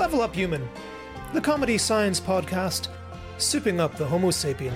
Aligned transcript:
Level 0.00 0.22
Up 0.22 0.34
Human, 0.34 0.66
the 1.34 1.42
comedy 1.42 1.76
science 1.76 2.18
podcast, 2.18 2.88
souping 3.36 3.80
up 3.80 3.96
the 3.96 4.06
Homo 4.06 4.28
sapien. 4.30 4.72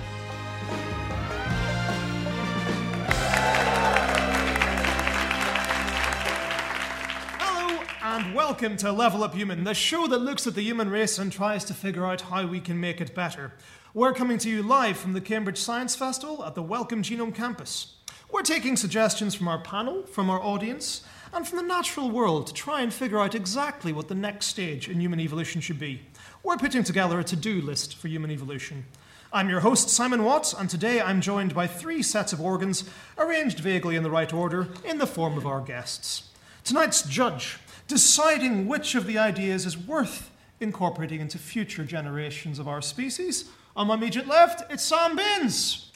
Hello, 7.39 7.83
and 8.02 8.34
welcome 8.34 8.77
to 8.77 8.92
Level 8.92 9.25
Up 9.25 9.34
Human, 9.34 9.64
the 9.64 9.72
show 9.72 10.06
that 10.08 10.19
looks 10.19 10.47
at 10.47 10.55
the 10.55 10.62
human 10.62 10.91
race 10.91 11.19
and 11.19 11.33
tries 11.33 11.64
to 11.64 11.72
figure 11.72 12.05
out 12.05 12.20
how 12.20 12.47
we 12.47 12.61
can 12.61 12.78
make 12.78 13.00
it 13.00 13.14
better. 13.14 13.55
We're 13.95 14.12
coming 14.12 14.36
to 14.36 14.50
you 14.50 14.62
live 14.62 14.98
from 14.98 15.14
the 15.14 15.22
Cambridge 15.22 15.56
Science 15.56 15.97
Festival 15.97 16.45
at 16.45 16.55
the 16.55 16.62
Wellcome 16.62 17.02
Genome 17.02 17.34
Campus. 17.34 17.95
We're 18.30 18.42
taking 18.42 18.77
suggestions 18.77 19.34
from 19.34 19.48
our 19.48 19.62
panel, 19.62 20.02
from 20.02 20.28
our 20.28 20.42
audience, 20.42 21.02
and 21.34 21.46
from 21.46 21.56
the 21.56 21.62
natural 21.62 22.10
world 22.10 22.46
to 22.46 22.54
try 22.54 22.80
and 22.80 22.94
figure 22.94 23.18
out 23.18 23.34
exactly 23.34 23.92
what 23.92 24.06
the 24.06 24.14
next 24.14 24.46
stage 24.46 24.88
in 24.88 25.00
human 25.00 25.18
evolution 25.18 25.60
should 25.60 25.80
be. 25.80 26.00
We're 26.44 26.56
putting 26.56 26.84
together 26.84 27.18
a 27.18 27.24
to 27.24 27.34
do 27.34 27.60
list 27.60 27.96
for 27.96 28.06
human 28.06 28.30
evolution. 28.30 28.84
I'm 29.32 29.48
your 29.48 29.60
host, 29.60 29.88
Simon 29.88 30.22
Watts, 30.22 30.52
and 30.52 30.70
today 30.70 31.00
I'm 31.00 31.20
joined 31.20 31.52
by 31.52 31.66
three 31.66 32.02
sets 32.02 32.32
of 32.32 32.40
organs 32.40 32.88
arranged 33.18 33.58
vaguely 33.58 33.96
in 33.96 34.05
the 34.05 34.10
right 34.10 34.32
order 34.32 34.68
in 34.84 34.98
the 34.98 35.08
form 35.08 35.36
of 35.36 35.44
our 35.44 35.60
guests. 35.60 36.30
Tonight's 36.62 37.02
judge, 37.02 37.58
deciding 37.88 38.68
which 38.68 38.94
of 38.94 39.06
the 39.06 39.18
ideas 39.18 39.66
is 39.66 39.77
worth 39.77 40.30
incorporating 40.60 41.20
into 41.20 41.36
future 41.36 41.84
generations 41.84 42.60
of 42.60 42.68
our 42.68 42.80
species. 42.80 43.51
On 43.74 43.89
my 43.89 43.95
immediate 43.95 44.28
left, 44.28 44.70
it's 44.72 44.84
Sam 44.84 45.16
Binns. 45.16 45.90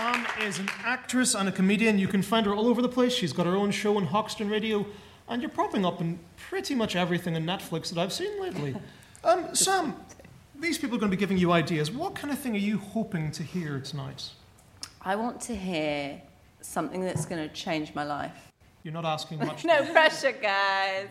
Sam 0.00 0.26
is 0.40 0.58
an 0.58 0.70
actress 0.82 1.34
and 1.34 1.46
a 1.46 1.52
comedian. 1.52 1.98
You 1.98 2.08
can 2.08 2.22
find 2.22 2.46
her 2.46 2.54
all 2.54 2.68
over 2.68 2.80
the 2.80 2.88
place. 2.88 3.12
She's 3.12 3.34
got 3.34 3.44
her 3.44 3.54
own 3.54 3.70
show 3.70 3.98
on 3.98 4.06
Hoxton 4.06 4.48
Radio, 4.48 4.86
and 5.28 5.42
you're 5.42 5.50
popping 5.50 5.84
up 5.84 6.00
in 6.00 6.18
pretty 6.38 6.74
much 6.74 6.96
everything 6.96 7.36
on 7.36 7.44
Netflix 7.44 7.90
that 7.90 7.98
I've 7.98 8.12
seen 8.12 8.40
lately. 8.40 8.74
Um, 9.22 9.54
Sam, 9.54 9.94
these 10.58 10.78
people 10.78 10.96
are 10.96 10.98
going 10.98 11.10
to 11.10 11.14
be 11.14 11.20
giving 11.20 11.36
you 11.36 11.52
ideas. 11.52 11.90
What 11.90 12.14
kind 12.14 12.32
of 12.32 12.38
thing 12.38 12.54
are 12.54 12.58
you 12.70 12.78
hoping 12.78 13.30
to 13.32 13.42
hear 13.42 13.78
tonight? 13.78 14.30
I 15.02 15.14
want 15.14 15.42
to 15.42 15.54
hear 15.54 16.22
something 16.62 17.02
that's 17.02 17.26
going 17.26 17.46
to 17.46 17.54
change 17.54 17.94
my 17.94 18.04
life. 18.04 18.49
You're 18.82 18.94
not 18.94 19.04
asking 19.04 19.38
much. 19.38 19.64
No 19.70 19.84
pressure, 19.92 20.32
guys. 20.32 21.08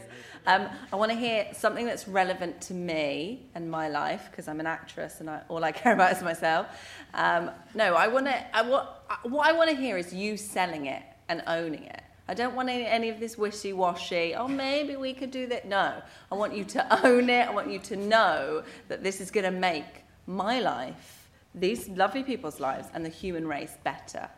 Um, 0.47 0.67
I 0.91 0.95
want 0.95 1.11
to 1.11 1.17
hear 1.17 1.47
something 1.53 1.85
that's 1.85 2.07
relevant 2.07 2.61
to 2.61 2.73
me 2.73 3.47
and 3.53 3.69
my 3.69 3.89
life 3.89 4.27
because 4.31 4.47
I'm 4.47 4.59
an 4.59 4.65
actress 4.65 5.19
and 5.19 5.29
I, 5.29 5.41
all 5.49 5.63
I 5.63 5.71
care 5.71 5.93
about 5.93 6.11
is 6.13 6.23
myself. 6.23 6.67
Um, 7.13 7.51
no, 7.75 7.93
I 7.93 8.07
want 8.07 8.25
to. 8.25 8.55
I 8.57 8.61
want. 8.63 8.89
What 9.23 9.47
I 9.47 9.51
want 9.51 9.69
to 9.69 9.75
hear 9.75 9.97
is 9.97 10.13
you 10.13 10.37
selling 10.37 10.87
it 10.87 11.03
and 11.27 11.43
owning 11.45 11.83
it. 11.83 12.01
I 12.27 12.35
don't 12.35 12.55
want 12.55 12.69
any, 12.69 12.85
any 12.85 13.09
of 13.09 13.19
this 13.19 13.39
wishy-washy. 13.39 14.35
Oh, 14.35 14.47
maybe 14.47 14.95
we 14.95 15.13
could 15.13 15.31
do 15.31 15.47
that. 15.47 15.67
No, 15.67 15.99
I 16.31 16.35
want 16.35 16.55
you 16.55 16.63
to 16.65 17.05
own 17.05 17.27
it. 17.27 17.47
I 17.47 17.51
want 17.51 17.71
you 17.71 17.79
to 17.79 17.95
know 17.95 18.63
that 18.87 19.03
this 19.03 19.19
is 19.19 19.31
going 19.31 19.51
to 19.51 19.59
make 19.59 20.03
my 20.27 20.59
life, 20.59 21.27
these 21.55 21.89
lovely 21.89 22.21
people's 22.21 22.59
lives, 22.59 22.87
and 22.93 23.03
the 23.03 23.09
human 23.09 23.47
race 23.47 23.75
better. 23.83 24.29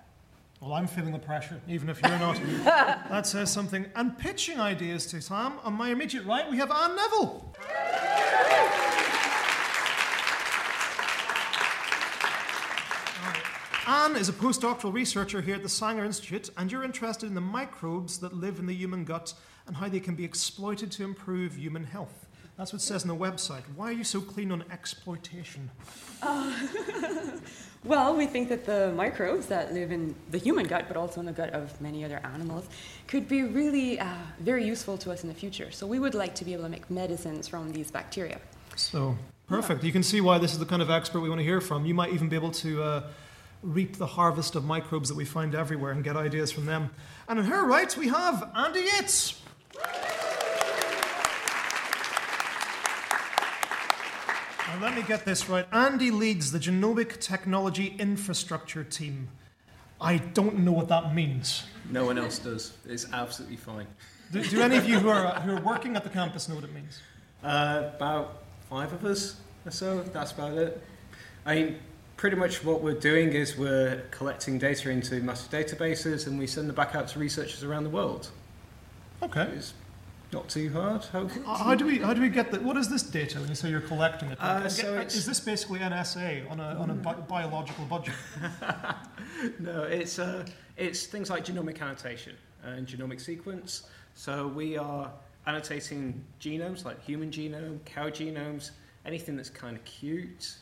Well, 0.61 0.73
I'm 0.73 0.85
feeling 0.85 1.11
the 1.11 1.17
pressure, 1.17 1.59
even 1.67 1.89
if 1.89 1.99
you're 2.03 2.19
not. 2.19 2.39
that 2.63 3.25
says 3.25 3.51
something. 3.51 3.88
And 3.95 4.16
pitching 4.16 4.59
ideas 4.59 5.07
to 5.07 5.19
Sam, 5.19 5.53
on 5.63 5.73
my 5.73 5.89
immediate 5.89 6.23
right, 6.23 6.47
we 6.51 6.57
have 6.57 6.69
Anne 6.69 6.95
Neville. 6.95 7.51
Anne 13.88 14.16
is 14.16 14.29
a 14.29 14.33
postdoctoral 14.33 14.94
researcher 14.94 15.41
here 15.41 15.55
at 15.55 15.63
the 15.63 15.69
Sanger 15.69 16.05
Institute, 16.05 16.51
and 16.55 16.72
you're 16.72 16.83
interested 16.83 17.25
in 17.25 17.33
the 17.33 17.41
microbes 17.41 18.19
that 18.19 18.35
live 18.35 18.59
in 18.59 18.67
the 18.67 18.75
human 18.75 19.03
gut 19.03 19.33
and 19.66 19.75
how 19.75 19.89
they 19.89 19.99
can 19.99 20.13
be 20.13 20.23
exploited 20.23 20.91
to 20.91 21.03
improve 21.03 21.57
human 21.57 21.85
health. 21.85 22.28
That's 22.55 22.72
what 22.72 22.83
it 22.83 22.85
says 22.85 23.01
on 23.01 23.07
the 23.07 23.16
website. 23.16 23.63
Why 23.75 23.89
are 23.89 23.93
you 23.93 24.03
so 24.03 24.22
keen 24.22 24.51
on 24.51 24.63
exploitation? 24.72 25.72
Well, 27.83 28.15
we 28.15 28.27
think 28.27 28.49
that 28.49 28.65
the 28.65 28.93
microbes 28.95 29.47
that 29.47 29.73
live 29.73 29.91
in 29.91 30.13
the 30.29 30.37
human 30.37 30.67
gut, 30.67 30.85
but 30.87 30.97
also 30.97 31.19
in 31.19 31.25
the 31.25 31.31
gut 31.31 31.49
of 31.51 31.79
many 31.81 32.05
other 32.05 32.21
animals, 32.23 32.67
could 33.07 33.27
be 33.27 33.41
really 33.41 33.99
uh, 33.99 34.05
very 34.39 34.63
useful 34.63 34.97
to 34.99 35.11
us 35.11 35.23
in 35.23 35.29
the 35.29 35.35
future. 35.35 35.71
So 35.71 35.87
we 35.87 35.97
would 35.97 36.13
like 36.13 36.35
to 36.35 36.45
be 36.45 36.53
able 36.53 36.63
to 36.63 36.69
make 36.69 36.91
medicines 36.91 37.47
from 37.47 37.71
these 37.71 37.89
bacteria. 37.89 38.39
So, 38.75 39.17
perfect. 39.47 39.83
You 39.83 39.91
can 39.91 40.03
see 40.03 40.21
why 40.21 40.37
this 40.37 40.53
is 40.53 40.59
the 40.59 40.65
kind 40.65 40.83
of 40.83 40.91
expert 40.91 41.21
we 41.21 41.29
want 41.29 41.39
to 41.39 41.45
hear 41.45 41.59
from. 41.59 41.85
You 41.85 41.95
might 41.95 42.13
even 42.13 42.29
be 42.29 42.35
able 42.35 42.51
to 42.51 42.83
uh, 42.83 43.03
reap 43.63 43.97
the 43.97 44.05
harvest 44.05 44.55
of 44.55 44.63
microbes 44.63 45.09
that 45.09 45.15
we 45.15 45.25
find 45.25 45.55
everywhere 45.55 45.91
and 45.91 46.03
get 46.03 46.15
ideas 46.15 46.51
from 46.51 46.67
them. 46.67 46.91
And 47.27 47.39
on 47.39 47.45
her 47.45 47.65
right, 47.65 47.95
we 47.97 48.09
have 48.09 48.51
Andy 48.55 48.81
Yates. 48.81 49.41
Let 54.81 54.95
me 54.95 55.03
get 55.03 55.25
this 55.25 55.47
right. 55.47 55.67
Andy 55.71 56.09
leads 56.09 56.51
the 56.51 56.57
Genomic 56.57 57.19
Technology 57.19 57.95
Infrastructure 57.99 58.83
Team. 58.83 59.29
I 59.99 60.17
don't 60.17 60.59
know 60.59 60.71
what 60.71 60.87
that 60.87 61.13
means. 61.13 61.65
No 61.91 62.05
one 62.05 62.17
else 62.17 62.39
does. 62.39 62.73
It's 62.87 63.05
absolutely 63.13 63.57
fine. 63.57 63.85
Do, 64.31 64.43
do 64.43 64.59
any 64.61 64.77
of 64.77 64.89
you 64.89 64.97
who 64.97 65.09
are, 65.09 65.39
who 65.41 65.55
are 65.55 65.61
working 65.61 65.95
at 65.95 66.03
the 66.03 66.09
campus 66.09 66.49
know 66.49 66.55
what 66.55 66.63
it 66.63 66.73
means? 66.73 66.99
Uh, 67.43 67.91
about 67.95 68.41
five 68.69 68.91
of 68.91 69.05
us 69.05 69.35
or 69.65 69.71
so. 69.71 70.01
That's 70.01 70.31
about 70.31 70.57
it. 70.57 70.81
I 71.45 71.55
mean, 71.55 71.79
pretty 72.17 72.37
much 72.37 72.63
what 72.63 72.81
we're 72.81 72.99
doing 72.99 73.33
is 73.33 73.55
we're 73.55 74.01
collecting 74.09 74.57
data 74.57 74.89
into 74.89 75.22
massive 75.22 75.51
databases 75.51 76.25
and 76.25 76.39
we 76.39 76.47
send 76.47 76.67
them 76.67 76.75
back 76.75 76.95
out 76.95 77.07
to 77.09 77.19
researchers 77.19 77.63
around 77.63 77.84
the 77.84 77.89
world. 77.91 78.31
Okay. 79.22 79.43
It's 79.55 79.75
not 80.33 80.47
too 80.49 80.72
hard, 80.72 81.03
hopefully. 81.05 81.45
How 81.45 81.75
do 81.75 81.85
we 81.85 81.99
how 81.99 82.13
do 82.13 82.22
we 82.22 82.29
get 82.29 82.51
that? 82.51 82.61
What 82.61 82.78
is 82.78 82.87
this 82.89 83.03
data 83.03 83.39
when 83.39 83.49
you 83.49 83.55
say 83.55 83.69
you're 83.69 83.81
collecting 83.81 84.29
it? 84.31 84.39
Uh, 84.41 84.67
so 84.69 84.93
it's- 84.95 85.16
is 85.16 85.25
this 85.25 85.39
basically 85.39 85.79
NSA 85.79 86.49
on 86.49 86.59
a 86.59 86.75
on 86.79 86.89
a 86.89 86.93
bi- 86.93 87.13
biological 87.16 87.85
budget? 87.85 88.13
no, 89.59 89.83
it's 89.83 90.19
uh, 90.19 90.45
it's 90.78 91.05
things 91.05 91.29
like 91.29 91.45
genomic 91.45 91.81
annotation 91.81 92.35
and 92.63 92.87
genomic 92.87 93.19
sequence. 93.19 93.83
So 94.16 94.47
we 94.47 94.78
are 94.78 95.11
annotating 95.47 96.23
genomes 96.39 96.85
like 96.85 97.03
human 97.03 97.31
genome, 97.31 97.79
cow 97.85 98.09
genomes, 98.09 98.72
anything 99.05 99.35
that's 99.35 99.49
kind 99.49 99.75
of 99.75 99.84
cute. 99.85 100.55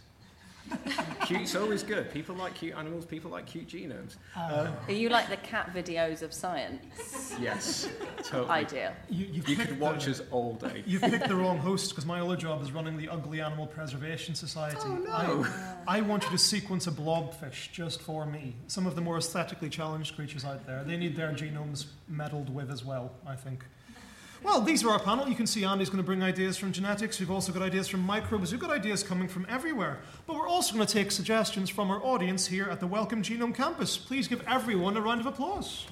Cute's 1.25 1.55
always 1.55 1.83
good. 1.83 2.11
People 2.11 2.35
like 2.35 2.55
cute 2.55 2.75
animals. 2.75 3.05
People 3.05 3.29
like 3.31 3.45
cute 3.45 3.67
genomes. 3.67 4.15
Uh, 4.35 4.71
Are 4.87 4.91
you 4.91 5.09
like 5.09 5.29
the 5.29 5.37
cat 5.37 5.71
videos 5.73 6.21
of 6.21 6.33
science? 6.33 7.35
yes, 7.39 7.87
totally. 8.23 8.49
Ideal. 8.49 8.93
You, 9.09 9.27
you've 9.31 9.47
You 9.47 9.55
picked 9.55 9.69
could 9.69 9.79
watch 9.79 10.05
the, 10.05 10.11
us 10.11 10.21
all 10.31 10.53
day. 10.55 10.83
You've 10.87 11.03
picked 11.03 11.27
the 11.27 11.35
wrong 11.35 11.57
host 11.59 11.89
because 11.89 12.05
my 12.05 12.19
other 12.19 12.35
job 12.35 12.61
is 12.63 12.71
running 12.71 12.97
the 12.97 13.09
Ugly 13.09 13.41
Animal 13.41 13.67
Preservation 13.67 14.33
Society. 14.35 14.77
Oh, 14.81 14.95
no. 14.95 15.47
I, 15.87 15.99
I 15.99 16.01
want 16.01 16.23
you 16.23 16.29
to 16.31 16.37
sequence 16.37 16.87
a 16.87 16.91
blobfish 16.91 17.71
just 17.71 18.01
for 18.01 18.25
me. 18.25 18.55
Some 18.67 18.87
of 18.87 18.95
the 18.95 19.01
more 19.01 19.17
aesthetically 19.17 19.69
challenged 19.69 20.15
creatures 20.15 20.45
out 20.45 20.65
there. 20.65 20.83
They 20.83 20.97
need 20.97 21.15
their 21.15 21.31
genomes 21.31 21.85
meddled 22.07 22.53
with 22.53 22.71
as 22.71 22.83
well, 22.83 23.11
I 23.27 23.35
think. 23.35 23.65
Well, 24.41 24.61
these 24.61 24.85
are 24.85 24.89
our 24.89 24.99
panel. 24.99 25.27
You 25.27 25.35
can 25.35 25.45
see 25.45 25.65
Andy's 25.65 25.89
going 25.89 25.97
to 25.97 26.03
bring 26.03 26.23
ideas 26.23 26.55
from 26.55 26.71
genetics. 26.71 27.19
We've 27.19 27.29
also 27.29 27.51
got 27.51 27.61
ideas 27.61 27.89
from 27.89 27.99
microbes. 27.99 28.51
We've 28.51 28.61
got 28.61 28.71
ideas 28.71 29.03
coming 29.03 29.27
from 29.27 29.45
everywhere. 29.49 29.99
But 30.27 30.37
we're 30.37 30.47
also 30.47 30.73
going 30.73 30.87
to 30.87 30.93
take 30.93 31.11
suggestions 31.11 31.69
from 31.69 31.91
our 31.91 32.01
audience 32.03 32.47
here 32.47 32.69
at 32.69 32.79
the 32.79 32.87
Wellcome 32.87 33.21
Genome 33.21 33.53
Campus. 33.53 33.97
Please 33.97 34.29
give 34.29 34.41
everyone 34.47 34.95
a 34.95 35.01
round 35.01 35.19
of 35.19 35.27
applause. 35.27 35.85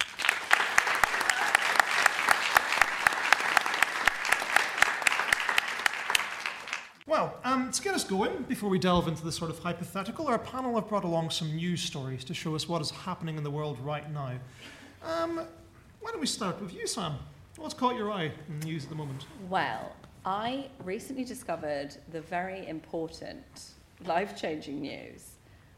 Well, 7.06 7.38
um, 7.44 7.70
to 7.70 7.82
get 7.82 7.94
us 7.94 8.04
going, 8.04 8.44
before 8.44 8.70
we 8.70 8.78
delve 8.78 9.08
into 9.08 9.24
the 9.24 9.32
sort 9.32 9.50
of 9.50 9.58
hypothetical, 9.58 10.26
our 10.26 10.38
panel 10.38 10.74
have 10.76 10.88
brought 10.88 11.04
along 11.04 11.30
some 11.30 11.54
news 11.54 11.82
stories 11.82 12.24
to 12.24 12.34
show 12.34 12.54
us 12.54 12.66
what 12.66 12.80
is 12.80 12.90
happening 12.90 13.36
in 13.36 13.44
the 13.44 13.50
world 13.50 13.78
right 13.80 14.10
now. 14.10 14.32
Um, 15.02 15.42
why 16.00 16.10
don't 16.10 16.20
we 16.20 16.26
start 16.26 16.60
with 16.62 16.74
you, 16.74 16.86
Sam? 16.86 17.14
What's 17.58 17.74
caught 17.74 17.96
your 17.96 18.12
eye 18.12 18.30
in 18.48 18.60
the 18.60 18.66
news 18.66 18.84
at 18.84 18.90
the 18.90 18.94
moment? 18.94 19.26
Well, 19.50 19.92
I 20.24 20.68
recently 20.84 21.24
discovered 21.24 21.96
the 22.12 22.20
very 22.20 22.68
important, 22.68 23.44
life 24.06 24.40
changing 24.40 24.80
news 24.80 25.32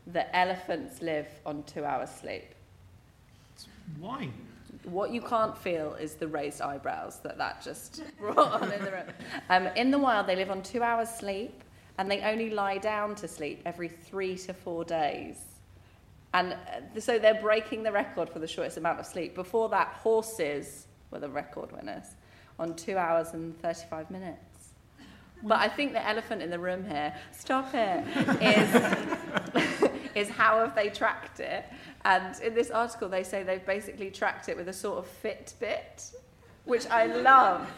that 0.09 0.29
elephants 0.35 1.01
live 1.01 1.27
on 1.47 1.63
two 1.63 1.85
hours 1.85 2.11
sleep. 2.11 2.55
Why? 3.99 4.29
What 4.85 5.11
you 5.11 5.23
can't 5.23 5.57
feel 5.57 5.95
is 5.95 6.15
the 6.15 6.29
raised 6.29 6.61
eyebrows 6.61 7.21
that 7.21 7.39
that 7.39 7.63
just 7.63 8.03
brought 8.19 8.63
on 8.63 8.71
in 8.71 8.85
the 8.85 8.91
room. 8.91 9.07
Um, 9.49 9.67
in 9.69 9.91
the 9.91 9.99
wild, 9.99 10.27
they 10.27 10.37
live 10.37 10.51
on 10.51 10.63
two 10.63 10.83
hours 10.83 11.09
sleep 11.09 11.65
and 11.97 12.11
they 12.11 12.21
only 12.21 12.51
lie 12.51 12.77
down 12.77 13.15
to 13.17 13.27
sleep 13.29 13.63
every 13.65 13.89
three 13.89 14.37
to 14.37 14.53
four 14.53 14.85
days. 14.85 15.39
And 16.35 16.53
uh, 16.53 17.01
so 17.01 17.19
they're 17.19 17.41
breaking 17.41 17.83
the 17.83 17.93
record 17.93 18.29
for 18.29 18.39
the 18.39 18.47
shortest 18.47 18.77
amount 18.77 19.01
of 19.01 19.07
sleep. 19.07 19.35
Before 19.35 19.71
that, 19.71 19.89
horses 19.89 20.87
were 21.11 21.19
the 21.19 21.29
record 21.29 21.73
winners 21.73 22.15
on 22.59 22.75
two 22.75 22.97
hours 22.97 23.33
and 23.33 23.59
35 23.61 24.11
minutes. 24.11 24.51
But 25.43 25.61
I 25.61 25.69
think 25.69 25.93
the 25.93 26.07
elephant 26.07 26.43
in 26.43 26.51
the 26.51 26.59
room 26.59 26.85
here, 26.85 27.15
stop 27.33 27.71
it, 27.73 28.05
is, 28.43 29.91
is 30.15 30.29
how 30.29 30.59
have 30.59 30.75
they 30.75 30.91
tracked 30.91 31.41
it? 31.41 31.65
And 32.05 32.39
in 32.43 32.55
this 32.55 32.71
article, 32.71 33.09
they 33.09 33.23
say 33.23 33.43
they've 33.43 33.65
basically 33.65 34.11
tracked 34.11 34.49
it 34.51 34.57
with 34.57 34.69
a 34.69 34.73
sort 34.73 34.99
of 34.99 35.23
Fitbit, 35.23 36.15
which 36.65 36.87
I 36.89 37.07
love. 37.07 37.71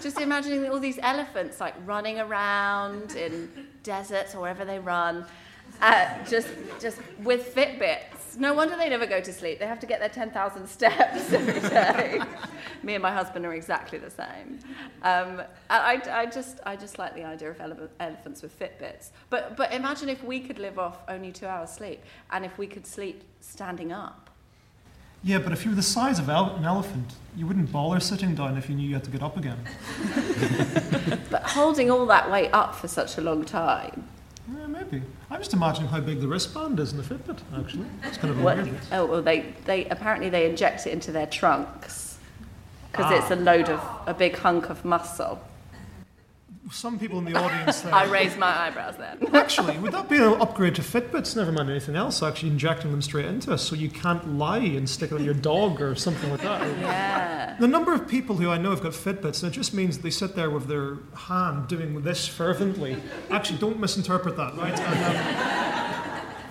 Just 0.00 0.20
imagining 0.20 0.70
all 0.70 0.78
these 0.78 0.98
elephants 1.02 1.60
like 1.60 1.74
running 1.84 2.20
around 2.20 3.16
in 3.16 3.50
deserts 3.82 4.34
or 4.36 4.42
wherever 4.42 4.64
they 4.64 4.78
run, 4.78 5.26
uh, 5.82 6.24
just, 6.24 6.48
just 6.80 6.98
with 7.24 7.52
Fitbits. 7.52 8.15
No 8.36 8.52
wonder 8.54 8.76
they 8.76 8.88
never 8.88 9.06
go 9.06 9.20
to 9.20 9.32
sleep. 9.32 9.58
They 9.58 9.66
have 9.66 9.80
to 9.80 9.86
get 9.86 10.00
their 10.00 10.08
10,000 10.08 10.66
steps 10.68 11.32
every 11.32 11.60
day. 11.68 12.20
Me 12.82 12.94
and 12.94 13.02
my 13.02 13.12
husband 13.12 13.46
are 13.46 13.54
exactly 13.54 13.98
the 13.98 14.10
same. 14.10 14.58
Um, 15.02 15.42
I, 15.70 16.02
I, 16.10 16.26
just, 16.26 16.60
I 16.66 16.76
just 16.76 16.98
like 16.98 17.14
the 17.14 17.24
idea 17.24 17.50
of 17.50 17.60
ele- 17.60 17.88
elephants 17.98 18.42
with 18.42 18.58
Fitbits. 18.58 19.10
But, 19.30 19.56
but 19.56 19.72
imagine 19.72 20.08
if 20.08 20.22
we 20.22 20.40
could 20.40 20.58
live 20.58 20.78
off 20.78 20.98
only 21.08 21.32
two 21.32 21.46
hours 21.46 21.70
sleep 21.70 22.02
and 22.30 22.44
if 22.44 22.58
we 22.58 22.66
could 22.66 22.86
sleep 22.86 23.22
standing 23.40 23.92
up. 23.92 24.30
Yeah, 25.24 25.38
but 25.38 25.52
if 25.52 25.64
you 25.64 25.70
were 25.70 25.76
the 25.76 25.82
size 25.82 26.18
of 26.18 26.28
an 26.28 26.64
elephant, 26.64 27.14
you 27.36 27.46
wouldn't 27.46 27.72
bother 27.72 27.98
sitting 28.00 28.34
down 28.34 28.56
if 28.56 28.68
you 28.68 28.76
knew 28.76 28.86
you 28.86 28.94
had 28.94 29.04
to 29.04 29.10
get 29.10 29.22
up 29.22 29.36
again. 29.36 29.58
But 31.30 31.42
holding 31.42 31.90
all 31.90 32.06
that 32.06 32.30
weight 32.30 32.50
up 32.52 32.74
for 32.74 32.86
such 32.86 33.18
a 33.18 33.20
long 33.20 33.44
time. 33.44 34.06
Yeah, 34.56 34.66
maybe. 34.66 35.02
I'm 35.36 35.42
just 35.42 35.52
imagining 35.52 35.90
how 35.90 36.00
big 36.00 36.22
the 36.22 36.26
wristband 36.28 36.80
is 36.80 36.92
in 36.92 36.96
the 36.96 37.04
Fitbit, 37.04 37.40
actually. 37.58 37.84
It's 38.04 38.16
kind 38.16 38.30
of 38.30 38.40
a 38.40 38.42
What? 38.42 38.56
weird. 38.56 38.78
Oh, 38.90 39.04
well, 39.04 39.20
they, 39.20 39.52
they 39.66 39.84
apparently 39.84 40.30
they 40.30 40.48
inject 40.48 40.86
it 40.86 40.94
into 40.94 41.12
their 41.12 41.26
trunks 41.26 42.16
because 42.90 43.12
Ah. 43.12 43.18
it's 43.18 43.30
a 43.30 43.36
load 43.36 43.68
of 43.68 43.78
a 44.06 44.14
big 44.14 44.38
hunk 44.38 44.70
of 44.70 44.82
muscle. 44.82 45.38
Some 46.70 46.98
people 46.98 47.18
in 47.18 47.24
the 47.24 47.34
audience 47.34 47.80
there. 47.82 47.94
I 47.94 48.04
raised 48.04 48.38
my 48.38 48.66
eyebrows 48.66 48.96
then. 48.96 49.18
Actually, 49.34 49.78
would 49.78 49.92
that 49.92 50.08
be 50.08 50.16
an 50.16 50.40
upgrade 50.40 50.74
to 50.76 50.82
Fitbits? 50.82 51.36
Never 51.36 51.52
mind 51.52 51.70
anything 51.70 51.94
else. 51.96 52.22
Actually, 52.22 52.50
injecting 52.50 52.90
them 52.90 53.02
straight 53.02 53.24
into 53.26 53.52
us, 53.52 53.62
so 53.62 53.76
you 53.76 53.88
can't 53.88 54.36
lie 54.36 54.58
and 54.58 54.88
stick 54.88 55.12
it 55.12 55.14
on 55.14 55.24
your 55.24 55.34
dog 55.34 55.80
or 55.80 55.94
something 55.94 56.30
like 56.30 56.40
that. 56.42 56.56
Yeah. 56.86 57.56
The 57.58 57.68
number 57.68 57.92
of 57.94 58.06
people 58.08 58.36
who 58.36 58.50
I 58.50 58.58
know 58.58 58.70
have 58.70 58.82
got 58.82 58.92
Fitbits, 58.92 59.42
and 59.42 59.50
it 59.52 59.54
just 59.54 59.72
means 59.72 59.98
they 59.98 60.10
sit 60.10 60.34
there 60.34 60.50
with 60.50 60.66
their 60.66 60.98
hand 61.14 61.68
doing 61.68 62.02
this 62.02 62.26
fervently. 62.28 62.96
Actually, 63.30 63.58
don't 63.58 63.78
misinterpret 63.80 64.36
that, 64.36 64.54
right? 64.56 64.74
Um, 64.78 64.92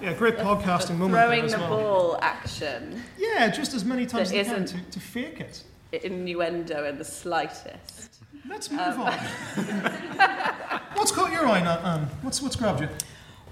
yeah, 0.02 0.14
great 0.18 0.38
podcasting 0.38 0.98
moment 0.98 1.14
Throwing 1.14 1.48
the 1.48 1.58
well. 1.58 1.70
ball 1.70 2.20
action. 2.22 3.04
Yeah, 3.18 3.50
just 3.50 3.74
as 3.74 3.84
many 3.86 4.06
times 4.06 4.32
as 4.32 4.34
you 4.34 4.44
can 4.56 4.66
to, 4.66 4.82
to 4.92 5.00
fake 5.00 5.40
it. 5.40 5.64
Innuendo 5.92 6.86
in 6.86 6.98
the 6.98 7.06
slightest. 7.06 8.15
Let's 8.50 8.70
move 8.72 8.80
Um, 8.82 9.02
on. 9.02 9.14
What's 10.96 11.12
caught 11.12 11.32
your 11.32 11.48
eye, 11.48 11.60
Anne? 11.60 12.08
What's, 12.22 12.42
what's 12.42 12.56
grabbed 12.56 12.82
you? 12.82 12.90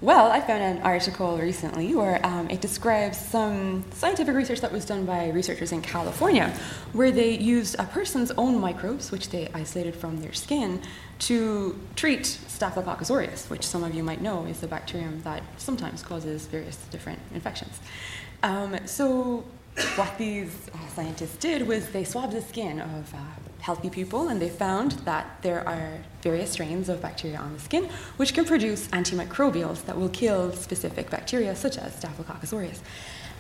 Well, 0.02 0.32
I 0.32 0.42
found 0.42 0.62
an 0.62 0.82
article 0.82 1.38
recently 1.38 1.96
where 1.96 2.26
um, 2.26 2.50
it 2.50 2.60
describes 2.62 3.18
some 3.18 3.86
scientific 3.92 4.36
research 4.36 4.60
that 4.62 4.72
was 4.72 4.84
done 4.86 5.06
by 5.06 5.30
researchers 5.30 5.72
in 5.72 5.82
California, 5.82 6.50
where 6.92 7.10
they 7.12 7.38
used 7.38 7.76
a 7.80 7.86
person's 7.86 8.32
own 8.32 8.60
microbes, 8.60 9.12
which 9.12 9.30
they 9.30 9.50
isolated 9.54 9.96
from 9.96 10.20
their 10.22 10.34
skin, 10.34 10.82
to 11.20 11.80
treat 11.96 12.26
Staphylococcus 12.26 13.10
aureus, 13.12 13.50
which 13.50 13.66
some 13.66 13.84
of 13.84 13.94
you 13.96 14.04
might 14.04 14.22
know 14.22 14.46
is 14.46 14.60
the 14.60 14.68
bacterium 14.68 15.22
that 15.24 15.42
sometimes 15.58 16.04
causes 16.04 16.48
various 16.48 16.76
different 16.92 17.20
infections. 17.34 17.80
Um, 18.42 18.78
so, 18.86 19.46
what 19.96 20.18
these 20.18 20.52
scientists 20.94 21.38
did 21.38 21.66
was 21.68 21.90
they 21.92 22.04
swabbed 22.04 22.34
the 22.34 22.42
skin 22.42 22.82
of 22.82 23.14
uh, 23.14 23.18
healthy 23.64 23.90
people 23.90 24.28
and 24.30 24.42
they 24.42 24.50
found 24.50 24.92
that 25.10 25.26
there 25.42 25.66
are 25.68 25.90
various 26.22 26.52
strains 26.52 26.90
of 26.90 27.02
bacteria 27.02 27.38
on 27.38 27.54
the 27.54 27.60
skin 27.60 27.84
which 28.18 28.34
can 28.34 28.44
produce 28.44 28.88
antimicrobials 28.90 29.86
that 29.86 29.98
will 29.98 30.10
kill 30.10 30.52
specific 30.52 31.10
bacteria 31.10 31.56
such 31.56 31.78
as 31.78 31.96
Staphylococcus 31.96 32.52
aureus. 32.54 32.82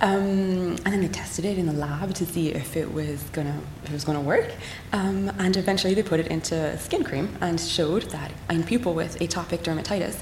Um, 0.01 0.75
and 0.83 0.91
then 0.91 1.01
they 1.01 1.07
tested 1.07 1.45
it 1.45 1.57
in 1.57 1.65
the 1.65 1.73
lab 1.73 2.13
to 2.15 2.25
see 2.25 2.49
if 2.49 2.75
it 2.75 2.91
was 2.93 3.21
gonna 3.31 3.57
if 3.83 3.89
it 3.89 3.93
was 3.93 4.03
gonna 4.03 4.21
work. 4.21 4.49
Um, 4.91 5.29
and 5.43 5.55
eventually 5.55 5.93
they 5.93 6.03
put 6.03 6.19
it 6.19 6.27
into 6.27 6.77
skin 6.77 7.03
cream 7.03 7.27
and 7.41 7.59
showed 7.59 8.03
that 8.11 8.31
in 8.49 8.63
people 8.63 8.93
with 8.93 9.19
atopic 9.19 9.59
dermatitis, 9.59 10.17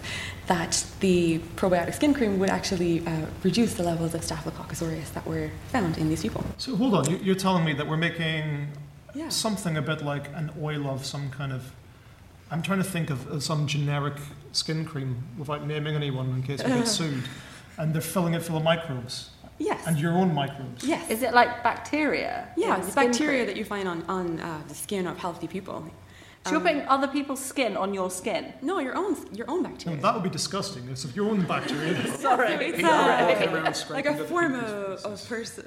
that 0.48 0.86
the 1.00 1.40
probiotic 1.56 1.94
skin 1.96 2.14
cream 2.14 2.38
would 2.40 2.50
actually 2.50 3.06
uh, 3.08 3.26
reduce 3.44 3.74
the 3.76 3.84
levels 3.84 4.14
of 4.14 4.24
Staphylococcus 4.24 4.82
aureus 4.84 5.10
that 5.12 5.26
were 5.26 5.50
found 5.70 5.98
in 5.98 6.10
these 6.10 6.22
people. 6.22 6.44
So 6.58 6.76
hold 6.76 6.94
on, 6.94 7.10
you- 7.10 7.22
you're 7.24 7.36
telling 7.48 7.64
me 7.66 7.74
that 7.74 7.88
we're 7.88 7.98
making 8.10 8.68
Yeah. 9.14 9.30
something 9.30 9.78
a 9.78 9.82
bit 9.82 10.02
like 10.04 10.28
an 10.36 10.52
oil 10.62 10.88
of 10.88 11.06
some 11.06 11.30
kind 11.30 11.52
of. 11.54 11.72
I'm 12.50 12.62
trying 12.62 12.80
to 12.84 12.90
think 12.90 13.10
of 13.10 13.28
of 13.28 13.44
some 13.44 13.66
generic 13.68 14.16
skin 14.52 14.86
cream 14.86 15.24
without 15.38 15.66
naming 15.66 15.96
anyone 15.96 16.30
in 16.30 16.44
case 16.44 16.64
we 16.64 16.70
get 16.72 16.88
sued, 17.00 17.24
and 17.78 17.94
they're 17.94 18.02
filling 18.02 18.34
it 18.34 18.44
full 18.44 18.58
of 18.58 18.64
microbes 18.64 19.30
Yes. 19.60 19.86
and 19.88 19.98
your 20.00 20.14
own 20.14 20.34
microbes. 20.34 20.84
yes. 20.84 21.10
Is 21.10 21.22
it 21.24 21.34
like 21.34 21.64
bacteria? 21.64 22.50
yeah, 22.58 22.78
it's 22.80 22.96
bacteria 22.96 23.40
cream? 23.44 23.46
that 23.48 23.58
you 23.58 23.64
find 23.66 23.88
on, 23.88 24.04
on 24.08 24.40
uh, 24.40 24.62
the 24.68 24.74
skin 24.76 25.06
of 25.08 25.18
healthy 25.18 25.48
people. 25.48 25.86
So 26.46 26.54
you're 26.54 26.62
putting 26.62 26.82
other 26.88 27.08
people's 27.08 27.40
skin 27.44 27.78
on 27.78 27.94
your 27.94 28.10
skin? 28.10 28.52
No, 28.64 28.80
your 28.80 28.96
own 28.98 29.16
your 29.32 29.50
own 29.50 29.62
No, 29.62 29.70
bacteria. 29.70 30.02
that 30.02 30.14
would 30.16 30.24
be 30.24 30.30
disgusting. 30.30 30.88
It's 30.90 31.04
of 31.04 31.16
your 31.16 31.30
own 31.30 31.44
bacteria. 31.46 31.96
Sorry. 32.18 32.54
It's 32.72 32.82
Walking 32.82 33.54
around 33.54 33.66
like 33.66 33.76
scraping 33.76 34.08
a 34.12 34.16
other 34.16 34.24
form 34.26 34.56
of, 34.56 35.06
of 35.06 35.30
person. 35.30 35.66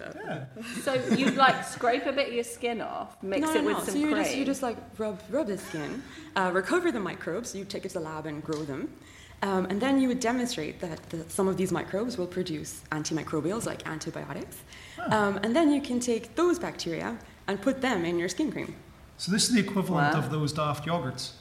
So 0.83 0.95
you'd 1.17 1.37
like 1.37 1.65
scrape 1.65 2.07
a 2.07 2.13
bit 2.13 2.29
of 2.29 2.35
your 2.35 2.45
skin 2.45 2.81
off, 2.81 3.23
mix 3.23 3.43
no, 3.43 3.51
it 3.55 3.63
no, 3.63 3.67
with 3.69 3.79
no. 3.79 3.85
some 3.85 3.95
So 3.95 3.99
you 4.01 4.11
cream. 4.11 4.25
just 4.25 4.37
you 4.37 4.45
just 4.45 4.63
like 4.63 4.77
rub 4.99 5.21
rub 5.31 5.47
the 5.47 5.59
skin, 5.59 6.03
uh, 6.35 6.51
recover 6.53 6.91
the 6.91 7.01
microbes. 7.01 7.55
You 7.55 7.65
take 7.65 7.85
it 7.85 7.91
to 7.91 7.95
the 7.95 8.05
lab 8.05 8.27
and 8.27 8.43
grow 8.43 8.65
them, 8.65 8.91
um, 9.43 9.67
and 9.67 9.81
then 9.81 10.01
you 10.01 10.09
would 10.09 10.21
demonstrate 10.21 10.81
that 10.81 10.99
the, 11.11 11.25
some 11.31 11.47
of 11.47 11.57
these 11.57 11.71
microbes 11.71 12.19
will 12.19 12.27
produce 12.27 12.83
antimicrobials 12.91 13.65
like 13.65 13.87
antibiotics, 13.87 14.57
um, 15.17 15.39
and 15.45 15.55
then 15.55 15.71
you 15.73 15.81
can 15.81 16.01
take 16.01 16.35
those 16.35 16.59
bacteria 16.59 17.17
and 17.47 17.63
put 17.63 17.81
them 17.81 18.05
in 18.05 18.19
your 18.19 18.29
skin 18.29 18.51
cream. 18.51 18.75
So 19.17 19.33
this 19.33 19.49
is 19.49 19.55
the 19.55 19.61
equivalent 19.61 20.13
Wow. 20.15 20.21
of 20.21 20.31
those 20.31 20.53
daft 20.53 20.87
yogurts. 20.87 21.33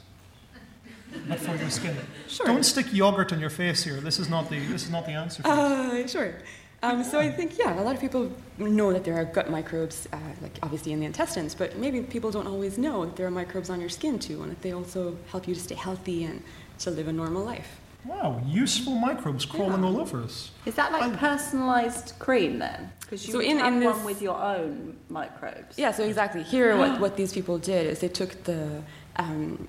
But 1.28 1.38
for 1.38 1.54
your 1.56 1.70
skin. 1.70 1.96
Sure. 2.28 2.46
Don't 2.46 2.64
stick 2.64 2.92
yogurt 2.92 3.32
on 3.32 3.38
your 3.40 3.50
face 3.50 3.84
here. 3.84 4.00
This 4.00 4.18
is 4.18 4.28
not 4.28 4.50
the 4.50 4.58
this 4.66 4.84
is 4.84 4.90
not 4.90 5.06
the 5.06 5.12
answer. 5.12 5.42
For. 5.42 5.48
Uh, 5.48 6.06
sure. 6.06 6.34
Um, 6.82 7.02
so 7.04 7.18
I 7.18 7.30
think 7.30 7.56
yeah, 7.58 7.80
a 7.80 7.82
lot 7.82 7.94
of 7.94 8.00
people 8.00 8.30
know 8.58 8.92
that 8.92 9.04
there 9.04 9.14
are 9.16 9.24
gut 9.24 9.48
microbes, 9.48 10.06
uh, 10.12 10.18
like 10.42 10.58
obviously 10.62 10.92
in 10.92 11.00
the 11.00 11.06
intestines, 11.06 11.54
but 11.54 11.78
maybe 11.78 12.02
people 12.02 12.30
don't 12.30 12.46
always 12.46 12.76
know 12.78 13.06
that 13.06 13.16
there 13.16 13.26
are 13.26 13.30
microbes 13.30 13.70
on 13.70 13.80
your 13.80 13.88
skin 13.88 14.18
too, 14.18 14.42
and 14.42 14.50
that 14.50 14.60
they 14.60 14.72
also 14.72 15.16
help 15.30 15.48
you 15.48 15.54
to 15.54 15.60
stay 15.60 15.76
healthy 15.76 16.24
and 16.24 16.42
to 16.80 16.90
live 16.90 17.08
a 17.08 17.12
normal 17.12 17.42
life. 17.44 17.80
Wow, 18.06 18.42
useful 18.46 18.94
microbes 18.94 19.44
crawling 19.46 19.82
all 19.82 19.98
over 20.00 20.22
us. 20.22 20.50
Is 20.66 20.74
that 20.74 20.92
like 20.92 21.12
personalised 21.14 22.18
cream 22.18 22.58
then? 22.58 22.92
Because 23.00 23.26
you 23.26 23.32
So 23.32 23.40
in- 23.40 23.58
have 23.58 23.72
in 23.72 23.84
one 23.84 24.04
with 24.04 24.20
your 24.20 24.36
own 24.40 24.96
microbes. 25.08 25.78
Yeah, 25.78 25.90
so 25.92 26.04
exactly. 26.04 26.42
Here, 26.42 26.76
what, 26.76 27.00
what 27.00 27.16
these 27.16 27.32
people 27.32 27.58
did 27.58 27.86
is 27.86 28.00
they 28.00 28.08
took 28.08 28.44
the, 28.44 28.82
um, 29.16 29.66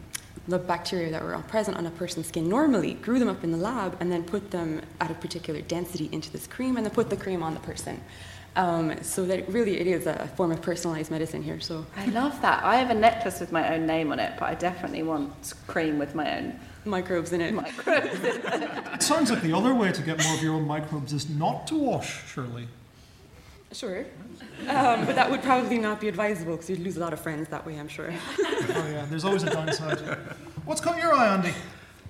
the 0.48 0.60
bacteria 0.60 1.12
that 1.12 1.24
were 1.24 1.38
present 1.48 1.77
on 1.77 1.86
a 1.86 1.92
person's 1.92 2.27
skin 2.27 2.50
normally, 2.50 2.96
grew 2.96 3.20
them 3.20 3.30
up 3.30 3.44
in 3.44 3.51
the 3.51 3.58
lab, 3.58 3.96
and 4.01 4.12
then 4.12 4.24
put 4.24 4.51
them 4.51 4.82
at 5.00 5.10
a 5.10 5.15
particular 5.15 5.62
density 5.62 6.10
into 6.12 6.30
this 6.32 6.46
cream, 6.46 6.75
and 6.77 6.86
then 6.86 6.94
put 6.94 7.10
the 7.10 7.18
cream 7.18 7.42
on 7.42 7.54
the 7.54 7.60
person. 7.62 8.01
Um, 8.58 9.01
so 9.01 9.25
that 9.25 9.50
really 9.50 9.80
it 9.80 9.88
is 9.88 10.08
a 10.08 10.30
form 10.38 10.51
of 10.51 10.62
personalized 10.62 11.12
medicine 11.12 11.44
here. 11.44 11.60
So 11.60 11.86
I 11.98 12.06
love 12.08 12.42
that. 12.42 12.63
I 12.63 12.77
have 12.77 12.89
a 12.89 12.94
necklace 12.94 13.39
with 13.42 13.51
my 13.51 13.75
own 13.75 13.86
name 13.86 14.12
on 14.13 14.20
it, 14.20 14.34
but 14.39 14.46
I 14.46 14.56
definitely 14.56 15.04
want 15.04 15.54
cream 15.68 16.00
with 16.00 16.15
my 16.15 16.38
own 16.38 16.60
microbes 16.86 17.34
in 17.34 17.42
it. 17.42 17.54
microbes. 17.54 18.20
It 18.24 19.01
sounds 19.01 19.30
like 19.32 19.42
the 19.42 19.54
other 19.54 19.74
way 19.74 19.92
to 19.92 20.01
get 20.01 20.24
more 20.24 20.36
of 20.36 20.42
your 20.42 20.54
own 20.54 20.68
microbes 20.68 21.13
is 21.13 21.30
not 21.30 21.68
to 21.68 21.75
wash, 21.75 22.25
surely. 22.27 22.68
Sure. 23.72 24.06
Um, 24.68 25.06
but 25.06 25.15
that 25.15 25.30
would 25.30 25.44
probably 25.44 25.77
not 25.77 26.00
be 26.00 26.08
advisable 26.08 26.54
because 26.54 26.70
you'd 26.70 26.80
lose 26.80 26.96
a 26.96 27.01
lot 27.01 27.12
of 27.12 27.20
friends 27.20 27.50
that 27.50 27.65
way, 27.65 27.77
I'm 27.77 27.89
sure. 27.89 28.13
Oh 28.39 28.88
yeah, 28.89 29.06
there's 29.10 29.25
always 29.25 29.44
a 29.44 29.50
downside. 29.50 30.00
What's 30.65 30.80
caught 30.80 30.98
your 30.98 31.13
eye, 31.13 31.34
Andy? 31.34 31.54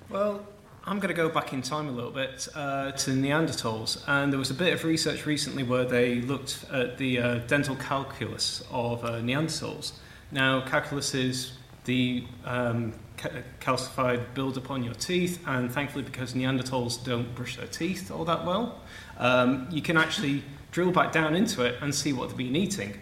Well, 0.08 0.46
I'm 0.84 1.00
going 1.00 1.08
to 1.08 1.14
go 1.14 1.28
back 1.28 1.52
in 1.52 1.62
time 1.62 1.88
a 1.88 1.90
little 1.90 2.12
bit 2.12 2.46
uh, 2.54 2.92
to 2.92 3.10
Neanderthals, 3.10 4.00
and 4.06 4.32
there 4.32 4.38
was 4.38 4.50
a 4.50 4.54
bit 4.54 4.72
of 4.72 4.84
research 4.84 5.26
recently 5.26 5.64
where 5.64 5.84
they 5.84 6.20
looked 6.20 6.64
at 6.72 6.98
the 6.98 7.18
uh, 7.18 7.34
dental 7.48 7.74
calculus 7.74 8.62
of 8.70 9.04
uh, 9.04 9.14
Neanderthals. 9.14 9.92
Now, 10.30 10.60
calculus 10.60 11.14
is 11.14 11.52
the 11.86 12.24
um, 12.44 12.92
ca- 13.16 13.42
calcified 13.60 14.34
build-up 14.34 14.70
on 14.70 14.84
your 14.84 14.94
teeth, 14.94 15.42
and 15.46 15.72
thankfully, 15.72 16.04
because 16.04 16.34
Neanderthals 16.34 17.02
don't 17.02 17.34
brush 17.34 17.56
their 17.56 17.66
teeth 17.66 18.10
all 18.10 18.24
that 18.26 18.44
well, 18.44 18.80
um, 19.18 19.66
you 19.70 19.80
can 19.80 19.96
actually 19.96 20.42
drill 20.70 20.92
back 20.92 21.10
down 21.12 21.34
into 21.34 21.64
it 21.64 21.76
and 21.80 21.94
see 21.94 22.12
what 22.12 22.28
they've 22.28 22.36
been 22.36 22.54
eating. 22.54 23.00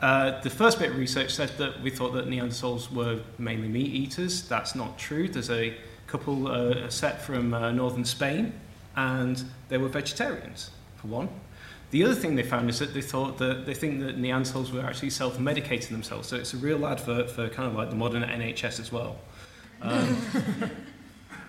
Uh, 0.00 0.38
the 0.42 0.50
first 0.50 0.78
bit 0.78 0.90
of 0.90 0.98
research 0.98 1.32
said 1.34 1.48
that 1.56 1.80
we 1.80 1.90
thought 1.90 2.12
that 2.12 2.28
Neanderthals 2.28 2.92
were 2.92 3.20
mainly 3.38 3.68
meat 3.68 3.92
eaters. 3.94 4.46
That's 4.46 4.74
not 4.74 4.98
true. 4.98 5.26
There's 5.26 5.50
a 5.50 5.74
couple, 6.06 6.48
uh, 6.48 6.86
a 6.86 6.90
set 6.90 7.22
from 7.22 7.54
uh, 7.54 7.72
northern 7.72 8.04
Spain, 8.04 8.52
and 8.94 9.42
they 9.68 9.78
were 9.78 9.88
vegetarians, 9.88 10.70
for 10.96 11.06
one. 11.08 11.28
The 11.90 12.04
other 12.04 12.14
thing 12.14 12.34
they 12.34 12.42
found 12.42 12.68
is 12.68 12.78
that 12.80 12.94
they 12.94 13.00
thought 13.00 13.38
that 13.38 13.64
they 13.64 13.74
think 13.74 14.00
that 14.00 14.18
Neanderthals 14.18 14.72
were 14.72 14.80
actually 14.80 15.10
self-medicating 15.10 15.88
themselves. 15.90 16.28
So 16.28 16.36
it's 16.36 16.52
a 16.52 16.56
real 16.56 16.84
advert 16.86 17.30
for 17.30 17.48
kind 17.48 17.68
of 17.68 17.74
like 17.74 17.90
the 17.90 17.96
modern 17.96 18.22
NHS 18.22 18.80
as 18.80 18.90
well. 18.90 19.16
Um, 19.80 20.16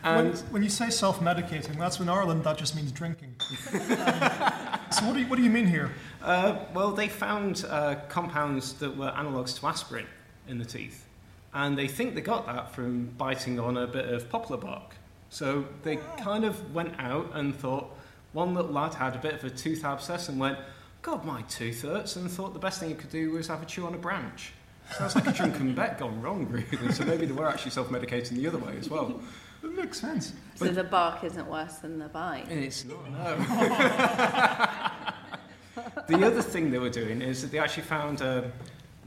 When, 0.04 0.28
and 0.28 0.38
when 0.52 0.64
you 0.64 0.70
say 0.70 0.90
self-medicating, 0.90 1.78
that's 1.78 2.00
in 2.00 2.08
Ireland 2.08 2.44
that 2.44 2.58
just 2.58 2.76
means 2.76 2.92
drinking. 2.92 3.36
Um, 3.40 3.80
so 4.92 5.06
what 5.06 5.14
do 5.14 5.20
you, 5.20 5.28
what 5.28 5.36
do 5.38 5.44
you 5.44 5.50
mean 5.50 5.68
here? 5.68 5.92
Uh, 6.22 6.60
well, 6.74 6.92
they 6.92 7.08
found 7.08 7.66
uh, 7.68 7.96
compounds 8.08 8.74
that 8.74 8.96
were 8.96 9.10
analogues 9.16 9.54
to 9.56 9.68
aspirin 9.68 10.06
in 10.48 10.60
the 10.60 10.66
teeth. 10.66 11.06
And 11.54 11.78
they 11.78 11.88
think 11.88 12.16
they 12.16 12.22
got 12.22 12.46
that 12.46 12.74
from 12.74 13.08
biting 13.18 13.60
on 13.60 13.78
a 13.78 13.88
bit 13.88 14.06
of 14.06 14.30
poplar 14.30 14.58
bark. 14.58 14.96
So 15.30 15.66
they 15.84 15.98
kind 16.20 16.46
of 16.46 16.74
went 16.74 16.94
out 17.00 17.32
and 17.34 17.56
thought, 17.56 17.97
one 18.34 18.54
little 18.54 18.72
lad 18.72 18.94
had 18.94 19.16
a 19.16 19.20
bit 19.20 19.34
of 19.34 19.44
a 19.44 19.50
tooth 19.50 19.84
abscess 19.84 20.30
and 20.30 20.40
went, 20.40 20.58
God, 21.02 21.26
my 21.26 21.42
tooth 21.44 21.84
hurts, 21.84 22.16
and 22.16 22.30
thought 22.30 22.54
the 22.54 22.60
best 22.60 22.80
thing 22.80 22.90
he 22.90 22.96
could 22.96 23.10
do 23.10 23.32
was 23.32 23.48
have 23.48 23.62
a 23.62 23.66
chew 23.66 23.86
on 23.86 23.94
a 23.94 23.98
branch. 23.98 24.54
Sounds 24.98 25.16
like 25.16 25.28
a 25.28 25.32
drunken 25.32 25.74
bet 25.74 26.00
gone 26.00 26.22
wrong, 26.22 26.48
really. 26.48 26.92
So 26.94 27.06
maybe 27.06 27.26
they 27.26 27.34
were 27.34 27.48
actually 27.48 27.72
self-medicating 27.72 28.32
the 28.32 28.48
other 28.48 28.58
way 28.58 28.78
as 28.78 28.90
well. 28.90 29.20
It 29.64 29.76
makes 29.76 30.00
sense. 30.00 30.34
so 30.56 30.68
the 30.68 30.84
bark 30.84 31.24
isn't 31.24 31.48
worse 31.48 31.76
than 31.76 32.00
the 32.00 32.08
bite. 32.08 32.46
It's 32.50 32.86
not, 32.86 33.12
no. 33.12 33.38
the 36.08 36.26
other 36.26 36.42
thing 36.42 36.72
they 36.72 36.80
were 36.80 36.90
doing 36.90 37.22
is 37.22 37.42
that 37.42 37.52
they 37.52 37.60
actually 37.60 37.84
found 37.84 38.22
uh, 38.22 38.44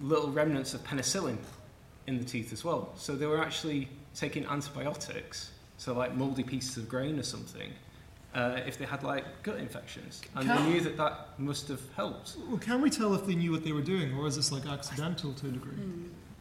little 0.01 0.31
remnants 0.31 0.75
of 0.75 0.85
penicillin 0.85 1.39
in 2.07 2.19
the 2.19 2.25
teeth 2.25 2.53
as 2.53 2.65
well. 2.65 2.93
So 2.97 3.15
they 3.15 3.27
were 3.27 3.43
actually 3.43 3.89
taking 4.15 4.45
antibiotics, 4.47 5.53
so 5.77 5.95
like 5.95 6.15
mouldy 6.15 6.43
pieces 6.43 6.77
of 6.77 6.89
grain 6.89 7.19
or 7.19 7.23
something, 7.23 7.73
uh, 8.35 8.61
if 8.67 8.79
they 8.79 8.85
had 8.85 9.03
like 9.03 9.25
gut 9.43 9.57
infections. 9.59 10.21
And 10.37 10.47
Can- 10.47 10.65
they 10.65 10.71
knew 10.73 10.81
that 10.83 10.97
that 10.97 11.39
must 11.39 11.69
have 11.69 11.81
helped. 11.97 12.37
Well, 12.49 12.59
can 12.59 12.81
we 12.81 12.91
tell 12.91 13.15
if 13.15 13.27
they 13.27 13.35
knew 13.35 13.53
what 13.53 13.65
they 13.65 13.73
were 13.73 13.83
doing, 13.83 14.15
or 14.17 14.27
is 14.27 14.37
this 14.37 14.53
like 14.53 14.67
accidental 14.67 15.33
to 15.35 15.47
a 15.49 15.51
degree? 15.51 15.73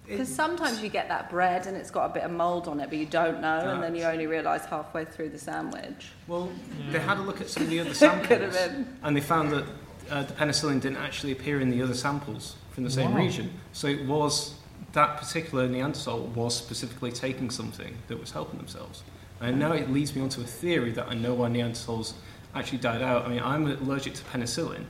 Because 0.07 0.27
sometimes 0.33 0.81
you 0.81 0.89
get 0.89 1.07
that 1.09 1.29
bread 1.29 1.67
and 1.67 1.77
it's 1.77 1.91
got 1.91 2.05
a 2.09 2.13
bit 2.13 2.23
of 2.23 2.31
mould 2.31 2.67
on 2.67 2.79
it, 2.79 2.89
but 2.89 2.97
you 2.97 3.05
don't 3.05 3.41
know, 3.41 3.59
and 3.59 3.83
then 3.83 3.93
you 3.95 4.03
only 4.03 4.25
realise 4.25 4.65
halfway 4.65 5.05
through 5.05 5.29
the 5.29 5.37
sandwich. 5.37 6.07
Well, 6.27 6.49
they 6.91 6.99
had 6.99 7.17
a 7.17 7.21
look 7.21 7.41
at 7.41 7.47
some 7.49 7.63
of 7.63 7.69
the 7.69 7.79
other 7.79 7.93
samples, 8.05 8.55
and 9.03 9.15
they 9.15 9.21
found 9.21 9.51
that 9.51 9.65
uh, 10.09 10.23
the 10.23 10.33
penicillin 10.33 10.81
didn't 10.81 10.97
actually 10.97 11.31
appear 11.31 11.61
in 11.61 11.69
the 11.69 11.83
other 11.83 11.93
samples 11.93 12.55
from 12.71 12.83
the 12.85 12.89
same 12.89 13.11
Wow. 13.11 13.17
region. 13.19 13.51
So 13.71 13.87
it 13.87 14.03
was 14.05 14.55
that 14.93 15.17
particular 15.17 15.67
Neanderthal 15.67 16.21
was 16.33 16.55
specifically 16.57 17.11
taking 17.11 17.51
something 17.51 17.95
that 18.07 18.19
was 18.19 18.31
helping 18.31 18.57
themselves. 18.57 19.03
And 19.41 19.57
now 19.59 19.71
it 19.73 19.89
leads 19.89 20.15
me 20.15 20.21
onto 20.21 20.41
a 20.41 20.45
theory 20.45 20.91
that 20.91 21.07
I 21.09 21.13
know 21.13 21.33
why 21.33 21.49
Neanderthals 21.49 22.13
actually 22.55 22.79
died 22.79 23.01
out. 23.01 23.25
I 23.25 23.29
mean, 23.29 23.41
I'm 23.41 23.65
allergic 23.67 24.13
to 24.15 24.23
penicillin, 24.23 24.83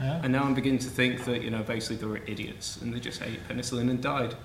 Yeah. 0.00 0.20
and 0.22 0.32
now 0.32 0.44
I'm 0.44 0.54
beginning 0.54 0.78
to 0.80 0.88
think 0.90 1.24
that 1.24 1.42
you 1.42 1.50
know 1.50 1.62
basically 1.62 1.96
they 1.96 2.06
were 2.06 2.20
idiots 2.26 2.76
and 2.80 2.92
they 2.94 3.00
just 3.00 3.20
ate 3.22 3.40
penicillin 3.48 3.90
and 3.90 4.00
died. 4.02 4.34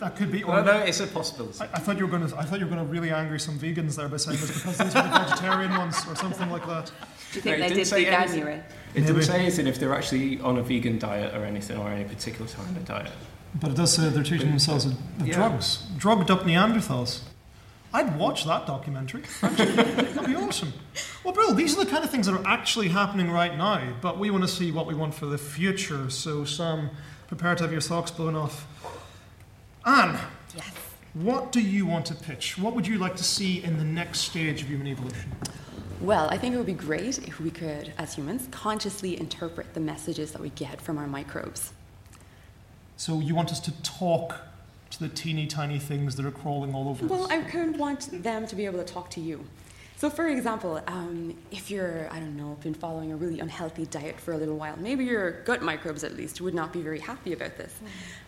That 0.00 0.14
could 0.14 0.30
be. 0.30 0.44
Well, 0.44 0.64
no, 0.64 0.78
it's 0.78 1.00
a 1.00 1.08
possibility. 1.08 1.58
I, 1.60 1.64
I 1.64 1.78
thought 1.80 1.98
you 1.98 2.06
were 2.06 2.10
going 2.16 2.28
to. 2.28 2.38
I 2.38 2.44
thought 2.44 2.60
you 2.60 2.66
were 2.66 2.72
going 2.72 2.86
to 2.86 2.92
really 2.92 3.10
angry 3.10 3.40
some 3.40 3.58
vegans 3.58 3.96
there 3.96 4.08
by 4.08 4.16
saying 4.18 4.38
it's 4.40 4.46
because 4.46 4.78
these 4.78 4.94
were 4.94 5.02
the 5.02 5.08
vegetarian 5.08 5.70
ones 5.76 5.96
or 6.08 6.14
something 6.14 6.48
like 6.50 6.64
that. 6.68 6.86
Do 6.86 6.92
you 7.34 7.40
think 7.42 7.44
No, 7.46 7.52
it 7.52 7.56
they 7.56 7.62
didn't 7.68 7.76
did 7.78 7.86
say 7.88 8.06
anything. 8.06 8.42
veganuary? 8.44 8.58
It 8.58 8.64
Maybe. 8.94 9.06
didn't 9.08 9.22
say 9.24 9.40
anything 9.40 9.66
if 9.66 9.80
they're 9.80 9.92
actually 9.94 10.40
on 10.40 10.56
a 10.58 10.62
vegan 10.62 11.00
diet 11.00 11.34
or 11.34 11.44
anything, 11.44 11.78
or 11.78 11.88
any 11.90 12.04
particular 12.04 12.48
kind 12.48 12.76
of 12.76 12.84
diet. 12.84 13.10
But 13.60 13.72
it 13.72 13.76
does 13.76 13.92
say 13.94 14.08
they're 14.08 14.22
teaching 14.22 14.50
themselves 14.50 14.86
with, 14.86 14.96
with 15.18 15.26
Yeah. 15.26 15.34
drugs, 15.34 15.82
drugged 15.96 16.30
up 16.30 16.42
Neanderthals. 16.42 17.22
I'd 17.98 18.16
watch 18.16 18.44
that 18.44 18.64
documentary. 18.64 19.22
That'd 19.40 20.24
be 20.26 20.36
awesome. 20.36 20.72
Well, 21.24 21.34
Brill, 21.34 21.52
these 21.52 21.76
are 21.76 21.84
the 21.84 21.90
kind 21.90 22.04
of 22.04 22.10
things 22.10 22.26
that 22.26 22.32
are 22.34 22.46
actually 22.46 22.86
happening 22.86 23.28
right 23.28 23.58
now, 23.58 23.92
but 24.00 24.20
we 24.20 24.30
want 24.30 24.44
to 24.44 24.48
see 24.48 24.70
what 24.70 24.86
we 24.86 24.94
want 24.94 25.14
for 25.14 25.26
the 25.26 25.36
future. 25.36 26.08
So, 26.08 26.44
Sam, 26.44 26.90
prepare 27.26 27.56
to 27.56 27.64
have 27.64 27.72
your 27.72 27.80
socks 27.80 28.12
blown 28.12 28.36
off. 28.36 28.68
Anne, 29.84 30.16
Yes. 30.54 30.70
what 31.14 31.50
do 31.50 31.60
you 31.60 31.86
want 31.86 32.06
to 32.06 32.14
pitch? 32.14 32.56
What 32.56 32.76
would 32.76 32.86
you 32.86 32.98
like 32.98 33.16
to 33.16 33.24
see 33.24 33.64
in 33.64 33.78
the 33.78 33.84
next 33.84 34.20
stage 34.20 34.62
of 34.62 34.68
human 34.68 34.86
evolution? 34.86 35.32
Well, 36.00 36.28
I 36.30 36.38
think 36.38 36.54
it 36.54 36.58
would 36.58 36.66
be 36.66 36.74
great 36.74 37.18
if 37.26 37.40
we 37.40 37.50
could, 37.50 37.92
as 37.98 38.14
humans, 38.14 38.46
consciously 38.52 39.18
interpret 39.18 39.74
the 39.74 39.80
messages 39.80 40.30
that 40.30 40.40
we 40.40 40.50
get 40.50 40.80
from 40.80 40.98
our 40.98 41.08
microbes. 41.08 41.72
So, 42.96 43.18
you 43.18 43.34
want 43.34 43.50
us 43.50 43.58
to 43.58 43.72
talk 43.82 44.36
to 44.98 45.08
the 45.08 45.14
teeny 45.14 45.46
tiny 45.46 45.78
things 45.78 46.16
that 46.16 46.26
are 46.26 46.30
crawling 46.30 46.74
all 46.74 46.88
over 46.88 47.06
Well, 47.06 47.24
us? 47.24 47.30
I 47.30 47.42
kind 47.42 47.74
of 47.74 47.80
want 47.80 48.22
them 48.22 48.46
to 48.46 48.56
be 48.56 48.66
able 48.66 48.78
to 48.78 48.92
talk 48.92 49.10
to 49.10 49.20
you. 49.20 49.44
So, 49.96 50.08
for 50.08 50.28
example, 50.28 50.80
um, 50.86 51.36
if 51.50 51.72
you're, 51.72 52.08
I 52.12 52.20
don't 52.20 52.36
know, 52.36 52.56
been 52.62 52.74
following 52.74 53.10
a 53.10 53.16
really 53.16 53.40
unhealthy 53.40 53.86
diet 53.86 54.20
for 54.20 54.32
a 54.32 54.36
little 54.36 54.56
while, 54.56 54.76
maybe 54.76 55.04
your 55.04 55.42
gut 55.42 55.60
microbes 55.60 56.04
at 56.04 56.16
least 56.16 56.40
would 56.40 56.54
not 56.54 56.72
be 56.72 56.82
very 56.82 57.00
happy 57.00 57.32
about 57.32 57.56
this. 57.56 57.74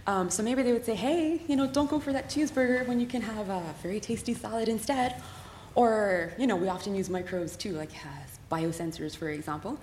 Um, 0.08 0.30
so 0.30 0.42
maybe 0.42 0.62
they 0.62 0.72
would 0.72 0.84
say, 0.84 0.96
hey, 0.96 1.40
you 1.46 1.54
know, 1.54 1.68
don't 1.68 1.88
go 1.88 2.00
for 2.00 2.12
that 2.12 2.28
cheeseburger 2.28 2.86
when 2.88 2.98
you 2.98 3.06
can 3.06 3.22
have 3.22 3.48
a 3.50 3.62
very 3.82 4.00
tasty 4.00 4.34
salad 4.34 4.68
instead. 4.68 5.22
Or, 5.76 6.32
you 6.36 6.48
know, 6.48 6.56
we 6.56 6.68
often 6.68 6.96
use 6.96 7.08
microbes 7.08 7.56
too, 7.56 7.72
like 7.72 7.92
uh, 7.92 8.54
biosensors, 8.54 9.16
for 9.16 9.28
example. 9.28 9.78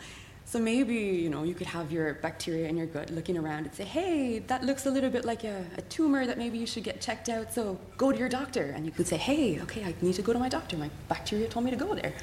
So 0.47 0.59
maybe, 0.59 0.95
you 0.95 1.29
know, 1.29 1.43
you 1.43 1.53
could 1.53 1.67
have 1.67 1.91
your 1.91 2.13
bacteria 2.13 2.69
in 2.69 2.77
your 2.77 2.85
gut 2.85 3.11
looking 3.11 3.37
around 3.37 3.65
and 3.65 3.75
say, 3.75 3.83
hey, 3.83 4.39
that 4.47 4.63
looks 4.63 4.85
a 4.85 4.89
little 4.89 5.09
bit 5.09 5.25
like 5.25 5.43
a, 5.43 5.65
a 5.77 5.81
tumor 5.81 6.25
that 6.25 6.37
maybe 6.37 6.57
you 6.57 6.65
should 6.65 6.85
get 6.85 7.01
checked 7.01 7.27
out, 7.27 7.53
so 7.53 7.77
go 7.97 8.13
to 8.13 8.17
your 8.17 8.29
doctor. 8.29 8.71
And 8.73 8.85
you 8.85 8.93
could 8.93 9.07
say, 9.07 9.17
hey, 9.17 9.59
okay, 9.63 9.83
I 9.83 9.93
need 9.99 10.15
to 10.15 10.21
go 10.21 10.31
to 10.31 10.39
my 10.39 10.47
doctor. 10.47 10.77
My 10.77 10.89
bacteria 11.09 11.49
told 11.49 11.65
me 11.65 11.71
to 11.71 11.77
go 11.77 11.93
there. 11.93 12.13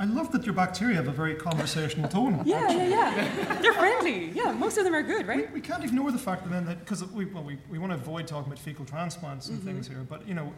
I 0.00 0.04
love 0.04 0.32
that 0.32 0.44
your 0.44 0.54
bacteria 0.54 0.96
have 0.96 1.06
a 1.06 1.12
very 1.12 1.36
conversational 1.36 2.08
tone. 2.08 2.42
Yeah, 2.44 2.72
yeah, 2.72 2.88
yeah. 2.88 3.62
They're 3.62 3.72
friendly. 3.72 4.30
Yeah, 4.30 4.50
most 4.50 4.76
of 4.76 4.82
them 4.82 4.92
are 4.92 5.04
good, 5.04 5.28
right? 5.28 5.52
we 5.52 5.60
can't 5.60 5.84
ignore 5.84 6.10
the 6.10 6.18
fact 6.18 6.42
that 6.42 6.50
then 6.50 6.64
that 6.66 6.80
because 6.80 7.04
we 7.04 7.24
well 7.26 7.44
we, 7.44 7.56
we 7.70 7.78
want 7.78 7.92
to 7.92 7.96
avoid 7.96 8.26
talking 8.26 8.50
about 8.50 8.58
fecal 8.58 8.84
transplants 8.84 9.48
and 9.48 9.58
mm-hmm. 9.58 9.68
things 9.68 9.86
here, 9.86 10.04
but 10.08 10.26
you 10.26 10.34
know, 10.34 10.52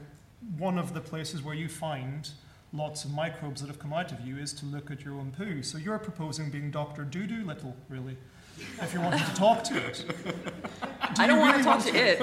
one 0.56 0.78
of 0.78 0.94
the 0.94 1.00
places 1.02 1.42
where 1.42 1.54
you 1.54 1.68
find 1.68 2.30
lots 2.76 3.04
of 3.04 3.12
microbes 3.12 3.62
that 3.62 3.68
have 3.68 3.78
come 3.78 3.92
out 3.92 4.12
of 4.12 4.20
you 4.20 4.36
is 4.36 4.52
to 4.52 4.66
look 4.66 4.90
at 4.90 5.02
your 5.02 5.14
own 5.14 5.32
poo. 5.36 5.62
So 5.62 5.78
you're 5.78 5.98
proposing 5.98 6.50
being 6.50 6.70
Doctor 6.70 7.04
Doo 7.04 7.26
Doo 7.26 7.44
Little, 7.44 7.74
really, 7.88 8.16
if 8.82 8.92
you're 8.92 9.02
wanting 9.02 9.24
to 9.24 9.34
talk 9.34 9.64
to 9.64 9.76
it. 9.78 10.04
I 11.18 11.26
don't 11.26 11.36
you 11.36 11.42
want 11.42 11.56
to 11.58 11.62
talk 11.64 11.82
to 11.84 11.94
it. 11.94 12.20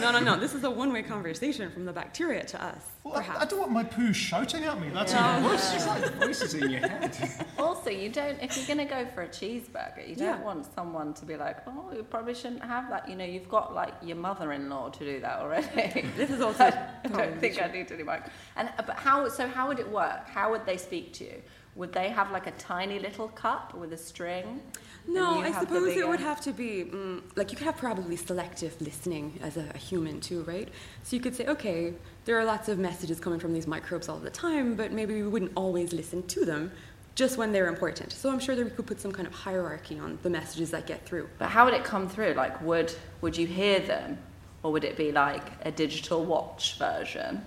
No, 0.00 0.12
no, 0.12 0.20
no. 0.20 0.38
This 0.38 0.54
is 0.54 0.62
a 0.64 0.70
one 0.70 0.92
way 0.92 1.02
conversation 1.02 1.70
from 1.70 1.84
the 1.84 1.92
bacteria 1.92 2.44
to 2.44 2.62
us. 2.62 2.82
Well, 3.02 3.16
I, 3.16 3.40
I 3.40 3.44
don't 3.46 3.58
want 3.60 3.72
my 3.72 3.82
poo 3.84 4.12
shouting 4.12 4.64
at 4.64 4.80
me. 4.80 4.90
That's 4.90 5.12
even 5.14 5.44
worse. 5.44 5.74
It's 5.74 5.86
like 5.86 6.14
voices 6.14 6.54
in 6.54 6.70
your 6.70 6.80
head. 6.80 7.16
Also, 7.58 7.90
you 7.90 8.08
don't. 8.08 8.38
If 8.42 8.56
you're 8.56 8.66
going 8.66 8.86
to 8.88 8.92
go 8.94 9.06
for 9.14 9.22
a 9.22 9.28
cheeseburger, 9.28 10.08
you 10.08 10.14
don't 10.16 10.26
Yeah. 10.26 10.42
want 10.42 10.66
someone 10.74 11.12
to 11.14 11.24
be 11.26 11.36
like, 11.36 11.58
"Oh, 11.66 11.90
you 11.94 12.02
probably 12.02 12.34
shouldn't 12.34 12.64
have 12.64 12.88
that." 12.90 13.08
You 13.08 13.16
know, 13.16 13.24
you've 13.24 13.48
got 13.48 13.74
like 13.74 13.92
your 14.02 14.16
mother-in-law 14.16 14.90
to 14.90 14.98
do 15.04 15.20
that 15.20 15.38
already. 15.40 16.02
This 16.16 16.30
is 16.30 16.40
also 16.48 16.64
I 16.64 17.08
don't 17.08 17.38
think 17.38 17.60
I 17.62 17.66
need 17.68 17.92
any 17.92 18.02
more. 18.02 18.22
And 18.56 18.68
uh, 18.78 18.82
but 18.86 18.96
how? 18.96 19.28
So 19.28 19.46
how 19.46 19.68
would 19.68 19.80
would 19.80 19.86
it 19.86 19.92
work? 19.92 20.28
How 20.28 20.50
would 20.50 20.66
they 20.66 20.76
speak 20.76 21.12
to 21.14 21.24
you? 21.24 21.42
Would 21.76 21.92
they 21.92 22.08
have 22.08 22.30
like 22.32 22.46
a 22.46 22.52
tiny 22.52 22.98
little 22.98 23.28
cup 23.28 23.74
with 23.74 23.92
a 23.92 23.96
string? 23.96 24.60
No, 25.06 25.40
I 25.40 25.52
suppose 25.52 25.96
it 25.96 26.06
would 26.06 26.20
have 26.20 26.40
to 26.42 26.52
be 26.52 26.84
mm, 26.84 27.22
like 27.36 27.50
you 27.50 27.56
could 27.56 27.66
have 27.66 27.76
probably 27.76 28.16
selective 28.16 28.78
listening 28.80 29.38
as 29.42 29.56
a, 29.56 29.70
a 29.74 29.78
human 29.78 30.20
too, 30.20 30.42
right? 30.42 30.68
So 31.04 31.16
you 31.16 31.22
could 31.22 31.34
say, 31.34 31.46
okay, 31.46 31.94
there 32.24 32.38
are 32.38 32.44
lots 32.44 32.68
of 32.68 32.78
messages 32.78 33.18
coming 33.18 33.40
from 33.40 33.52
these 33.52 33.66
microbes 33.66 34.08
all 34.08 34.18
the 34.18 34.30
time, 34.30 34.74
but 34.74 34.92
maybe 34.92 35.14
we 35.14 35.28
wouldn't 35.28 35.52
always 35.54 35.92
listen 35.92 36.26
to 36.28 36.44
them 36.44 36.70
just 37.14 37.36
when 37.38 37.52
they're 37.52 37.68
important. 37.68 38.12
So 38.12 38.30
I'm 38.30 38.40
sure 38.40 38.54
that 38.54 38.64
we 38.64 38.70
could 38.70 38.86
put 38.86 39.00
some 39.00 39.12
kind 39.12 39.26
of 39.26 39.34
hierarchy 39.34 39.98
on 39.98 40.18
the 40.22 40.30
messages 40.30 40.70
that 40.72 40.86
get 40.86 41.06
through. 41.06 41.28
But 41.38 41.48
how 41.48 41.64
would 41.64 41.74
it 41.74 41.84
come 41.84 42.08
through? 42.08 42.34
Like, 42.34 42.60
would 42.62 42.92
would 43.20 43.36
you 43.36 43.46
hear 43.46 43.80
them, 43.80 44.18
or 44.62 44.72
would 44.72 44.84
it 44.84 44.96
be 44.96 45.12
like 45.12 45.44
a 45.62 45.70
digital 45.70 46.24
watch 46.24 46.78
version? 46.78 47.42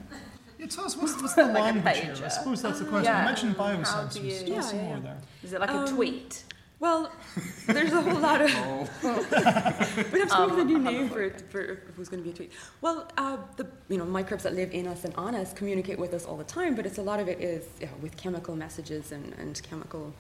Yeah, 0.63 0.69
tell 0.69 0.85
us 0.85 0.95
what's, 0.95 1.21
what's 1.21 1.33
the 1.33 1.43
Like 1.45 1.53
language 1.75 1.97
here? 1.97 2.15
I 2.23 2.27
suppose 2.29 2.61
that's 2.61 2.79
the 2.79 2.85
question. 2.85 3.11
Yeah. 3.13 3.19
You 3.19 3.25
mentioned 3.25 3.57
How 3.57 3.73
do 3.73 3.83
biosensors. 3.83 4.23
you- 4.23 4.39
Tell 4.39 4.47
Yeah, 4.47 4.59
us 4.59 4.69
some 4.69 4.79
yeah, 4.79 4.85
more 4.85 4.95
yeah. 4.97 5.03
there. 5.03 5.17
Is 5.43 5.53
it 5.53 5.59
like 5.59 5.69
a 5.69 5.73
Um, 5.77 5.87
tweet? 5.87 6.43
Well, 6.79 7.11
there's 7.67 7.91
a 7.93 8.01
whole 8.01 8.19
lot 8.19 8.41
of. 8.41 8.49
We'd 8.51 9.13
have 9.13 10.11
to 10.11 10.27
come 10.27 10.41
up 10.43 10.49
with 10.51 10.59
a 10.59 10.65
new 10.65 10.79
name 10.79 11.09
for, 11.09 11.21
it, 11.21 11.41
for 11.49 11.61
if 11.61 11.89
it 11.89 11.97
was 11.97 12.09
going 12.09 12.21
to 12.21 12.25
be 12.25 12.31
a 12.31 12.33
tweet. 12.33 12.51
Well, 12.81 13.09
uh, 13.17 13.37
the 13.57 13.67
you 13.89 13.97
know 13.97 14.05
microbes 14.05 14.43
that 14.43 14.53
live 14.53 14.71
in 14.73 14.87
us 14.87 15.05
and 15.05 15.13
on 15.15 15.33
us 15.35 15.53
communicate 15.53 15.97
with 15.97 16.13
us 16.13 16.25
all 16.25 16.35
the 16.37 16.43
time, 16.43 16.75
but 16.75 16.85
it's 16.85 16.97
a 16.97 17.01
lot 17.01 17.19
of 17.21 17.27
it 17.29 17.39
is 17.39 17.65
yeah, 17.79 17.87
with 18.01 18.15
chemical 18.17 18.55
messages 18.55 19.11
and, 19.13 19.33
and 19.37 19.61
chemical 19.63 20.13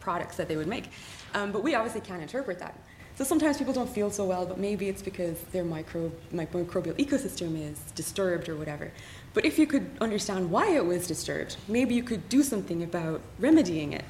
products 0.00 0.36
that 0.36 0.46
they 0.48 0.56
would 0.56 0.68
make. 0.68 0.90
Um, 1.34 1.50
but 1.50 1.62
we 1.64 1.74
obviously 1.74 2.00
can't 2.02 2.22
interpret 2.22 2.58
that. 2.60 2.78
So 3.16 3.24
sometimes 3.24 3.58
people 3.58 3.74
don't 3.74 3.90
feel 3.90 4.10
so 4.10 4.24
well, 4.24 4.46
but 4.46 4.58
maybe 4.58 4.88
it's 4.88 5.02
because 5.02 5.38
their 5.52 5.64
micro, 5.64 6.10
microbial 6.32 6.94
ecosystem 7.04 7.60
is 7.60 7.78
disturbed 7.94 8.48
or 8.48 8.56
whatever. 8.56 8.92
But 9.32 9.44
if 9.44 9.58
you 9.58 9.66
could 9.66 9.88
understand 10.00 10.50
why 10.50 10.70
it 10.74 10.84
was 10.84 11.06
disturbed, 11.06 11.56
maybe 11.68 11.94
you 11.94 12.02
could 12.02 12.28
do 12.28 12.42
something 12.42 12.82
about 12.82 13.20
remedying 13.38 13.92
it. 13.92 14.04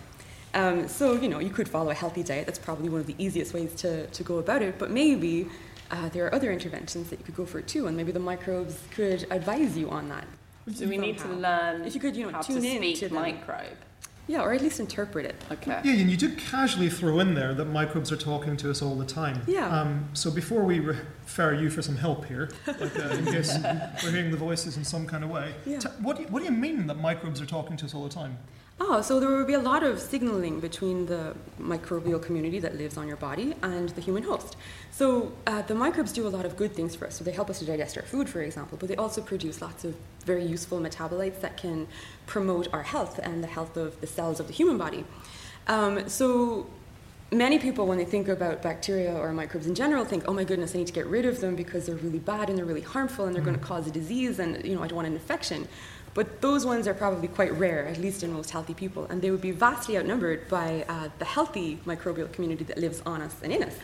Um, 0.54 0.88
so, 0.88 1.12
you 1.14 1.28
know, 1.28 1.38
you 1.38 1.50
could 1.50 1.68
follow 1.68 1.90
a 1.90 1.94
healthy 1.94 2.22
diet. 2.22 2.46
That's 2.46 2.58
probably 2.58 2.88
one 2.88 3.00
of 3.00 3.06
the 3.06 3.14
easiest 3.18 3.54
ways 3.54 3.74
to, 3.76 4.06
to 4.06 4.22
go 4.22 4.38
about 4.38 4.62
it. 4.62 4.78
But 4.78 4.90
maybe 4.90 5.46
uh, 5.90 6.08
there 6.08 6.24
are 6.26 6.34
other 6.34 6.50
interventions 6.50 7.10
that 7.10 7.18
you 7.18 7.24
could 7.24 7.36
go 7.36 7.44
for 7.44 7.60
too, 7.60 7.86
and 7.86 7.96
maybe 7.96 8.12
the 8.12 8.18
microbes 8.18 8.78
could 8.92 9.26
advise 9.30 9.76
you 9.76 9.90
on 9.90 10.08
that. 10.08 10.26
So 10.74 10.86
we 10.86 10.98
need 10.98 11.18
to 11.18 11.28
learn 11.28 11.84
If 11.84 11.94
you 11.94 12.00
could, 12.00 12.16
you 12.16 12.26
know, 12.26 12.32
how 12.32 12.42
tune 12.42 12.62
to 12.62 12.68
in 12.68 12.94
to 12.94 13.08
them. 13.08 13.14
microbe. 13.14 13.76
Yeah, 14.26 14.42
or 14.42 14.52
at 14.52 14.60
least 14.62 14.78
interpret 14.78 15.26
it. 15.26 15.34
Okay. 15.50 15.80
Yeah, 15.82 15.94
and 15.94 16.08
you 16.10 16.16
did 16.16 16.38
casually 16.38 16.88
throw 16.88 17.18
in 17.18 17.34
there 17.34 17.52
that 17.54 17.64
microbes 17.64 18.12
are 18.12 18.16
talking 18.16 18.56
to 18.58 18.70
us 18.70 18.80
all 18.80 18.94
the 18.94 19.04
time. 19.04 19.42
Yeah. 19.46 19.68
Um, 19.68 20.08
so 20.12 20.30
before 20.30 20.62
we 20.62 20.78
refer 20.78 21.52
you 21.54 21.68
for 21.68 21.82
some 21.82 21.96
help 21.96 22.26
here, 22.26 22.48
like, 22.66 22.96
uh, 22.96 23.08
in 23.08 23.24
case 23.26 23.56
we're 24.04 24.10
hearing 24.12 24.30
the 24.30 24.36
voices 24.36 24.76
in 24.76 24.84
some 24.84 25.06
kind 25.06 25.24
of 25.24 25.30
way, 25.30 25.52
Yeah. 25.66 25.78
t- 25.80 25.88
what, 26.00 26.16
do 26.16 26.22
you, 26.22 26.28
what 26.28 26.40
do 26.40 26.44
you 26.44 26.52
mean 26.52 26.86
that 26.86 26.98
microbes 26.98 27.40
are 27.40 27.46
talking 27.46 27.76
to 27.78 27.84
us 27.86 27.94
all 27.94 28.04
the 28.04 28.08
time? 28.14 28.38
Oh, 28.82 29.02
so 29.02 29.20
there 29.20 29.28
would 29.28 29.46
be 29.46 29.52
a 29.52 29.60
lot 29.60 29.82
of 29.82 30.00
signaling 30.00 30.58
between 30.58 31.04
the 31.04 31.36
microbial 31.60 32.20
community 32.20 32.58
that 32.60 32.78
lives 32.78 32.96
on 32.96 33.06
your 33.06 33.18
body 33.18 33.54
and 33.62 33.90
the 33.90 34.00
human 34.00 34.22
host. 34.22 34.56
So 34.90 35.32
uh, 35.46 35.60
the 35.62 35.74
microbes 35.74 36.12
do 36.12 36.26
a 36.26 36.30
lot 36.30 36.46
of 36.46 36.56
good 36.56 36.72
things 36.72 36.94
for 36.94 37.06
us. 37.06 37.14
So 37.14 37.22
they 37.22 37.30
help 37.30 37.50
us 37.50 37.58
to 37.58 37.66
digest 37.66 37.98
our 37.98 38.04
food, 38.04 38.26
for 38.26 38.40
example, 38.40 38.78
but 38.78 38.88
they 38.88 38.96
also 38.96 39.20
produce 39.20 39.60
lots 39.60 39.84
of 39.84 39.94
very 40.24 40.46
useful 40.46 40.80
metabolites 40.80 41.42
that 41.42 41.58
can 41.58 41.88
promote 42.26 42.68
our 42.72 42.82
health 42.82 43.20
and 43.22 43.44
the 43.44 43.48
health 43.48 43.76
of 43.76 44.00
the 44.00 44.06
cells 44.06 44.40
of 44.40 44.46
the 44.46 44.54
human 44.54 44.78
body. 44.78 45.04
Um, 45.68 46.08
so 46.08 46.66
many 47.30 47.58
people, 47.58 47.86
when 47.86 47.98
they 47.98 48.04
think 48.06 48.28
about 48.28 48.62
bacteria 48.62 49.14
or 49.14 49.32
microbes 49.34 49.66
in 49.66 49.74
general, 49.74 50.06
think, 50.06 50.24
"Oh 50.26 50.32
my 50.32 50.42
goodness, 50.44 50.74
I 50.74 50.78
need 50.78 50.86
to 50.86 50.92
get 50.92 51.06
rid 51.06 51.26
of 51.26 51.40
them 51.40 51.54
because 51.54 51.86
they're 51.86 51.96
really 51.96 52.18
bad 52.18 52.48
and 52.48 52.56
they're 52.56 52.64
really 52.64 52.80
harmful 52.80 53.26
and 53.26 53.34
they're 53.34 53.42
going 53.42 53.58
to 53.58 53.64
cause 53.64 53.86
a 53.86 53.90
disease, 53.90 54.38
and 54.38 54.64
you 54.64 54.74
know, 54.74 54.82
I 54.82 54.88
don't 54.88 54.96
want 54.96 55.06
an 55.06 55.14
infection." 55.14 55.68
But 56.14 56.40
those 56.40 56.66
ones 56.66 56.88
are 56.88 56.94
probably 56.94 57.28
quite 57.28 57.52
rare, 57.56 57.86
at 57.86 57.98
least 57.98 58.22
in 58.22 58.32
most 58.32 58.50
healthy 58.50 58.74
people, 58.74 59.04
and 59.06 59.22
they 59.22 59.30
would 59.30 59.40
be 59.40 59.52
vastly 59.52 59.96
outnumbered 59.96 60.48
by 60.48 60.84
uh, 60.88 61.08
the 61.18 61.24
healthy 61.24 61.78
microbial 61.86 62.32
community 62.32 62.64
that 62.64 62.78
lives 62.78 63.00
on 63.06 63.22
us 63.22 63.36
and 63.42 63.52
in 63.52 63.62
us. 63.62 63.76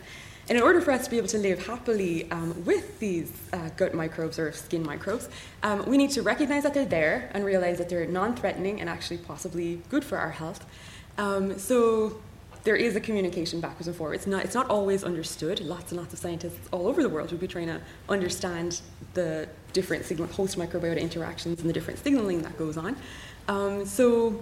And 0.49 0.57
in 0.57 0.63
order 0.63 0.79
for 0.79 0.91
us 0.91 1.03
to 1.05 1.09
be 1.09 1.17
able 1.17 1.27
to 1.29 1.37
live 1.37 1.65
happily 1.65 2.31
um, 2.31 2.63
with 2.63 2.99
these 2.99 3.31
uh, 3.51 3.69
gut 3.75 3.93
microbes 3.93 4.39
or 4.39 4.51
skin 4.53 4.81
microbes, 4.81 5.27
um, 5.63 5.85
we 5.85 5.97
need 5.97 6.11
to 6.11 6.21
recognize 6.21 6.63
that 6.63 6.73
they're 6.73 6.85
there 6.85 7.29
and 7.33 7.43
realize 7.43 7.77
that 7.79 7.89
they're 7.89 8.07
non-threatening 8.07 8.79
and 8.79 8.89
actually 8.89 9.17
possibly 9.17 9.81
good 9.89 10.05
for 10.05 10.17
our 10.17 10.31
health. 10.31 10.65
Um, 11.17 11.59
so 11.59 12.21
there 12.63 12.77
is 12.77 12.95
a 12.95 13.01
communication 13.01 13.59
backwards 13.59 13.87
and 13.87 13.95
forwards. 13.95 14.23
It's 14.23 14.27
not, 14.27 14.45
it's 14.45 14.55
not 14.55 14.69
always 14.69 15.03
understood. 15.03 15.59
Lots 15.59 15.91
and 15.91 15.99
lots 15.99 16.13
of 16.13 16.19
scientists 16.19 16.67
all 16.71 16.87
over 16.87 17.01
the 17.01 17.09
world 17.09 17.31
would 17.31 17.41
be 17.41 17.47
trying 17.47 17.67
to 17.67 17.81
understand 18.07 18.81
the 19.13 19.49
different 19.77 20.03
signal, 20.05 20.27
host 20.39 20.57
microbiota 20.57 20.99
interactions 20.99 21.59
and 21.61 21.69
the 21.69 21.73
different 21.77 21.99
signaling 22.03 22.41
that 22.41 22.57
goes 22.57 22.77
on. 22.77 22.95
Um, 23.47 23.85
so 23.85 24.41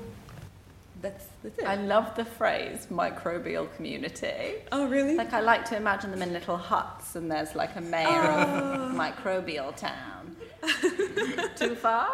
that's, 1.01 1.25
that's 1.43 1.59
it. 1.59 1.65
I 1.65 1.75
love 1.75 2.15
the 2.15 2.23
phrase 2.23 2.87
microbial 2.89 3.67
community. 3.75 4.63
oh, 4.71 4.87
really? 4.87 5.15
Like 5.15 5.33
I 5.33 5.41
like 5.41 5.65
to 5.71 5.75
imagine 5.75 6.09
them 6.11 6.21
in 6.21 6.31
little 6.31 6.55
huts, 6.55 7.17
and 7.17 7.29
there's 7.29 7.53
like 7.53 7.75
a 7.75 7.81
mayor 7.81 8.07
of 8.07 8.93
microbial 8.93 9.75
town. 9.75 10.35
Too 11.57 11.75
far? 11.75 12.09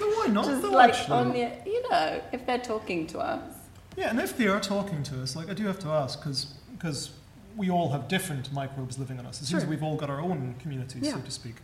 Well, 0.00 0.10
why 0.18 0.26
not? 0.26 0.46
Just 0.46 0.62
though, 0.62 0.70
like 0.70 0.94
actually? 0.94 1.16
on 1.16 1.32
the, 1.32 1.52
you 1.64 1.90
know, 1.90 2.20
if 2.32 2.44
they're 2.44 2.58
talking 2.58 3.06
to 3.08 3.20
us. 3.20 3.54
Yeah, 3.96 4.10
and 4.10 4.18
if 4.18 4.36
they 4.36 4.48
are 4.48 4.60
talking 4.60 5.02
to 5.04 5.22
us, 5.22 5.36
like 5.36 5.48
I 5.48 5.54
do 5.54 5.64
have 5.66 5.78
to 5.80 5.88
ask, 5.88 6.18
because 6.18 6.46
because 6.76 7.10
we 7.56 7.70
all 7.70 7.90
have 7.90 8.08
different 8.08 8.52
microbes 8.52 8.98
living 8.98 9.18
on 9.18 9.26
us. 9.26 9.40
It 9.40 9.46
seems 9.46 9.62
Sure. 9.62 9.70
we've 9.70 9.82
all 9.82 9.96
got 9.96 10.10
our 10.10 10.20
own 10.20 10.54
communities, 10.58 11.10
so 11.10 11.20
to 11.20 11.30
speak. 11.30 11.56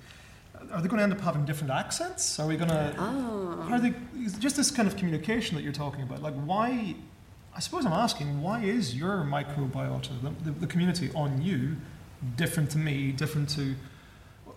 Uh, 0.54 0.74
are 0.74 0.82
they 0.82 0.88
going 0.88 0.98
to 0.98 1.02
end 1.02 1.12
up 1.12 1.20
having 1.20 1.44
different 1.44 1.72
accents? 1.72 2.38
Are 2.38 2.46
we 2.46 2.56
going 2.56 2.70
to? 2.70 2.94
Oh. 2.98 3.58
Ah. 3.62 3.74
Are 3.74 3.80
they 3.80 3.94
just 4.38 4.56
this 4.56 4.70
kind 4.70 4.88
of 4.88 4.96
communication 4.96 5.56
that 5.56 5.62
you're 5.62 5.72
talking 5.72 6.02
about? 6.02 6.22
Like, 6.22 6.34
why? 6.34 6.94
I 7.54 7.60
suppose 7.60 7.84
I'm 7.84 7.92
asking, 7.92 8.40
why 8.40 8.60
is 8.62 8.94
your 8.94 9.24
microbiota, 9.24 10.10
the, 10.22 10.50
the, 10.50 10.60
the 10.60 10.66
community 10.66 11.10
on 11.14 11.42
you, 11.42 11.76
different 12.36 12.70
to 12.70 12.78
me, 12.78 13.12
different 13.12 13.48
to? 13.50 13.74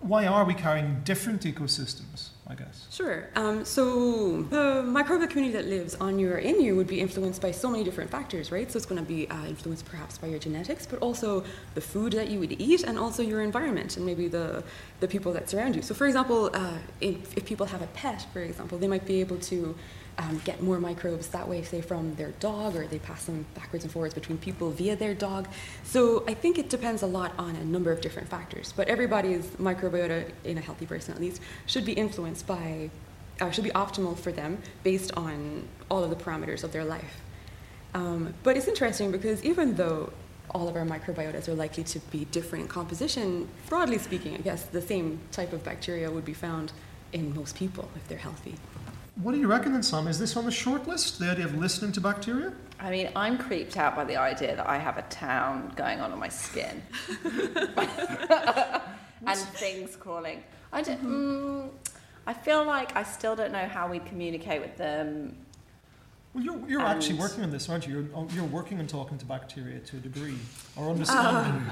Why 0.00 0.26
are 0.26 0.44
we 0.44 0.54
carrying 0.54 1.00
different 1.04 1.42
ecosystems? 1.42 2.30
I 2.52 2.54
guess. 2.54 2.86
Sure. 2.90 3.28
Um, 3.34 3.64
so 3.64 4.42
the 4.42 4.82
microbial 4.84 5.30
community 5.30 5.54
that 5.54 5.64
lives 5.64 5.94
on 5.94 6.18
you 6.18 6.30
or 6.30 6.36
in 6.36 6.60
you 6.60 6.76
would 6.76 6.86
be 6.86 7.00
influenced 7.00 7.40
by 7.40 7.50
so 7.50 7.70
many 7.70 7.82
different 7.82 8.10
factors, 8.10 8.52
right? 8.52 8.70
So 8.70 8.76
it's 8.76 8.84
going 8.84 9.00
to 9.00 9.08
be 9.08 9.26
uh, 9.30 9.46
influenced 9.46 9.86
perhaps 9.86 10.18
by 10.18 10.26
your 10.26 10.38
genetics, 10.38 10.84
but 10.84 10.98
also 10.98 11.44
the 11.74 11.80
food 11.80 12.12
that 12.12 12.28
you 12.28 12.38
would 12.40 12.60
eat, 12.60 12.82
and 12.82 12.98
also 12.98 13.22
your 13.22 13.40
environment 13.40 13.96
and 13.96 14.04
maybe 14.04 14.28
the 14.28 14.62
the 15.00 15.08
people 15.08 15.32
that 15.32 15.48
surround 15.48 15.74
you. 15.76 15.82
So, 15.82 15.94
for 15.94 16.06
example, 16.06 16.50
uh, 16.52 16.78
if, 17.00 17.36
if 17.36 17.44
people 17.46 17.66
have 17.66 17.82
a 17.82 17.88
pet, 17.88 18.26
for 18.32 18.40
example, 18.40 18.78
they 18.78 18.86
might 18.86 19.06
be 19.06 19.20
able 19.20 19.38
to 19.38 19.74
um, 20.18 20.40
get 20.44 20.62
more 20.62 20.78
microbes 20.78 21.28
that 21.28 21.48
way, 21.48 21.62
say 21.62 21.80
from 21.80 22.14
their 22.16 22.32
dog, 22.32 22.76
or 22.76 22.86
they 22.86 22.98
pass 22.98 23.24
them 23.24 23.46
backwards 23.54 23.84
and 23.84 23.92
forwards 23.92 24.14
between 24.14 24.38
people 24.38 24.70
via 24.70 24.94
their 24.94 25.14
dog. 25.14 25.48
So 25.84 26.24
I 26.28 26.34
think 26.34 26.58
it 26.58 26.68
depends 26.68 27.02
a 27.02 27.06
lot 27.06 27.32
on 27.38 27.56
a 27.56 27.64
number 27.64 27.90
of 27.90 28.00
different 28.00 28.28
factors. 28.28 28.72
But 28.76 28.88
everybody's 28.88 29.46
microbiota, 29.56 30.30
in 30.44 30.58
a 30.58 30.60
healthy 30.60 30.86
person 30.86 31.14
at 31.14 31.20
least, 31.20 31.40
should 31.66 31.84
be 31.84 31.92
influenced 31.92 32.41
by, 32.42 32.90
uh, 33.40 33.50
should 33.50 33.64
be 33.64 33.70
optimal 33.70 34.16
for 34.18 34.32
them 34.32 34.58
based 34.82 35.12
on 35.16 35.66
all 35.90 36.04
of 36.04 36.10
the 36.10 36.16
parameters 36.16 36.64
of 36.64 36.72
their 36.72 36.84
life. 36.84 37.20
Um, 37.94 38.34
but 38.42 38.56
it's 38.56 38.68
interesting 38.68 39.10
because 39.10 39.42
even 39.44 39.74
though 39.74 40.12
all 40.50 40.68
of 40.68 40.76
our 40.76 40.84
microbiotas 40.84 41.48
are 41.48 41.54
likely 41.54 41.84
to 41.84 41.98
be 42.10 42.24
different 42.26 42.62
in 42.62 42.68
composition, 42.68 43.48
broadly 43.68 43.98
speaking, 43.98 44.34
I 44.34 44.38
guess 44.38 44.64
the 44.64 44.82
same 44.82 45.20
type 45.30 45.52
of 45.52 45.64
bacteria 45.64 46.10
would 46.10 46.24
be 46.24 46.34
found 46.34 46.72
in 47.12 47.34
most 47.34 47.56
people 47.56 47.88
if 47.96 48.06
they're 48.08 48.18
healthy. 48.18 48.54
What 49.16 49.32
do 49.32 49.38
you 49.38 49.46
reckon 49.46 49.72
then, 49.72 49.82
Sam? 49.82 50.06
Is 50.08 50.18
this 50.18 50.36
on 50.36 50.46
the 50.46 50.50
short 50.50 50.88
list? 50.88 51.18
The 51.18 51.30
idea 51.30 51.44
of 51.44 51.54
listening 51.54 51.92
to 51.92 52.00
bacteria? 52.00 52.52
I 52.80 52.90
mean, 52.90 53.10
I'm 53.14 53.36
creeped 53.36 53.76
out 53.76 53.94
by 53.94 54.04
the 54.04 54.16
idea 54.16 54.56
that 54.56 54.66
I 54.66 54.78
have 54.78 54.96
a 54.96 55.02
town 55.02 55.72
going 55.76 56.00
on 56.00 56.12
on 56.12 56.18
my 56.18 56.28
skin. 56.28 56.82
and 59.26 59.38
things 59.54 59.96
crawling. 59.96 60.42
I 60.72 60.82
don't. 60.82 61.04
Mm, 61.04 61.68
I 62.26 62.34
feel 62.34 62.64
like 62.64 62.94
I 62.96 63.02
still 63.02 63.34
don't 63.36 63.52
know 63.52 63.66
how 63.66 63.88
we 63.88 63.98
communicate 63.98 64.60
with 64.60 64.76
them. 64.76 65.36
Well, 66.34 66.44
you're, 66.44 66.68
you're 66.68 66.80
actually 66.80 67.18
working 67.18 67.44
on 67.44 67.50
this, 67.50 67.68
aren't 67.68 67.86
you? 67.86 68.08
You're, 68.14 68.26
you're 68.30 68.44
working 68.44 68.78
on 68.78 68.86
talking 68.86 69.18
to 69.18 69.26
bacteria 69.26 69.80
to 69.80 69.96
a 69.96 70.00
degree, 70.00 70.38
or 70.76 70.88
understanding, 70.90 71.62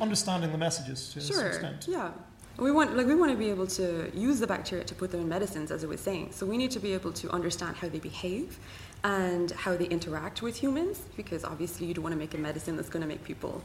understanding 0.00 0.52
the 0.52 0.58
messages 0.58 1.12
to 1.14 1.20
some 1.20 1.36
Sure. 1.36 1.46
extent. 1.48 1.86
Yeah. 1.88 2.10
We 2.58 2.72
want 2.72 2.96
like 2.96 3.06
we 3.06 3.14
want 3.14 3.30
to 3.30 3.38
be 3.38 3.50
able 3.50 3.68
to 3.68 4.10
use 4.14 4.40
the 4.40 4.46
bacteria 4.46 4.84
to 4.84 4.94
put 4.94 5.10
them 5.12 5.20
in 5.20 5.28
medicines, 5.28 5.70
as 5.70 5.84
I 5.84 5.86
was 5.86 6.00
saying. 6.00 6.32
So 6.32 6.44
we 6.44 6.56
need 6.56 6.72
to 6.72 6.80
be 6.80 6.92
able 6.92 7.12
to 7.12 7.30
understand 7.30 7.76
how 7.76 7.88
they 7.88 8.00
behave 8.00 8.58
and 9.04 9.52
how 9.52 9.76
they 9.76 9.84
interact 9.86 10.42
with 10.42 10.56
humans, 10.56 11.02
because 11.16 11.44
obviously 11.44 11.86
you 11.86 11.94
don't 11.94 12.02
want 12.02 12.14
to 12.14 12.18
make 12.18 12.34
a 12.34 12.38
medicine 12.38 12.76
that's 12.76 12.88
going 12.88 13.02
to 13.02 13.06
make 13.08 13.22
people 13.22 13.62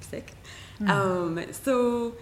sick. 0.00 0.32
Um, 0.88 1.40
so 1.52 2.16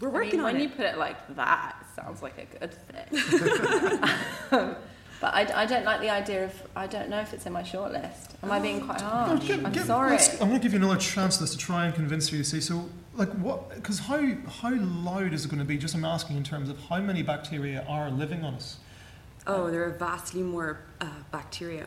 we're 0.00 0.08
I 0.08 0.12
working 0.12 0.30
mean, 0.32 0.40
on 0.40 0.44
when 0.54 0.56
it. 0.56 0.62
you 0.62 0.68
put 0.70 0.86
it 0.86 0.96
like 0.96 1.36
that, 1.36 1.76
it 1.82 1.83
sounds 1.94 2.22
like 2.22 2.34
a 2.38 2.58
good 2.58 2.74
thing. 2.74 4.02
Um, 4.50 4.76
but 5.20 5.34
I, 5.34 5.62
I 5.62 5.66
don't 5.66 5.84
like 5.84 6.00
the 6.00 6.10
idea 6.10 6.44
of. 6.44 6.62
I 6.76 6.86
don't 6.86 7.08
know 7.08 7.20
if 7.20 7.32
it's 7.32 7.46
in 7.46 7.52
my 7.52 7.62
shortlist. 7.62 8.34
Am 8.42 8.50
I 8.50 8.58
being 8.60 8.80
quite 8.80 9.00
harsh? 9.00 9.46
Get- 9.46 9.64
I'm 9.64 9.72
get- 9.72 9.86
sorry. 9.86 10.18
I'm 10.40 10.48
going 10.48 10.54
to 10.54 10.58
give 10.58 10.72
you 10.72 10.78
another 10.78 10.98
chance 10.98 11.36
this 11.38 11.52
to 11.52 11.58
try 11.58 11.86
and 11.86 11.94
convince 11.94 12.30
you. 12.30 12.38
You 12.38 12.44
see, 12.44 12.60
so 12.60 12.88
like 13.14 13.30
what? 13.34 13.74
Because 13.74 14.00
how 14.00 14.20
how 14.60 14.74
loud 14.74 15.32
is 15.32 15.44
it 15.44 15.48
going 15.48 15.60
to 15.60 15.64
be? 15.64 15.78
Just 15.78 15.94
I'm 15.94 16.04
asking 16.04 16.36
in 16.36 16.44
terms 16.44 16.68
of 16.68 16.78
how 16.88 17.00
many 17.00 17.22
bacteria 17.22 17.84
are 17.88 18.10
living 18.10 18.44
on 18.44 18.54
us. 18.54 18.78
Oh, 19.46 19.70
there 19.70 19.84
are 19.84 19.90
vastly 19.90 20.42
more 20.42 20.80
uh, 21.00 21.06
bacteria 21.30 21.86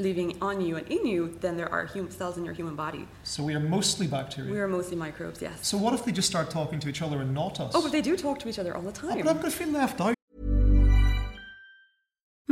living 0.00 0.36
on 0.40 0.60
you 0.60 0.76
and 0.76 0.86
in 0.88 1.06
you 1.06 1.28
than 1.40 1.56
there 1.56 1.70
are 1.70 1.86
hum- 1.86 2.10
cells 2.10 2.36
in 2.38 2.44
your 2.44 2.54
human 2.54 2.74
body. 2.76 3.06
So 3.24 3.42
we 3.42 3.54
are 3.54 3.60
mostly 3.60 4.06
bacteria. 4.06 4.50
We 4.50 4.58
are 4.60 4.68
mostly 4.68 4.96
microbes, 4.96 5.40
yes. 5.42 5.66
so 5.66 5.76
what 5.78 5.92
if 5.94 6.04
they 6.04 6.12
just 6.12 6.28
start 6.28 6.50
talking 6.50 6.80
to 6.80 6.88
each 6.88 7.02
other 7.02 7.20
and 7.20 7.32
not 7.34 7.60
us? 7.60 7.72
Oh, 7.74 7.82
but 7.82 7.92
they 7.92 8.02
do 8.02 8.16
talk 8.16 8.38
to 8.40 8.48
each 8.48 8.58
other 8.58 8.74
all 8.76 8.82
the 8.82 8.88
Oh, 8.90 9.08
time. 9.08 9.18
but 9.22 9.28
I'm 9.28 9.36
going 9.38 9.50
to 9.50 9.56
feel 9.56 9.68
left 9.68 10.00
out. 10.00 10.14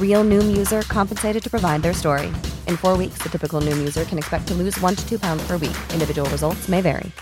Real 0.00 0.24
Noom 0.24 0.56
user 0.56 0.82
compensated 0.82 1.42
to 1.42 1.48
provide 1.48 1.80
their 1.80 1.94
story. 1.94 2.26
In 2.66 2.76
four 2.76 2.96
weeks, 2.98 3.22
the 3.22 3.30
typical 3.30 3.60
Noom 3.60 3.78
user 3.78 4.04
can 4.04 4.18
expect 4.18 4.48
to 4.48 4.54
lose 4.54 4.78
one 4.80 4.94
to 4.94 5.08
two 5.08 5.18
pounds 5.18 5.46
per 5.46 5.56
week. 5.56 5.76
Individual 5.94 6.28
results 6.30 6.68
may 6.68 6.82
vary. 6.82 7.12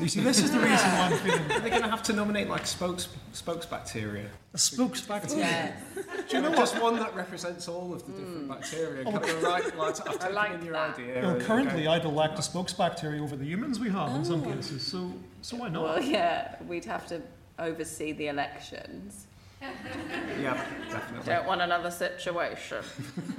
You 0.00 0.08
see, 0.08 0.20
this 0.20 0.38
is 0.38 0.50
the 0.50 0.58
reason 0.58 0.88
why 0.90 1.10
I'm 1.10 1.18
feeling. 1.18 1.46
They're 1.48 1.70
going 1.70 1.82
to 1.82 1.88
have 1.88 2.02
to 2.04 2.12
nominate 2.12 2.48
like 2.48 2.66
spokes 2.66 3.08
spokes 3.32 3.66
bacteria. 3.66 4.26
A 4.52 4.58
spokes 4.58 5.00
bacteria. 5.00 5.44
Yeah. 5.44 6.02
Do 6.28 6.36
you 6.36 6.42
know 6.42 6.54
just 6.54 6.80
one 6.80 6.96
that 6.96 7.14
represents 7.14 7.68
all 7.68 7.92
of 7.92 8.04
the 8.06 8.12
different 8.12 8.44
hmm. 8.44 8.48
bacteria? 8.48 9.04
Oh. 9.06 9.12
Kind 9.12 9.24
of 9.24 9.42
right, 9.42 9.76
like, 9.76 10.08
I've 10.08 10.18
taken 10.18 10.34
like 10.34 10.52
in 10.54 10.64
your 10.64 10.72
that. 10.72 10.98
idea. 10.98 11.20
Well, 11.22 11.30
and- 11.30 11.42
currently, 11.42 11.86
okay. 11.86 11.94
I'd 11.94 12.04
elect 12.04 12.38
a 12.38 12.42
spokes 12.42 12.72
bacteria 12.72 13.22
over 13.22 13.36
the 13.36 13.44
humans 13.44 13.78
we 13.78 13.90
have 13.90 14.16
in 14.16 14.24
some 14.24 14.42
oh. 14.42 14.52
cases. 14.52 14.84
So, 14.84 15.12
so 15.42 15.58
why 15.58 15.68
not? 15.68 15.82
Well, 15.84 16.02
yeah, 16.02 16.56
we'd 16.66 16.86
have 16.86 17.06
to 17.08 17.22
oversee 17.60 18.12
the 18.12 18.26
elections. 18.28 19.26
Yeah, 20.40 20.54
definitely. 20.90 21.26
Don't 21.32 21.46
want 21.46 21.60
another 21.62 21.90
situation 21.90 22.78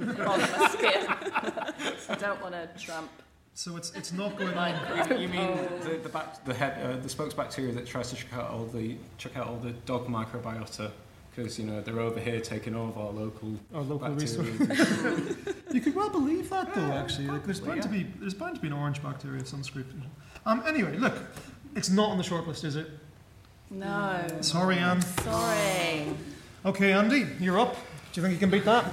on 0.00 0.40
my 0.40 0.68
skin. 0.72 2.18
Don't 2.18 2.40
want 2.40 2.54
a 2.54 2.68
Trump. 2.78 3.10
So 3.54 3.76
it's 3.76 3.92
it's 3.94 4.12
not 4.12 4.36
going 4.36 4.56
on. 4.56 4.74
You, 5.10 5.18
you 5.18 5.28
mean 5.28 5.56
the 5.82 5.98
the, 6.02 6.08
bac- 6.08 6.44
the 6.44 6.54
head 6.54 6.82
uh, 6.82 6.96
the 7.00 7.08
spokes 7.08 7.34
bacteria 7.34 7.72
that 7.72 7.86
tries 7.86 8.10
to 8.10 8.16
check 8.16 8.32
out 8.34 8.50
all 8.50 8.64
the 8.66 8.96
check 9.18 9.36
out 9.36 9.46
all 9.48 9.56
the 9.56 9.72
dog 9.86 10.06
microbiota 10.08 10.90
because 11.30 11.58
you 11.58 11.66
know 11.66 11.80
they're 11.80 12.00
over 12.00 12.18
here 12.20 12.40
taking 12.40 12.74
over 12.74 12.98
our 12.98 13.10
local 13.12 13.54
Our 13.74 13.82
local 13.82 14.08
bacteria. 14.08 14.50
resource. 14.52 15.36
you 15.72 15.80
could 15.80 15.94
well 15.94 16.10
believe 16.10 16.48
that, 16.50 16.74
though. 16.74 16.92
Actually, 16.92 17.26
like, 17.28 17.44
there's 17.44 17.60
Well, 17.60 17.70
bound 17.70 17.82
to 17.82 17.88
be 17.88 18.06
there's 18.18 18.34
bound 18.34 18.54
to 18.56 18.60
be 18.60 18.68
an 18.68 18.72
orange 18.72 19.02
bacteria 19.02 19.40
of 19.40 19.48
some 19.48 19.62
script. 19.62 19.92
Um. 20.46 20.62
Anyway, 20.66 20.96
look, 20.96 21.16
it's 21.76 21.90
not 21.90 22.10
on 22.10 22.18
the 22.18 22.24
shortlist, 22.24 22.64
is 22.64 22.76
it? 22.76 22.88
No. 23.70 24.26
Sorry, 24.40 24.76
Anne. 24.78 25.00
Sorry. 25.02 26.06
Okay, 26.64 26.92
Andy, 26.92 27.26
you're 27.40 27.58
up. 27.58 27.74
Do 28.12 28.20
you 28.20 28.22
think 28.22 28.32
you 28.34 28.38
can 28.40 28.50
beat 28.50 28.64
that? 28.64 28.84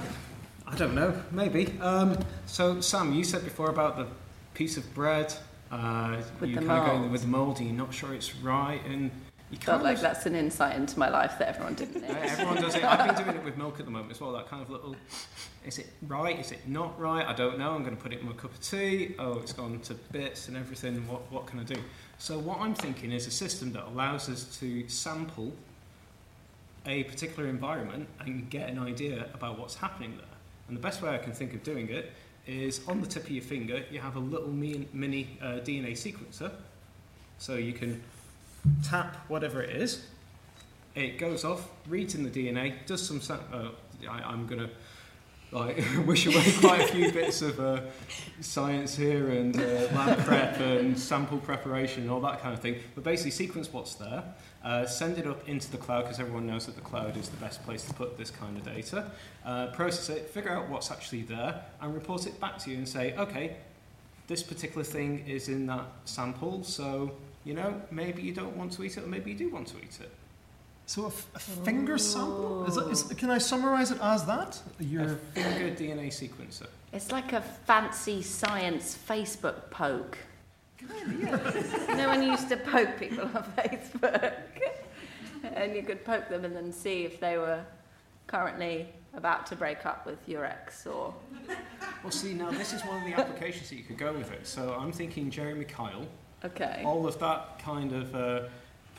I 0.66 0.74
don't 0.76 0.94
know, 0.94 1.14
maybe. 1.30 1.78
Um, 1.80 2.18
so 2.46 2.80
Sam, 2.80 3.12
you 3.12 3.24
said 3.24 3.44
before 3.44 3.68
about 3.70 3.96
the 3.96 4.06
piece 4.54 4.76
of 4.76 4.94
bread. 4.94 5.32
Uh, 5.70 6.20
With 6.40 6.50
you 6.50 6.56
the 6.56 6.66
kind 6.66 6.80
of 6.80 6.86
going 6.86 7.00
mould. 7.02 7.12
with 7.12 7.22
the 7.22 7.28
mould, 7.28 7.58
and 7.58 7.68
you're 7.68 7.76
not 7.76 7.94
sure 7.94 8.14
it's 8.14 8.34
right, 8.36 8.80
and 8.86 9.10
you 9.50 9.56
Felt 9.58 9.76
kind 9.80 9.82
like 9.84 9.96
of 9.96 10.02
that's 10.02 10.26
an 10.26 10.34
insight 10.34 10.76
into 10.76 10.98
my 10.98 11.08
life 11.08 11.38
that 11.38 11.48
everyone 11.48 11.74
didn't 11.74 12.02
know. 12.02 12.14
Everyone 12.14 12.56
does 12.56 12.74
it. 12.74 12.84
I've 12.84 13.14
been 13.14 13.24
doing 13.24 13.36
it 13.36 13.44
with 13.46 13.56
milk 13.56 13.78
at 13.78 13.86
the 13.86 13.90
moment 13.90 14.10
as 14.12 14.20
well. 14.20 14.32
That 14.32 14.48
kind 14.48 14.62
of 14.62 14.68
little, 14.68 14.96
is 15.64 15.78
it 15.78 15.86
right? 16.08 16.38
Is 16.38 16.52
it 16.52 16.66
not 16.68 16.98
right? 17.00 17.26
I 17.26 17.32
don't 17.32 17.58
know. 17.58 17.70
I'm 17.74 17.82
going 17.84 17.96
to 17.96 18.02
put 18.02 18.12
it 18.12 18.20
in 18.20 18.26
my 18.26 18.32
cup 18.32 18.52
of 18.52 18.60
tea. 18.60 19.14
Oh, 19.18 19.38
it's 19.38 19.52
gone 19.54 19.78
to 19.80 19.94
bits 19.94 20.48
and 20.48 20.56
everything. 20.58 21.06
What 21.08 21.30
what 21.32 21.46
can 21.46 21.58
I 21.60 21.64
do? 21.64 21.76
So 22.22 22.38
what 22.38 22.60
I'm 22.60 22.76
thinking 22.76 23.10
is 23.10 23.26
a 23.26 23.32
system 23.32 23.72
that 23.72 23.84
allows 23.84 24.28
us 24.28 24.44
to 24.60 24.88
sample 24.88 25.52
a 26.86 27.02
particular 27.02 27.48
environment 27.48 28.08
and 28.20 28.48
get 28.48 28.68
an 28.68 28.78
idea 28.78 29.26
about 29.34 29.58
what's 29.58 29.74
happening 29.74 30.16
there. 30.18 30.38
And 30.68 30.76
the 30.76 30.80
best 30.80 31.02
way 31.02 31.12
I 31.12 31.18
can 31.18 31.32
think 31.32 31.52
of 31.52 31.64
doing 31.64 31.88
it 31.88 32.12
is 32.46 32.80
on 32.86 33.00
the 33.00 33.08
tip 33.08 33.24
of 33.24 33.30
your 33.32 33.42
finger, 33.42 33.82
you 33.90 33.98
have 33.98 34.14
a 34.14 34.20
little 34.20 34.46
mini, 34.46 35.36
uh, 35.42 35.46
DNA 35.64 35.94
sequencer. 35.94 36.52
So 37.38 37.56
you 37.56 37.72
can 37.72 38.00
tap 38.84 39.16
whatever 39.26 39.60
it 39.60 39.74
is, 39.74 40.06
it 40.94 41.18
goes 41.18 41.44
off, 41.44 41.68
reads 41.88 42.14
in 42.14 42.22
the 42.22 42.30
DNA, 42.30 42.86
does 42.86 43.04
some. 43.04 43.20
Uh, 43.52 43.70
I, 44.08 44.22
I'm 44.22 44.46
gonna 44.46 44.70
like 45.52 45.84
wish 46.06 46.26
away 46.26 46.52
quite 46.60 46.80
a 46.80 46.86
few 46.88 47.12
bits 47.12 47.42
of 47.42 47.60
uh, 47.60 47.82
science 48.40 48.96
here 48.96 49.28
and 49.28 49.56
uh, 49.56 49.88
lab 49.94 50.18
prep 50.20 50.58
and 50.60 50.98
sample 50.98 51.38
preparation 51.38 52.02
and 52.02 52.10
all 52.10 52.20
that 52.20 52.40
kind 52.40 52.54
of 52.54 52.60
thing. 52.60 52.76
But 52.94 53.04
basically, 53.04 53.32
sequence 53.32 53.72
what's 53.72 53.94
there, 53.94 54.24
uh, 54.64 54.86
send 54.86 55.18
it 55.18 55.26
up 55.26 55.48
into 55.48 55.70
the 55.70 55.76
cloud 55.76 56.02
because 56.02 56.18
everyone 56.18 56.46
knows 56.46 56.66
that 56.66 56.74
the 56.74 56.80
cloud 56.80 57.16
is 57.16 57.28
the 57.28 57.36
best 57.36 57.62
place 57.64 57.84
to 57.84 57.94
put 57.94 58.16
this 58.16 58.30
kind 58.30 58.56
of 58.56 58.64
data. 58.64 59.10
Uh, 59.44 59.68
process 59.68 60.08
it, 60.08 60.30
figure 60.30 60.50
out 60.50 60.68
what's 60.68 60.90
actually 60.90 61.22
there, 61.22 61.62
and 61.80 61.94
report 61.94 62.26
it 62.26 62.40
back 62.40 62.58
to 62.58 62.70
you 62.70 62.78
and 62.78 62.88
say, 62.88 63.14
okay, 63.16 63.56
this 64.28 64.42
particular 64.42 64.84
thing 64.84 65.24
is 65.26 65.48
in 65.48 65.66
that 65.66 65.84
sample, 66.04 66.64
so 66.64 67.12
you 67.44 67.54
know 67.54 67.80
maybe 67.90 68.22
you 68.22 68.32
don't 68.32 68.56
want 68.56 68.72
to 68.72 68.84
eat 68.84 68.96
it, 68.96 69.04
or 69.04 69.08
maybe 69.08 69.32
you 69.32 69.36
do 69.36 69.50
want 69.50 69.66
to 69.68 69.76
eat 69.78 69.98
it. 70.00 70.10
So 70.86 71.04
a, 71.04 71.08
f- 71.08 71.26
a 71.34 71.38
finger 71.38 71.96
sample? 71.96 72.66
Is 72.66 72.74
that, 72.74 72.88
is, 72.88 73.02
can 73.16 73.30
I 73.30 73.38
summarize 73.38 73.90
it 73.90 73.98
as 74.02 74.24
that? 74.26 74.60
Your 74.80 75.02
A 75.04 75.08
finger 75.16 75.70
DNA 75.74 76.08
sequencer. 76.08 76.66
It's 76.92 77.10
like 77.10 77.32
a 77.32 77.40
fancy 77.40 78.20
science 78.22 78.98
Facebook 79.08 79.70
poke. 79.70 80.18
no 80.82 82.08
one 82.08 82.22
used 82.22 82.48
to 82.48 82.56
poke 82.56 82.98
people 82.98 83.22
on 83.24 83.44
Facebook. 83.58 84.32
and 85.54 85.74
you 85.74 85.82
could 85.82 86.04
poke 86.04 86.28
them 86.28 86.44
and 86.44 86.54
then 86.54 86.72
see 86.72 87.04
if 87.04 87.20
they 87.20 87.38
were 87.38 87.60
currently 88.26 88.88
about 89.14 89.46
to 89.46 89.56
break 89.56 89.86
up 89.86 90.04
with 90.06 90.18
your 90.28 90.44
ex 90.44 90.86
or. 90.86 91.14
Well, 92.02 92.10
see, 92.10 92.34
now 92.34 92.50
this 92.50 92.72
is 92.72 92.82
one 92.82 92.96
of 93.00 93.04
the 93.04 93.14
applications 93.14 93.68
that 93.70 93.76
you 93.76 93.84
could 93.84 93.96
go 93.98 94.12
with 94.12 94.32
it. 94.32 94.44
So 94.44 94.76
I'm 94.76 94.90
thinking 94.90 95.30
Jeremy 95.30 95.64
Kyle, 95.64 96.04
Okay. 96.44 96.82
all 96.84 97.06
of 97.06 97.16
that 97.20 97.60
kind 97.60 97.92
of 97.92 98.12
uh, 98.16 98.40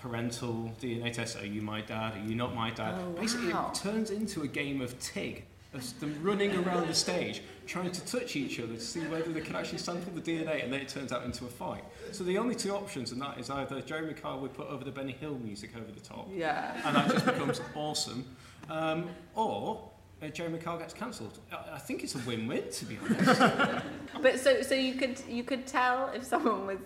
parental 0.03 0.69
DNA 0.81 1.13
test. 1.13 1.37
Are 1.37 1.45
you 1.45 1.61
my 1.61 1.79
dad? 1.79 2.13
Are 2.17 2.27
you 2.27 2.35
not 2.35 2.53
my 2.53 2.69
dad? 2.71 2.95
Oh, 2.99 3.11
Basically, 3.11 3.53
wow. 3.53 3.71
it 3.73 3.79
turns 3.79 4.11
into 4.11 4.41
a 4.41 4.47
game 4.47 4.81
of 4.81 4.99
Tig. 4.99 5.45
Of 5.73 5.99
them 5.99 6.15
running 6.21 6.55
around 6.55 6.87
the 6.87 6.93
stage, 6.93 7.41
trying 7.65 7.91
to 7.91 8.05
touch 8.05 8.35
each 8.35 8.59
other 8.59 8.75
to 8.75 8.79
see 8.79 8.99
whether 9.07 9.31
they 9.31 9.41
can 9.41 9.55
actually 9.55 9.79
sample 9.79 10.13
the 10.13 10.21
DNA, 10.21 10.63
and 10.63 10.71
then 10.71 10.81
it 10.81 10.87
turns 10.87 11.11
out 11.11 11.23
into 11.23 11.45
a 11.45 11.47
fight. 11.47 11.83
So 12.11 12.23
the 12.23 12.37
only 12.37 12.53
two 12.53 12.75
options, 12.75 13.11
and 13.11 13.19
that 13.23 13.39
is 13.39 13.49
either 13.49 13.81
Jeremy 13.81 14.13
Kyle 14.13 14.39
would 14.39 14.53
put 14.53 14.67
over 14.67 14.83
the 14.83 14.91
Benny 14.91 15.13
Hill 15.13 15.39
music 15.43 15.71
over 15.75 15.91
the 15.91 15.99
top, 15.99 16.27
Yeah. 16.31 16.79
and 16.85 16.95
that 16.95 17.09
just 17.09 17.25
becomes 17.25 17.59
awesome, 17.73 18.23
um, 18.69 19.09
or 19.33 19.89
uh, 20.21 20.27
Jeremy 20.27 20.59
Kyle 20.59 20.77
gets 20.77 20.93
cancelled. 20.93 21.39
I, 21.51 21.75
I 21.77 21.79
think 21.79 22.03
it's 22.03 22.13
a 22.13 22.19
win-win, 22.19 22.69
to 22.69 22.85
be 22.85 22.99
honest. 23.03 23.41
But 24.21 24.39
so 24.39 24.61
so 24.61 24.75
you 24.75 24.93
could 24.93 25.19
you 25.27 25.43
could 25.43 25.65
tell 25.65 26.11
if 26.13 26.23
someone 26.23 26.67
was 26.67 26.77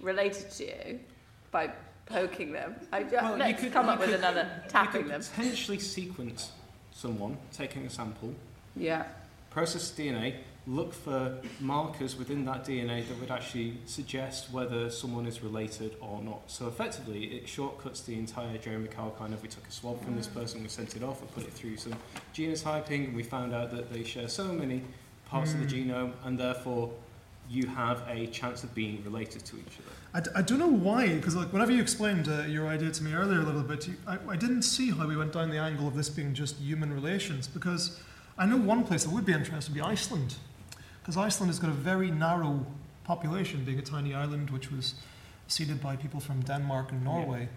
related 0.00 0.48
to 0.52 0.64
you 0.64 1.00
by 1.50 1.70
poking 2.08 2.52
them. 2.52 2.74
I, 2.92 3.02
Well, 3.02 3.32
you 3.32 3.38
let's 3.38 3.62
could- 3.62 3.72
come 3.72 3.88
up 3.88 4.00
with 4.00 4.14
another 4.14 4.48
tapping 4.68 5.08
them. 5.08 5.20
could 5.20 5.30
potentially 5.30 5.78
sequence 5.78 6.52
someone, 6.92 7.36
taking 7.52 7.86
a 7.86 7.90
sample, 7.90 8.34
Yeah. 8.74 9.04
process 9.50 9.90
DNA, 9.90 10.34
look 10.66 10.92
for 10.92 11.38
markers 11.60 12.16
within 12.16 12.44
that 12.44 12.64
DNA 12.64 13.02
that 13.08 13.18
would 13.20 13.30
actually 13.30 13.78
suggest 13.86 14.52
whether 14.52 14.90
someone 14.90 15.26
is 15.26 15.42
related 15.42 15.96
or 16.00 16.20
not. 16.20 16.42
So 16.46 16.68
effectively, 16.68 17.24
it 17.36 17.48
shortcuts 17.48 18.02
the 18.02 18.18
entire 18.18 18.58
genomic 18.58 18.92
kind 19.16 19.32
of 19.32 19.42
we 19.42 19.48
took 19.48 19.66
a 19.66 19.70
swab 19.70 20.02
from 20.04 20.16
this 20.16 20.26
person, 20.26 20.62
we 20.62 20.68
sent 20.68 20.94
it 20.94 21.02
off, 21.02 21.22
we 21.22 21.28
put 21.28 21.44
it 21.44 21.52
through 21.54 21.78
some 21.78 21.94
genotyping, 22.34 23.06
and 23.06 23.16
we 23.16 23.22
found 23.22 23.54
out 23.54 23.70
that 23.70 23.90
they 23.90 24.04
share 24.04 24.28
so 24.28 24.44
many 24.44 24.82
parts 25.24 25.52
mm. 25.52 25.62
of 25.62 25.70
the 25.70 25.82
hmm. 25.82 25.90
genome, 25.90 26.12
and 26.24 26.38
therefore 26.38 26.90
you 27.50 27.66
have 27.66 28.02
a 28.08 28.26
chance 28.26 28.62
of 28.64 28.74
being 28.74 29.02
related 29.04 29.44
to 29.44 29.56
each 29.56 29.78
other. 29.80 29.92
I 30.14 30.20
d- 30.20 30.30
I 30.34 30.42
don't 30.42 30.58
know 30.58 30.66
why, 30.90 31.08
because 31.14 31.34
like 31.34 31.52
whenever 31.52 31.72
you 31.72 31.80
explained 31.80 32.28
uh, 32.28 32.42
your 32.42 32.66
idea 32.66 32.90
to 32.90 33.02
me 33.02 33.12
earlier 33.14 33.40
a 33.40 33.44
little 33.44 33.62
bit, 33.62 33.88
you, 33.88 33.94
I, 34.06 34.18
I 34.28 34.36
didn't 34.36 34.62
see 34.62 34.90
how 34.90 35.06
we 35.06 35.16
went 35.16 35.32
down 35.32 35.50
the 35.50 35.58
angle 35.58 35.86
of 35.88 35.94
this 35.94 36.08
being 36.10 36.34
just 36.34 36.56
human 36.56 36.92
relations, 36.92 37.48
because 37.48 38.00
I 38.36 38.46
know 38.46 38.56
one 38.56 38.84
place 38.84 39.04
that 39.04 39.12
would 39.14 39.24
be 39.24 39.32
interesting 39.32 39.74
would 39.74 39.82
be 39.82 39.90
Iceland, 39.92 40.34
because 41.00 41.16
Iceland 41.16 41.50
has 41.50 41.58
got 41.58 41.70
a 41.70 41.74
very 41.74 42.10
narrow 42.10 42.66
population, 43.04 43.64
being 43.64 43.78
a 43.78 43.82
tiny 43.82 44.14
island 44.14 44.50
which 44.50 44.70
was 44.70 44.94
seeded 45.46 45.80
by 45.80 45.96
people 45.96 46.20
from 46.20 46.42
Denmark 46.42 46.92
and 46.92 47.02
Norway. 47.02 47.40
Yeah. 47.42 47.48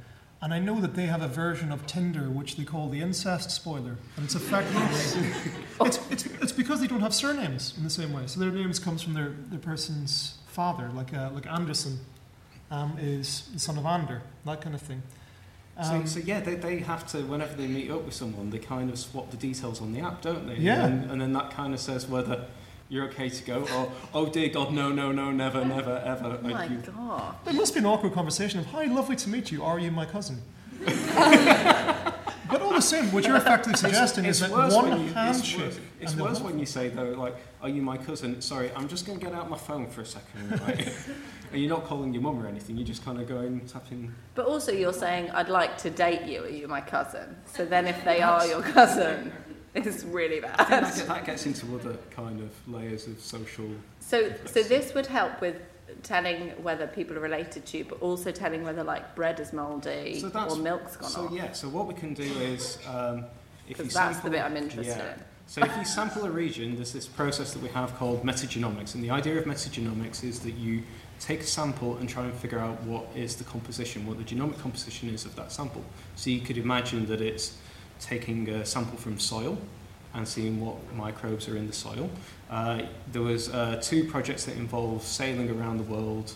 And 0.43 0.53
I 0.53 0.59
know 0.59 0.81
that 0.81 0.95
they 0.95 1.05
have 1.05 1.21
a 1.21 1.27
version 1.27 1.71
of 1.71 1.85
Tinder 1.85 2.29
which 2.29 2.55
they 2.55 2.63
call 2.63 2.89
the 2.89 2.99
incest 2.99 3.51
spoiler. 3.51 3.97
And 4.15 4.25
it's 4.25 4.33
effectively, 4.33 5.29
it's, 5.81 5.99
it's, 6.09 6.25
it's 6.41 6.51
because 6.51 6.81
they 6.81 6.87
don't 6.87 7.01
have 7.01 7.13
surnames 7.13 7.75
in 7.77 7.83
the 7.83 7.91
same 7.91 8.11
way. 8.11 8.23
So 8.25 8.39
their 8.39 8.49
names 8.49 8.79
comes 8.79 9.03
from 9.03 9.13
their, 9.13 9.35
their 9.49 9.59
person's 9.59 10.39
father, 10.47 10.89
like, 10.95 11.13
uh, 11.13 11.29
like 11.31 11.45
Anderson 11.45 11.99
um, 12.71 12.97
is 12.99 13.49
the 13.53 13.59
son 13.59 13.77
of 13.77 13.85
Ander, 13.85 14.23
that 14.45 14.61
kind 14.61 14.73
of 14.73 14.81
thing. 14.81 15.03
Um, 15.77 16.07
so, 16.07 16.19
so, 16.19 16.25
yeah, 16.25 16.39
they, 16.39 16.55
they 16.55 16.79
have 16.79 17.05
to, 17.11 17.19
whenever 17.19 17.55
they 17.55 17.67
meet 17.67 17.91
up 17.91 18.03
with 18.03 18.13
someone, 18.15 18.49
they 18.49 18.59
kind 18.59 18.89
of 18.89 18.97
swap 18.97 19.29
the 19.29 19.37
details 19.37 19.79
on 19.79 19.93
the 19.93 20.01
app, 20.01 20.21
don't 20.21 20.47
they? 20.47 20.55
Yeah. 20.55 20.85
And, 20.85 21.11
and 21.11 21.21
then 21.21 21.33
that 21.33 21.51
kind 21.51 21.73
of 21.73 21.79
says 21.79 22.07
whether 22.07 22.45
you're 22.91 23.05
okay 23.05 23.29
to 23.29 23.43
go, 23.43 23.65
or 23.73 23.89
oh 24.13 24.25
dear 24.27 24.49
God, 24.49 24.73
no, 24.73 24.91
no, 24.91 25.13
no, 25.13 25.31
never, 25.31 25.63
never, 25.63 26.03
ever. 26.05 26.37
Oh 26.43 26.47
my 26.47 26.65
you... 26.65 26.75
God. 26.77 27.35
There 27.45 27.53
must 27.53 27.73
be 27.73 27.79
an 27.79 27.85
awkward 27.85 28.11
conversation 28.11 28.59
of, 28.59 28.65
hi, 28.65 28.83
lovely 28.83 29.15
to 29.15 29.29
meet 29.29 29.49
you, 29.49 29.63
are 29.63 29.79
you 29.79 29.91
my 29.91 30.05
cousin? 30.05 30.41
but 30.85 32.61
all 32.61 32.73
the 32.73 32.81
same, 32.81 33.09
what 33.13 33.25
you're 33.25 33.37
effectively 33.37 33.75
suggesting 33.75 34.25
it's, 34.25 34.41
it's 34.41 34.51
is 34.51 34.57
that 34.57 34.73
one 34.73 35.05
you, 35.05 35.13
handshake. 35.13 35.61
It's 35.61 35.77
worse, 35.77 35.79
it's 36.01 36.15
worse 36.15 36.41
when 36.41 36.59
you 36.59 36.65
say, 36.65 36.89
though, 36.89 37.11
like, 37.11 37.37
are 37.61 37.69
you 37.69 37.81
my 37.81 37.95
cousin? 37.95 38.41
Sorry, 38.41 38.69
I'm 38.75 38.89
just 38.89 39.05
going 39.05 39.17
to 39.17 39.25
get 39.25 39.33
out 39.33 39.49
my 39.49 39.57
phone 39.57 39.87
for 39.87 40.01
a 40.01 40.05
second. 40.05 40.59
Right? 40.59 40.93
and 41.53 41.61
you're 41.61 41.69
not 41.69 41.85
calling 41.85 42.13
your 42.13 42.23
mum 42.23 42.43
or 42.43 42.47
anything, 42.47 42.75
you're 42.75 42.85
just 42.85 43.05
kind 43.05 43.21
of 43.21 43.25
going, 43.25 43.61
tapping. 43.67 44.13
But 44.35 44.47
also, 44.47 44.73
you're 44.73 44.91
saying, 44.91 45.31
I'd 45.31 45.47
like 45.47 45.77
to 45.77 45.89
date 45.89 46.23
you, 46.23 46.43
are 46.43 46.49
you 46.49 46.67
my 46.67 46.81
cousin? 46.81 47.37
So 47.45 47.63
then 47.63 47.87
if 47.87 48.03
they 48.03 48.21
are 48.21 48.45
your 48.45 48.61
cousin, 48.61 49.31
it's 49.75 50.03
really 50.03 50.41
bad. 50.41 50.57
That, 50.57 50.95
that 51.07 51.25
gets 51.25 51.45
into 51.45 51.65
other 51.75 51.97
kind 52.09 52.41
of 52.41 52.51
layers 52.67 53.07
of 53.07 53.19
social. 53.19 53.69
So, 53.99 54.33
so 54.45 54.63
this 54.63 54.93
would 54.93 55.07
help 55.07 55.39
with 55.39 55.55
telling 56.03 56.49
whether 56.63 56.87
people 56.87 57.17
are 57.17 57.21
related 57.21 57.65
to 57.67 57.77
you, 57.79 57.85
but 57.85 58.01
also 58.01 58.31
telling 58.31 58.63
whether 58.63 58.83
like 58.83 59.15
bread 59.15 59.39
is 59.39 59.53
mouldy 59.53 60.19
so 60.19 60.29
or 60.29 60.55
milk's 60.57 60.97
gone 60.97 61.09
so 61.09 61.25
off. 61.25 61.31
yeah, 61.31 61.51
so 61.51 61.69
what 61.69 61.87
we 61.87 61.93
can 61.93 62.13
do 62.13 62.23
is 62.23 62.77
um, 62.87 63.25
if 63.67 63.77
you 63.77 63.83
that's 63.85 63.93
sample, 63.93 64.23
the 64.23 64.29
bit 64.31 64.41
I'm 64.43 64.57
interested 64.57 64.97
yeah. 64.97 65.13
in. 65.13 65.23
So 65.47 65.61
if 65.63 65.75
you 65.77 65.83
sample 65.83 66.25
a 66.25 66.31
region, 66.31 66.75
there's 66.75 66.93
this 66.93 67.07
process 67.07 67.53
that 67.53 67.61
we 67.61 67.67
have 67.69 67.95
called 67.95 68.23
metagenomics, 68.23 68.95
and 68.95 69.03
the 69.03 69.09
idea 69.09 69.37
of 69.37 69.45
metagenomics 69.45 70.23
is 70.23 70.39
that 70.41 70.53
you 70.53 70.83
take 71.19 71.41
a 71.41 71.45
sample 71.45 71.97
and 71.97 72.09
try 72.09 72.23
and 72.23 72.33
figure 72.33 72.59
out 72.59 72.81
what 72.83 73.05
is 73.15 73.35
the 73.35 73.43
composition, 73.43 74.07
what 74.07 74.17
the 74.17 74.23
genomic 74.23 74.57
composition 74.59 75.09
is 75.09 75.25
of 75.25 75.35
that 75.35 75.51
sample. 75.51 75.83
So 76.15 76.29
you 76.29 76.41
could 76.41 76.57
imagine 76.57 77.05
that 77.07 77.21
it's 77.21 77.57
taking 78.01 78.49
a 78.49 78.65
sample 78.65 78.97
from 78.97 79.19
soil 79.19 79.57
and 80.13 80.27
seeing 80.27 80.59
what 80.59 80.75
microbes 80.93 81.47
are 81.47 81.55
in 81.55 81.67
the 81.67 81.73
soil. 81.73 82.09
Uh, 82.49 82.81
there 83.11 83.21
was 83.21 83.49
uh, 83.49 83.79
two 83.81 84.03
projects 84.09 84.43
that 84.45 84.57
involved 84.57 85.03
sailing 85.03 85.49
around 85.49 85.77
the 85.77 85.83
world, 85.83 86.33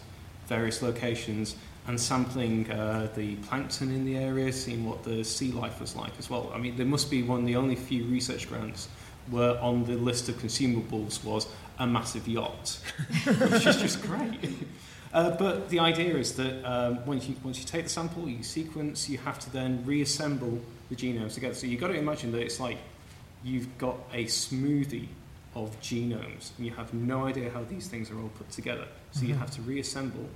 various 0.48 0.82
locations, 0.82 1.56
and 1.88 2.00
sampling 2.00 2.72
uh, 2.72 3.10
the 3.16 3.36
plankton 3.48 3.92
in 3.92 4.06
the 4.06 4.16
area, 4.18 4.52
seeing 4.52 4.86
what 4.86 5.04
the 5.04 5.24
sea 5.24 5.52
life 5.52 5.82
was 5.82 5.96
like 5.96 6.14
as 6.18 6.30
well. 6.30 6.52
I 6.54 6.58
mean, 6.58 6.78
there 6.78 6.86
must 6.86 7.12
be 7.12 7.22
one 7.22 7.42
of 7.42 7.46
the 7.46 7.58
only 7.58 7.76
few 7.76 8.06
research 8.06 8.48
grants 8.48 8.88
where 9.30 9.60
on 9.60 9.84
the 9.86 9.96
list 9.96 10.30
of 10.30 10.36
consumables 10.36 11.24
was 11.24 11.48
a 11.80 11.86
massive 11.86 12.28
yacht, 12.28 12.80
which 13.26 13.66
is 13.66 13.78
just 13.78 14.02
great. 14.02 14.40
Uh, 15.14 15.32
but 15.32 15.70
the 15.70 15.80
idea 15.80 16.16
is 16.16 16.36
that 16.36 16.64
um, 16.66 17.06
once, 17.06 17.28
you, 17.28 17.36
once 17.44 17.60
you 17.60 17.66
take 17.66 17.84
the 17.84 17.90
sample, 17.90 18.28
you 18.28 18.44
sequence, 18.44 19.10
you 19.10 19.18
have 19.20 19.40
to 19.40 19.50
then 19.52 19.84
reassemble 19.86 20.60
the 20.90 20.96
genomes 20.96 21.34
together. 21.34 21.56
So 21.56 21.68
you've 21.68 21.82
got 21.82 21.88
to 21.88 21.96
imagine 21.96 22.32
that 22.32 22.42
it's 22.42 22.60
like 22.60 22.78
you've 23.44 23.78
got 23.78 23.98
a 24.14 24.26
smoothie 24.26 25.08
of 25.56 25.80
genomes 25.82 26.52
and 26.58 26.66
you 26.66 26.72
have 26.74 26.94
no 26.94 27.26
idea 27.26 27.50
how 27.50 27.64
these 27.64 27.88
things 27.88 28.12
are 28.12 28.20
all 28.20 28.32
put 28.38 28.50
together. 28.50 28.88
So 29.12 29.20
mm-hmm. 29.20 29.30
you 29.30 29.36
have 29.36 29.52
to 29.52 29.62
reassemble. 29.62 30.28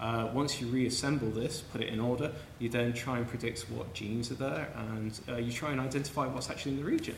Uh, 0.00 0.28
once 0.32 0.60
you 0.60 0.66
reassemble 0.66 1.30
this, 1.30 1.60
put 1.60 1.80
it 1.80 1.88
in 1.88 2.00
order, 2.00 2.32
you 2.58 2.68
then 2.68 2.92
try 2.92 3.18
and 3.18 3.28
predict 3.28 3.60
what 3.70 3.94
genes 3.94 4.30
are 4.32 4.34
there 4.34 4.68
and 4.76 5.20
uh, 5.28 5.36
you 5.36 5.52
try 5.52 5.70
and 5.70 5.80
identify 5.80 6.26
what's 6.26 6.50
actually 6.50 6.72
in 6.72 6.78
the 6.78 6.84
region, 6.84 7.16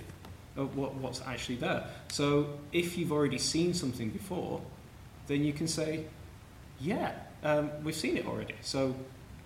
uh, 0.59 0.65
what, 0.65 0.95
what's 0.97 1.23
actually 1.23 1.57
there. 1.57 1.87
So 2.09 2.51
if 2.73 2.99
you've 2.99 3.13
already 3.13 3.39
seen 3.39 3.73
something 3.73 4.11
before, 4.11 4.61
then 5.27 5.43
you 5.43 5.55
can 5.55 5.67
say, 5.67 6.05
yeah, 6.79 7.13
um, 7.43 7.71
we've 7.83 7.95
seen 7.95 8.19
it 8.19 8.27
already. 8.27 8.55
So 8.61 8.95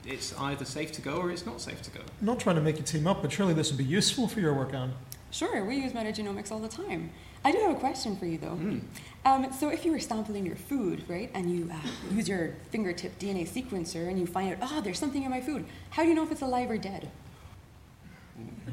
it's 0.07 0.39
either 0.39 0.65
safe 0.65 0.93
to 0.93 1.03
go 1.03 1.17
or 1.17 1.31
it's 1.31 1.47
not 1.47 1.61
safe 1.61 1.83
to 1.83 1.91
go. 1.91 2.01
I'm 2.21 2.27
not 2.27 2.41
trying 2.41 2.57
to 2.57 2.63
make 2.63 2.77
you 2.79 2.83
team 2.83 3.07
up, 3.07 3.23
but 3.23 3.33
surely 3.33 3.55
this 3.55 3.71
would 3.71 3.79
be 3.79 3.85
useful 3.85 4.29
for 4.29 4.41
your 4.41 4.55
work, 4.55 4.75
Anne. 4.75 4.93
Sure, 5.31 5.65
we 5.65 5.77
use 5.77 5.93
metagenomics 5.93 6.51
all 6.51 6.59
the 6.59 6.69
time. 6.69 7.11
I 7.45 7.53
do 7.53 7.59
have 7.59 7.71
a 7.77 7.79
question 7.79 8.17
for 8.17 8.27
you 8.27 8.37
though. 8.37 8.59
Mm. 8.61 8.83
Um, 9.25 9.53
so 9.53 9.71
if 9.71 9.85
you 9.85 9.93
were 9.93 10.01
sampling 10.01 10.45
your 10.45 10.57
food, 10.57 11.05
right, 11.09 11.31
and 11.35 11.51
you 11.51 11.71
uh, 11.73 12.15
use 12.15 12.29
your 12.29 12.55
fingertip 12.71 13.19
DNA 13.19 13.49
sequencer 13.49 14.09
and 14.09 14.19
you 14.19 14.27
find 14.27 14.53
out, 14.53 14.71
oh, 14.73 14.81
there's 14.81 14.99
something 14.99 15.23
in 15.23 15.31
my 15.31 15.41
food, 15.41 15.65
how 15.91 16.03
do 16.03 16.09
you 16.09 16.15
know 16.15 16.23
if 16.23 16.33
it's 16.33 16.43
alive 16.43 16.71
or 16.71 16.79
dead? 16.79 17.11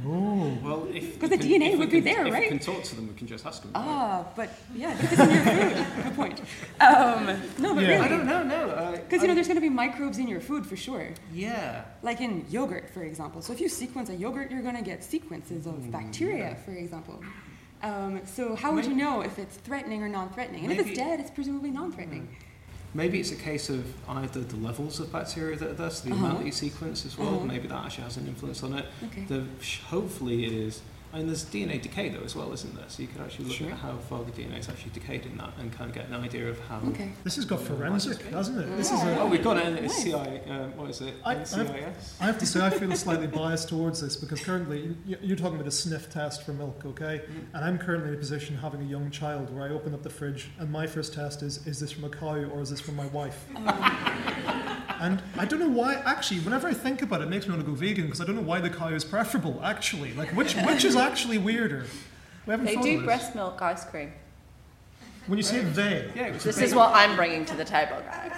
Oh. 0.06 0.58
Well, 0.64 0.88
if 0.94 1.14
because 1.14 1.30
the 1.30 1.38
can, 1.38 1.62
DNA 1.62 1.78
would 1.78 1.90
be 1.90 2.00
there, 2.00 2.26
if 2.26 2.34
right? 2.34 2.44
If 2.44 2.52
we 2.52 2.58
can 2.58 2.74
talk 2.74 2.84
to 2.84 2.96
them, 2.96 3.08
we 3.08 3.14
can 3.14 3.28
just 3.28 3.46
ask 3.46 3.62
them. 3.62 3.72
Ah, 3.76 4.18
right? 4.18 4.36
but 4.36 4.50
yeah, 4.76 4.96
because 5.00 5.20
it's 5.20 5.22
in 5.22 5.30
your 5.30 5.44
food. 5.44 5.86
Good 6.04 6.16
point. 6.16 6.42
Um, 6.80 7.26
no, 7.58 7.74
but 7.76 7.82
yeah. 7.82 7.90
really, 7.90 7.96
I 7.96 8.08
don't 8.08 8.28
know. 8.28 8.44
No, 8.44 8.92
because 8.92 9.20
uh, 9.20 9.22
you 9.24 9.28
know 9.28 9.36
there's 9.36 9.48
going 9.48 9.56
to 9.56 9.62
be 9.62 9.70
microbes 9.70 10.18
in 10.18 10.28
your 10.28 10.42
food 10.42 10.66
for 10.66 10.76
sure. 10.76 11.10
Yeah. 11.34 11.86
Like 12.04 12.22
in 12.22 12.46
yogurt, 12.50 12.90
for 12.90 13.04
example. 13.04 13.42
So 13.42 13.54
if 13.54 13.62
you 13.62 13.70
sequence 13.70 14.10
a 14.10 14.16
yogurt, 14.16 14.52
you're 14.52 14.62
going 14.62 14.78
to 14.78 14.84
get 14.84 15.04
sequences 15.04 15.66
of 15.66 15.76
mm, 15.76 15.92
bacteria, 15.92 16.58
for 16.66 16.72
example. 16.72 17.22
Um, 17.84 18.22
so 18.26 18.56
how 18.56 18.74
would 18.74 18.86
you 18.86 18.96
know 18.96 19.22
if 19.22 19.38
it's 19.38 19.58
threatening 19.58 20.02
or 20.02 20.10
non-threatening? 20.10 20.64
And 20.64 20.74
if 20.74 20.80
it's 20.80 20.98
dead, 20.98 21.20
it's 21.20 21.30
presumably 21.30 21.70
non-threatening. 21.70 22.24
Mm. 22.24 22.47
Maybe 22.94 23.20
it's 23.20 23.32
a 23.32 23.36
case 23.36 23.70
of 23.70 23.86
either 24.08 24.42
the 24.42 24.56
levels 24.58 25.00
of 25.00 25.12
bacteria 25.12 25.56
that 25.58 25.70
are 25.70 25.74
there, 25.74 25.90
so 25.90 26.08
the 26.08 26.16
uh-huh. 26.16 26.26
amount 26.26 26.40
that 26.40 26.46
you 26.46 26.52
sequence 26.52 27.06
as 27.06 27.18
well, 27.18 27.36
uh-huh. 27.36 27.46
maybe 27.46 27.68
that 27.68 27.86
actually 27.86 28.06
has 28.06 28.18
an 28.18 28.28
influence 28.28 28.64
on 28.64 28.74
it. 28.74 28.86
Okay. 29.04 29.26
The, 29.26 29.46
hopefully 29.88 30.46
it 30.46 30.54
is 30.54 30.82
I 31.18 31.22
mean, 31.22 31.28
there's 31.30 31.46
DNA 31.46 31.82
decay 31.82 32.10
though 32.10 32.24
as 32.24 32.36
well, 32.36 32.54
isn't 32.54 32.76
there? 32.76 32.86
So 32.90 33.02
you 33.02 33.08
could 33.08 33.22
actually 33.22 33.46
look 33.46 33.58
sure. 33.58 33.72
at 33.72 33.80
how 33.80 33.98
far 33.98 34.24
the 34.24 34.32
DNA 34.32 34.60
is 34.60 34.70
actually 34.70 34.92
decayed 34.92 35.26
in 35.26 35.36
that 35.38 35.52
and 35.60 35.74
kind 35.74 35.90
of 35.90 35.96
get 35.96 36.08
an 36.10 36.14
idea 36.14 36.48
of 36.48 36.60
how. 36.68 36.80
Okay. 36.90 37.12
This 37.24 37.38
has 37.38 37.46
got 37.46 37.60
forensic, 37.60 38.22
hasn't 38.28 38.60
it? 38.60 38.78
This 38.78 38.92
is 38.92 39.02
a, 39.02 39.20
oh, 39.22 39.26
we've 39.26 39.44
got 39.44 39.58
it. 39.58 39.84
It's 39.84 40.04
CSI. 40.04 40.48
Uh, 40.48 40.68
what 40.76 40.92
is 40.92 41.02
it? 41.02 41.16
I, 41.26 41.32
I, 41.32 42.26
have 42.28 42.38
to 42.38 42.46
say, 42.46 42.64
I 42.64 42.70
feel 42.70 42.96
slightly 42.96 43.26
biased 43.26 43.68
towards 43.68 44.00
this 44.00 44.16
because 44.16 44.42
currently 44.42 44.96
you're 45.08 45.36
talking 45.36 45.56
about 45.56 45.68
a 45.68 45.72
sniff 45.72 46.08
test 46.12 46.44
for 46.44 46.54
milk, 46.54 46.86
okay? 46.86 47.24
Mm. 47.26 47.56
And 47.56 47.66
I'm 47.66 47.80
currently 47.80 48.10
in 48.10 48.14
a 48.14 48.20
position 48.20 48.56
having 48.56 48.82
a 48.82 48.86
young 48.86 49.10
child 49.10 49.52
where 49.52 49.64
I 49.64 49.70
open 49.70 49.96
up 49.96 50.04
the 50.04 50.12
fridge 50.12 50.52
and 50.60 50.72
my 50.72 50.86
first 50.86 51.16
test 51.16 51.42
is: 51.42 51.66
is 51.66 51.80
this 51.80 51.92
from 51.92 52.04
a 52.04 52.10
cow 52.10 52.44
or 52.44 52.62
is 52.62 52.70
this 52.70 52.80
from 52.80 52.96
my 52.96 53.08
wife? 53.08 53.48
Oh. 53.56 54.74
And 55.00 55.22
I 55.38 55.46
don't 55.46 55.60
know 55.60 55.70
why, 55.70 55.96
actually, 56.06 56.40
whenever 56.40 56.68
I 56.68 56.74
think 56.74 57.02
about 57.02 57.22
it, 57.22 57.26
it 57.26 57.30
makes 57.30 57.46
me 57.46 57.54
want 57.54 57.66
to 57.66 57.72
go 57.72 57.76
vegan 57.76 58.06
because 58.06 58.22
I 58.22 58.26
don't 58.26 58.36
know 58.36 58.42
why 58.42 58.60
the 58.60 58.70
cow 58.70 58.88
is 58.90 59.06
preferable, 59.06 59.60
actually. 59.64 60.14
Like, 60.14 60.30
which, 60.30 60.56
which 60.56 60.86
is 60.86 60.96
actually 61.08 61.38
weirder? 61.38 61.86
they 62.46 62.76
do 62.76 63.04
breast 63.04 63.36
milk 63.36 63.62
ice 63.62 63.86
cream. 63.86 64.14
When 65.28 65.38
you 65.38 65.44
say 65.44 65.62
they. 65.62 66.10
Yeah, 66.16 66.32
this 66.32 66.58
is 66.60 66.74
what 66.74 66.96
I'm 66.96 67.16
bringing 67.16 67.44
to 67.46 67.56
the 67.56 67.66
table, 67.66 67.98
guys. 68.06 68.32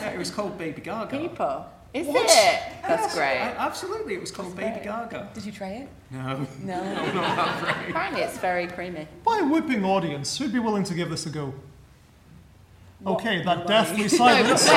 Yeah, 0.00 0.10
it 0.10 0.18
was 0.18 0.30
called 0.30 0.56
Baby 0.56 0.80
Gaga. 0.80 1.18
People. 1.18 1.66
Is 1.92 2.06
what? 2.06 2.24
it? 2.24 2.62
That's 2.82 3.02
yes, 3.02 3.14
great. 3.14 3.38
absolutely, 3.56 4.14
it 4.14 4.20
was 4.20 4.30
called 4.30 4.48
That's 4.48 4.60
Baby 4.60 4.84
great. 4.84 5.10
Gaga. 5.10 5.30
Did 5.34 5.44
you 5.46 5.52
try 5.52 5.68
it? 5.68 5.88
No. 6.10 6.46
No. 6.62 6.84
no 6.84 7.12
not 7.12 7.36
that 7.36 7.88
Apparently, 7.88 8.20
it's 8.20 8.38
very 8.38 8.66
creamy. 8.66 9.08
By 9.24 9.38
a 9.38 9.44
whipping 9.44 9.84
audience, 9.84 10.36
who'd 10.38 10.52
be 10.52 10.58
willing 10.58 10.84
to 10.84 10.94
give 10.94 11.10
this 11.10 11.26
a 11.26 11.30
go? 11.30 11.54
Okay, 13.04 13.42
that 13.44 13.66
deathly 13.66 14.08
silence. 14.22 14.66
no, 14.66 14.72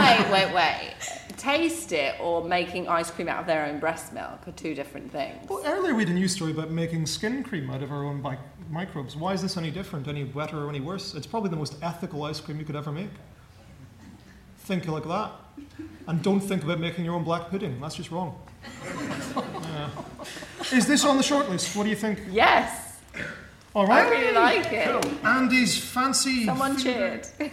wait, 0.00 0.30
wait, 0.30 0.54
wait, 0.54 0.54
wait. 0.54 1.17
Taste 1.38 1.92
it 1.92 2.16
or 2.20 2.42
making 2.44 2.88
ice 2.88 3.10
cream 3.10 3.28
out 3.28 3.40
of 3.40 3.46
their 3.46 3.64
own 3.66 3.78
breast 3.78 4.12
milk 4.12 4.46
are 4.46 4.52
two 4.52 4.74
different 4.74 5.10
things. 5.12 5.48
Well, 5.48 5.62
earlier 5.64 5.94
we 5.94 6.02
had 6.02 6.10
a 6.10 6.14
news 6.14 6.32
story 6.34 6.50
about 6.50 6.70
making 6.70 7.06
skin 7.06 7.44
cream 7.44 7.70
out 7.70 7.80
of 7.82 7.92
our 7.92 8.04
own 8.04 8.20
bi- 8.20 8.38
microbes. 8.70 9.14
Why 9.16 9.32
is 9.34 9.40
this 9.40 9.56
any 9.56 9.70
different, 9.70 10.08
any 10.08 10.24
better, 10.24 10.64
or 10.64 10.68
any 10.68 10.80
worse? 10.80 11.14
It's 11.14 11.28
probably 11.28 11.50
the 11.50 11.56
most 11.56 11.76
ethical 11.80 12.24
ice 12.24 12.40
cream 12.40 12.58
you 12.58 12.64
could 12.66 12.74
ever 12.76 12.90
make. 12.90 13.10
Think 14.58 14.86
like 14.88 15.04
that. 15.04 15.30
And 16.08 16.22
don't 16.22 16.40
think 16.40 16.64
about 16.64 16.80
making 16.80 17.04
your 17.04 17.14
own 17.14 17.22
black 17.24 17.50
pudding. 17.50 17.80
That's 17.80 17.94
just 17.94 18.10
wrong. 18.10 18.36
yeah. 18.84 19.90
Is 20.72 20.86
this 20.88 21.04
on 21.04 21.16
the 21.16 21.22
shortlist? 21.22 21.76
What 21.76 21.84
do 21.84 21.90
you 21.90 21.96
think? 21.96 22.20
Yes. 22.30 22.96
All 23.74 23.86
right. 23.86 24.06
I 24.06 24.10
really 24.10 24.32
like 24.34 24.72
it. 24.72 24.88
Cool. 24.88 25.26
Andy's 25.26 25.78
fancy. 25.78 26.44
Someone 26.46 26.76
finger- 26.76 27.20
cheered. 27.38 27.52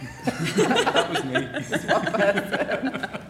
that 0.56 1.08
was 1.10 1.24
me. 1.24 3.18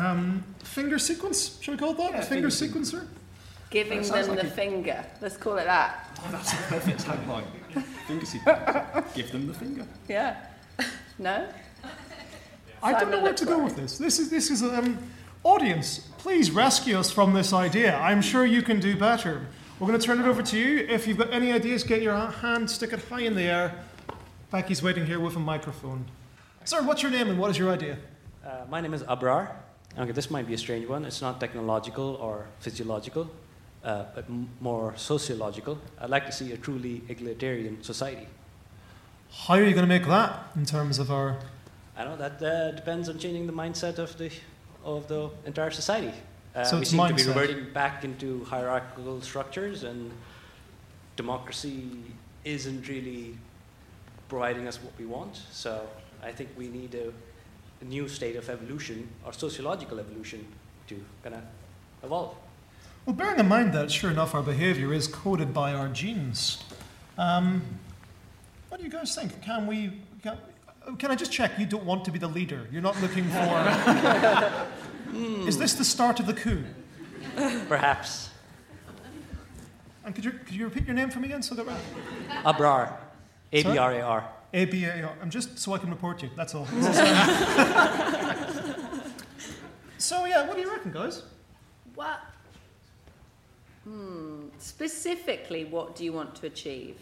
Um, 0.00 0.44
finger 0.64 0.98
sequence? 0.98 1.58
Should 1.60 1.72
we 1.72 1.78
call 1.78 1.90
it 1.90 1.98
that? 1.98 2.12
Yeah, 2.12 2.20
finger 2.22 2.50
finger 2.50 2.78
sequencer? 2.78 3.06
Giving 3.70 4.02
them 4.02 4.28
like 4.28 4.40
the 4.40 4.46
a- 4.46 4.50
finger. 4.50 5.06
Let's 5.20 5.36
call 5.36 5.58
it 5.58 5.64
that. 5.64 6.08
Oh, 6.24 6.28
that's 6.32 6.52
a 6.52 6.56
perfect 6.56 7.04
tagline. 7.04 7.44
Finger 8.08 8.26
sequence. 8.26 9.14
Give 9.14 9.30
them 9.30 9.46
the 9.46 9.54
finger. 9.54 9.86
Yeah. 10.08 10.36
No? 11.18 11.46
I 12.82 12.98
don't 12.98 13.10
know 13.10 13.22
where 13.22 13.34
to 13.34 13.44
go 13.44 13.62
with 13.62 13.76
this. 13.76 13.96
This 13.96 14.18
is 14.18 14.28
this 14.28 14.50
is 14.50 14.62
um, 14.64 14.98
audience. 15.44 16.08
Please 16.18 16.50
rescue 16.50 16.98
us 16.98 17.12
from 17.12 17.32
this 17.32 17.52
idea. 17.52 17.96
I'm 17.96 18.22
sure 18.22 18.44
you 18.44 18.62
can 18.62 18.80
do 18.80 18.96
better. 18.96 19.46
We're 19.78 19.86
going 19.86 19.98
to 20.00 20.04
turn 20.04 20.20
it 20.20 20.26
over 20.26 20.42
to 20.42 20.58
you. 20.58 20.78
If 20.88 21.06
you've 21.06 21.16
got 21.16 21.32
any 21.32 21.52
ideas, 21.52 21.84
get 21.84 22.02
your 22.02 22.14
hand, 22.14 22.68
stick 22.68 22.92
it 22.92 23.04
high 23.04 23.20
in 23.22 23.34
the 23.34 23.42
air. 23.44 23.74
Becky's 24.50 24.82
waiting 24.82 25.06
here 25.06 25.20
with 25.20 25.36
a 25.36 25.40
microphone. 25.40 26.06
Sir, 26.64 26.82
what's 26.82 27.02
your 27.02 27.12
name 27.12 27.30
and 27.30 27.38
what 27.38 27.50
is 27.50 27.56
your 27.58 27.70
idea? 27.70 27.98
Uh, 28.44 28.64
my 28.68 28.80
name 28.80 28.92
is 28.94 29.02
Abrar. 29.04 29.52
Okay, 29.98 30.12
this 30.12 30.30
might 30.30 30.46
be 30.46 30.54
a 30.54 30.58
strange 30.58 30.86
one. 30.88 31.04
It's 31.04 31.20
not 31.20 31.40
technological 31.40 32.14
or 32.20 32.46
physiological, 32.60 33.28
uh, 33.84 34.04
but 34.14 34.24
m- 34.28 34.48
more 34.60 34.94
sociological. 34.96 35.78
I'd 36.00 36.10
like 36.10 36.26
to 36.26 36.32
see 36.32 36.52
a 36.52 36.56
truly 36.56 37.02
egalitarian 37.08 37.82
society. 37.82 38.28
How 39.32 39.54
are 39.54 39.64
you 39.64 39.74
going 39.74 39.88
to 39.88 39.94
make 39.98 40.06
that 40.06 40.46
in 40.56 40.64
terms 40.64 40.98
of 40.98 41.10
our? 41.10 41.36
I 41.96 42.04
know 42.04 42.16
that 42.16 42.42
uh, 42.42 42.70
depends 42.72 43.08
on 43.08 43.18
changing 43.18 43.46
the 43.46 43.52
mindset 43.52 43.98
of 43.98 44.16
the 44.16 44.30
of 44.84 45.06
the 45.08 45.28
entire 45.44 45.70
society. 45.70 46.12
Uh, 46.54 46.64
So 46.64 46.78
we 46.78 46.84
seem 46.84 47.06
to 47.08 47.14
be 47.14 47.24
reverting 47.24 47.72
back 47.72 48.04
into 48.04 48.44
hierarchical 48.44 49.20
structures, 49.20 49.82
and 49.84 50.10
democracy 51.16 51.82
isn't 52.44 52.88
really 52.88 53.36
providing 54.28 54.66
us 54.68 54.78
what 54.82 54.92
we 54.98 55.04
want. 55.06 55.36
So 55.52 55.86
I 56.22 56.32
think 56.32 56.48
we 56.56 56.68
need 56.68 56.94
a 56.94 57.12
new 57.84 58.08
state 58.08 58.36
of 58.36 58.48
evolution 58.48 59.08
or 59.24 59.32
sociological 59.32 59.98
evolution 59.98 60.46
to 60.88 61.02
kind 61.22 61.36
of 61.36 61.42
evolve. 62.02 62.34
Well, 63.06 63.16
bearing 63.16 63.38
in 63.38 63.48
mind 63.48 63.72
that, 63.72 63.90
sure 63.90 64.10
enough, 64.10 64.34
our 64.34 64.42
behaviour 64.42 64.92
is 64.92 65.08
coded 65.08 65.54
by 65.54 65.72
our 65.72 65.88
genes. 65.88 66.62
Um, 67.16 67.62
what 68.68 68.78
do 68.78 68.84
you 68.84 68.90
guys 68.90 69.14
think? 69.14 69.40
Can 69.42 69.66
we? 69.66 69.92
Can, 70.22 70.36
can 70.98 71.10
I 71.10 71.14
just 71.14 71.32
check? 71.32 71.58
You 71.58 71.66
don't 71.66 71.84
want 71.84 72.04
to 72.04 72.10
be 72.10 72.18
the 72.18 72.28
leader. 72.28 72.66
You're 72.70 72.82
not 72.82 73.00
looking 73.00 73.24
for. 73.24 74.66
Is 75.46 75.58
this 75.58 75.74
the 75.74 75.84
start 75.84 76.20
of 76.20 76.26
the 76.26 76.34
coup? 76.34 76.62
Perhaps 77.68 78.30
And 80.04 80.14
could 80.14 80.24
you, 80.24 80.30
could 80.30 80.54
you 80.54 80.64
repeat 80.64 80.86
your 80.86 80.94
name 80.94 81.10
for 81.10 81.20
me 81.20 81.26
again 81.26 81.42
so 81.42 81.54
that 81.54 81.66
right? 81.66 81.80
Abrar, 82.44 82.92
A 83.52 83.62
B 83.62 83.76
R 83.76 83.92
A 83.92 84.00
R. 84.00 84.28
A 84.52 84.64
B 84.64 84.84
A 84.84 85.02
R. 85.04 85.12
I'm 85.22 85.30
just 85.30 85.58
so 85.58 85.72
I 85.72 85.78
can 85.78 85.90
report 85.90 86.22
you. 86.22 86.30
That's 86.36 86.54
all. 86.54 86.66
so 89.98 90.24
yeah, 90.26 90.46
what 90.46 90.56
do 90.56 90.62
you 90.62 90.70
reckon, 90.70 90.92
guys? 90.92 91.22
What? 91.94 92.20
Hmm. 93.84 94.46
Specifically, 94.58 95.64
what 95.64 95.94
do 95.96 96.04
you 96.04 96.12
want 96.12 96.34
to 96.36 96.46
achieve? 96.46 96.96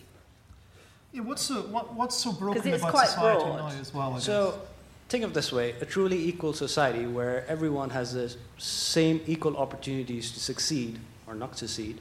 Yeah, 1.13 1.23
what's 1.23 1.43
so 1.43 1.63
what, 1.63 1.95
what's 1.95 2.17
so 2.17 2.33
broken 2.33 2.63
'Cause 2.63 2.71
it's 2.73 2.83
about 2.83 2.93
quite 2.93 3.09
society 3.09 3.45
broad. 3.45 3.57
now 3.75 3.81
as 3.81 3.95
well? 3.95 4.11
I 4.11 4.15
guess? 4.15 4.25
So, 4.27 4.61
think 5.09 5.25
of 5.25 5.33
this 5.35 5.51
way: 5.53 5.75
a 5.81 5.87
truly 5.87 6.23
equal 6.29 6.53
society 6.53 7.07
where 7.07 7.47
everyone 7.49 7.91
has 7.91 8.13
the 8.13 8.35
same 8.59 9.21
equal 9.27 9.57
opportunities 9.57 10.31
to 10.33 10.41
succeed 10.41 10.99
or 11.27 11.35
not 11.35 11.57
succeed, 11.59 12.01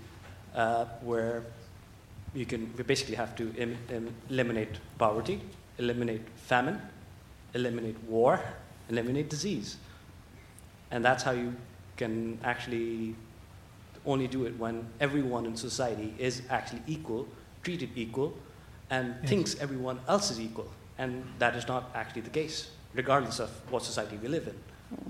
uh, 0.56 0.86
where 1.02 1.44
you 2.38 2.46
can 2.46 2.72
we 2.78 2.84
basically 2.84 3.16
have 3.16 3.36
to 3.36 3.52
em- 3.58 3.78
em- 3.90 4.14
eliminate 4.30 4.74
poverty, 5.00 5.42
eliminate 5.80 6.22
famine, 6.36 6.80
eliminate 7.56 7.98
war, 8.08 8.40
eliminate 8.90 9.30
disease, 9.30 9.78
and 10.92 11.04
that's 11.04 11.24
how 11.24 11.32
you 11.32 11.54
can 11.98 12.38
actually 12.44 13.16
only 14.06 14.28
do 14.28 14.46
it 14.46 14.58
when 14.60 14.86
everyone 15.00 15.46
in 15.46 15.56
society 15.58 16.14
is 16.20 16.42
actually 16.50 16.82
equal, 16.88 17.28
treated 17.64 17.90
equal, 17.96 18.34
and 18.90 19.16
Yes. 19.22 19.30
thinks 19.30 19.56
everyone 19.60 20.00
else 20.08 20.32
is 20.32 20.40
equal. 20.40 20.70
And 21.00 21.24
that 21.40 21.56
is 21.56 21.68
not 21.68 21.84
actually 21.96 22.22
the 22.22 22.30
case, 22.30 22.70
regardless 22.94 23.40
of 23.40 23.50
what 23.72 23.84
society 23.84 24.18
we 24.22 24.28
live 24.30 24.48
in. 24.48 24.56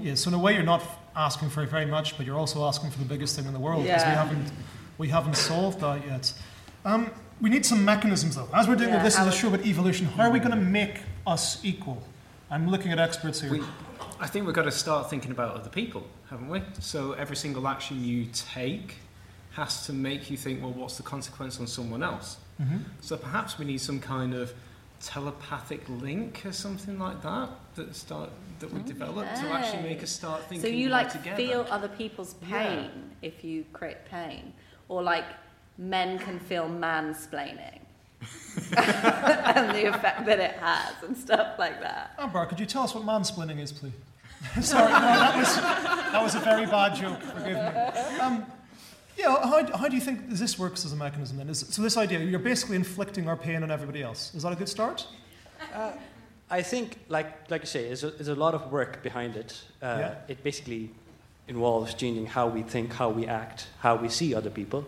Yeah, 0.05 0.15
so 0.15 0.29
in 0.29 0.33
a 0.33 0.39
way, 0.39 0.53
you're 0.53 0.63
not 0.75 0.81
asking 1.15 1.49
for 1.49 1.65
very 1.65 1.85
much, 1.85 2.17
but 2.17 2.25
you're 2.25 2.39
also 2.39 2.65
asking 2.65 2.89
for 2.91 2.99
the 2.99 3.05
biggest 3.13 3.35
thing 3.35 3.45
in 3.45 3.53
the 3.53 3.59
world 3.59 3.83
because 3.83 4.05
we 4.05 4.15
haven't 4.23 4.51
we 4.97 5.09
haven't 5.09 5.35
solved 5.35 5.79
that 5.81 5.99
yet. 6.07 6.33
Um, 6.87 7.11
we 7.41 7.49
need 7.49 7.65
some 7.65 7.83
mechanisms, 7.83 8.35
though. 8.37 8.47
As 8.53 8.67
we're 8.67 8.75
doing 8.77 8.91
Yeah, 8.93 9.03
this 9.03 9.13
is 9.13 9.17
how 9.19 9.23
a 9.25 9.27
would- 9.27 9.35
show 9.35 9.49
about 9.49 9.65
evolution. 9.65 10.05
How 10.07 10.23
are 10.23 10.31
we 10.31 10.39
going 10.39 10.51
to 10.51 10.65
make 10.79 11.01
us 11.27 11.63
equal? 11.63 12.01
I'm 12.49 12.69
looking 12.69 12.93
at 12.93 12.97
experts 12.99 13.41
here. 13.41 13.51
We, 13.51 13.61
I 14.21 14.27
think 14.27 14.45
we've 14.45 14.55
got 14.55 14.63
to 14.63 14.71
start 14.71 15.09
thinking 15.09 15.31
about 15.31 15.53
other 15.55 15.69
people, 15.69 16.03
haven't 16.29 16.47
we? 16.47 16.61
So 16.79 17.11
every 17.11 17.35
single 17.35 17.67
action 17.67 18.01
you 18.03 18.27
take 18.33 18.95
has 19.51 19.85
to 19.87 19.91
make 19.93 20.31
you 20.31 20.37
think, 20.37 20.61
well, 20.63 20.71
what's 20.71 20.95
the 20.95 21.03
consequence 21.03 21.59
on 21.59 21.67
someone 21.67 22.01
else? 22.03 22.37
Mhm. 22.61 22.83
So 23.01 23.17
perhaps 23.17 23.59
we 23.59 23.65
need 23.65 23.79
some 23.81 23.99
kind 23.99 24.33
of 24.33 24.53
telepathic 25.01 25.83
link 25.89 26.43
or 26.45 26.53
something 26.53 26.97
like 26.97 27.21
that 27.21 27.49
that 27.75 27.95
start 27.95 28.29
that 28.59 28.73
we 28.73 28.81
develop 28.81 29.25
to 29.35 29.45
actually 29.51 29.83
make 29.83 30.01
us 30.01 30.09
start 30.09 30.41
thinking 30.47 30.61
So 30.61 30.67
you 30.67 30.87
like 30.89 31.11
together. 31.11 31.35
feel 31.35 31.67
other 31.69 31.89
people's 31.89 32.33
pain 32.35 32.89
if 33.21 33.43
you 33.43 33.65
create 33.73 34.05
pain, 34.05 34.53
or 34.87 35.03
like 35.03 35.25
men 35.77 36.17
can 36.19 36.39
feel 36.39 36.67
mansplaining 36.67 37.79
and 38.77 39.75
the 39.75 39.85
effect 39.89 40.25
that 40.25 40.39
it 40.39 40.53
has 40.53 40.93
and 41.03 41.15
stuff 41.15 41.57
like 41.59 41.79
that. 41.81 42.11
Amber, 42.17 42.45
could 42.45 42.59
you 42.59 42.65
tell 42.65 42.83
us 42.83 42.95
what 42.95 43.03
mansplaining 43.05 43.59
is, 43.59 43.71
please? 43.71 43.93
Sorry, 44.61 44.91
no, 44.91 44.99
that 44.99 45.35
was 45.37 45.55
that 45.55 46.21
was 46.23 46.35
a 46.35 46.39
very 46.39 46.65
bad 46.65 46.95
joke. 46.95 47.19
Forgive 47.21 47.57
me. 47.57 48.19
Um, 48.19 48.45
yeah, 49.17 49.35
how, 49.41 49.77
how 49.77 49.87
do 49.87 49.95
you 49.95 50.01
think 50.01 50.29
this 50.29 50.59
works 50.59 50.85
as 50.85 50.93
a 50.93 50.95
mechanism 50.95 51.37
then? 51.37 51.49
Is, 51.49 51.65
so 51.69 51.81
this 51.81 51.97
idea, 51.97 52.19
you're 52.19 52.37
basically 52.39 52.75
inflicting 52.75 53.27
our 53.27 53.35
pain 53.35 53.63
on 53.63 53.71
everybody 53.71 54.03
else. 54.03 54.33
Is 54.35 54.43
that 54.43 54.53
a 54.53 54.55
good 54.55 54.69
start? 54.69 55.07
Uh, 55.73 55.93
I 56.51 56.61
think, 56.61 56.99
like, 57.09 57.49
like 57.49 57.61
you 57.61 57.67
say, 57.67 57.87
there's 57.87 58.03
a, 58.03 58.11
there's 58.11 58.27
a 58.27 58.35
lot 58.35 58.53
of 58.53 58.71
work 58.71 59.01
behind 59.01 59.35
it. 59.35 59.59
Uh, 59.81 59.97
Yeah. 59.99 60.15
It 60.27 60.43
basically 60.43 60.91
involves 61.47 61.95
changing 61.95 62.27
how 62.27 62.47
we 62.47 62.61
think, 62.61 62.93
how 62.93 63.09
we 63.09 63.25
act, 63.25 63.67
how 63.79 63.95
we 63.95 64.07
see 64.07 64.35
other 64.35 64.51
people. 64.51 64.85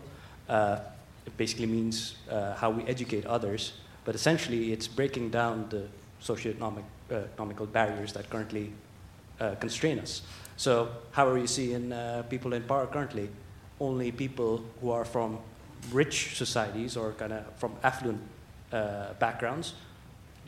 Uh, 0.50 0.80
it 1.26 1.36
basically 1.36 1.66
means 1.66 2.16
uh, 2.28 2.54
how 2.56 2.70
we 2.70 2.82
educate 2.84 3.24
others. 3.24 3.72
But 4.04 4.14
essentially, 4.14 4.72
it's 4.72 4.88
breaking 4.88 5.30
down 5.30 5.68
the 5.68 5.86
socioeconomic 6.20 6.82
uh, 7.10 7.14
economical 7.32 7.66
barriers 7.66 8.12
that 8.14 8.28
currently 8.28 8.72
uh, 9.38 9.54
constrain 9.60 10.00
us. 10.00 10.22
So, 10.56 10.88
how 11.12 11.28
are 11.28 11.38
you 11.38 11.46
seeing 11.46 11.92
uh, 11.92 12.24
people 12.28 12.52
in 12.52 12.62
power 12.64 12.86
currently? 12.86 13.28
Only 13.78 14.12
people 14.12 14.64
who 14.80 14.90
are 14.90 15.04
from 15.04 15.38
rich 15.92 16.36
societies 16.36 16.96
or 16.96 17.12
kind 17.12 17.32
of 17.32 17.44
from 17.56 17.72
affluent 17.82 18.20
uh, 18.72 19.14
backgrounds 19.18 19.74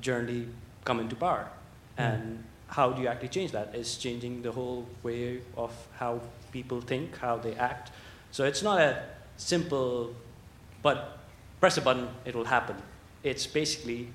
generally 0.01 0.49
come 0.85 1.01
into 1.01 1.17
power. 1.17 1.49
Yeah. 1.97 2.13
And 2.13 2.45
how 2.67 2.91
do 2.91 3.03
you 3.03 3.09
actually 3.09 3.29
change 3.29 3.53
that? 3.53 3.75
Is 3.75 3.97
changing 3.97 4.43
the 4.43 4.53
whole 4.53 4.87
way 5.03 5.41
of 5.57 5.73
how 5.99 6.21
people 6.51 6.81
think, 6.81 7.17
how 7.19 7.37
they 7.37 7.55
act. 7.55 7.93
So 8.33 8.45
it's 8.45 8.63
not 8.63 8.81
a 8.81 9.03
simple, 9.37 10.15
but 10.83 11.19
press 11.61 11.77
a 11.77 11.81
button, 11.81 12.09
it 12.25 12.35
will 12.35 12.45
happen. 12.45 12.77
It's 13.23 13.47
basically 13.47 14.09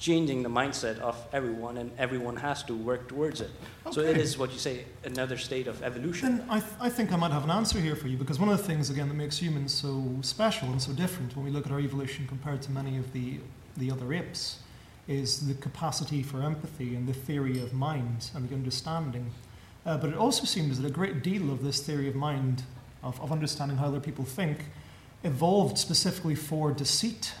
changing 0.00 0.42
the 0.42 0.48
mindset 0.48 0.98
of 1.00 1.16
everyone, 1.32 1.76
and 1.76 1.90
everyone 1.98 2.36
has 2.36 2.62
to 2.62 2.74
work 2.74 3.06
towards 3.06 3.42
it. 3.42 3.50
So 3.90 4.00
it 4.00 4.16
is 4.16 4.38
what 4.38 4.50
you 4.50 4.58
say, 4.58 4.86
another 5.04 5.36
state 5.36 5.66
of 5.66 5.82
evolution. 5.82 6.38
Then 6.38 6.46
I, 6.48 6.60
th- 6.60 6.72
I 6.80 6.88
think 6.88 7.12
I 7.12 7.16
might 7.16 7.32
have 7.32 7.44
an 7.44 7.50
answer 7.50 7.78
here 7.78 7.94
for 7.94 8.08
you 8.08 8.16
because 8.16 8.40
one 8.40 8.48
of 8.48 8.56
the 8.56 8.64
things, 8.64 8.88
again, 8.88 9.08
that 9.08 9.14
makes 9.14 9.36
humans 9.36 9.74
so 9.74 10.02
special 10.22 10.68
and 10.68 10.80
so 10.80 10.92
different 10.92 11.36
when 11.36 11.44
we 11.44 11.50
look 11.50 11.66
at 11.66 11.72
our 11.72 11.80
evolution 11.80 12.26
compared 12.26 12.62
to 12.62 12.70
many 12.70 12.96
of 12.96 13.12
the, 13.12 13.40
the 13.76 13.90
other 13.90 14.12
apes 14.14 14.60
is 15.06 15.46
the 15.46 15.54
capacity 15.54 16.22
for 16.22 16.42
empathy 16.42 16.94
and 16.94 17.06
the 17.06 17.12
theory 17.12 17.60
of 17.60 17.74
mind 17.74 18.30
and 18.34 18.48
the 18.48 18.54
understanding. 18.54 19.30
Uh, 19.84 19.98
but 19.98 20.08
it 20.08 20.16
also 20.16 20.44
seems 20.44 20.80
that 20.80 20.86
a 20.86 20.92
great 20.92 21.22
deal 21.22 21.50
of 21.52 21.62
this 21.62 21.80
theory 21.80 22.08
of 22.08 22.14
mind, 22.14 22.62
of, 23.02 23.20
of 23.20 23.32
understanding 23.32 23.78
how 23.78 23.86
other 23.86 24.00
people 24.00 24.24
think, 24.24 24.66
evolved 25.24 25.78
specifically 25.78 26.34
for 26.34 26.72
deceit. 26.72 27.34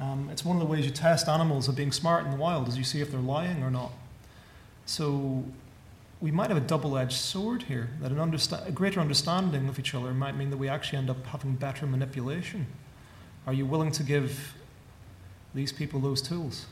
Um, 0.00 0.28
it's 0.30 0.44
one 0.44 0.56
of 0.56 0.60
the 0.60 0.66
ways 0.66 0.84
you 0.84 0.90
test 0.90 1.28
animals 1.28 1.68
of 1.68 1.76
being 1.76 1.92
smart 1.92 2.24
in 2.24 2.32
the 2.32 2.36
wild, 2.36 2.68
is 2.68 2.76
you 2.76 2.84
see 2.84 3.00
if 3.00 3.10
they're 3.10 3.20
lying 3.20 3.62
or 3.62 3.70
not. 3.70 3.92
So 4.86 5.44
we 6.20 6.30
might 6.30 6.48
have 6.48 6.56
a 6.56 6.66
double-edged 6.66 7.12
sword 7.12 7.64
here. 7.64 7.90
That 8.00 8.10
an 8.10 8.18
understa- 8.18 8.66
a 8.66 8.72
greater 8.72 9.00
understanding 9.00 9.68
of 9.68 9.78
each 9.78 9.94
other 9.94 10.12
might 10.12 10.36
mean 10.36 10.50
that 10.50 10.56
we 10.56 10.68
actually 10.68 10.98
end 10.98 11.10
up 11.10 11.24
having 11.26 11.54
better 11.54 11.86
manipulation. 11.86 12.66
Are 13.46 13.52
you 13.52 13.66
willing 13.66 13.92
to 13.92 14.02
give 14.02 14.54
these 15.54 15.72
people 15.72 16.00
those 16.00 16.22
tools? 16.22 16.66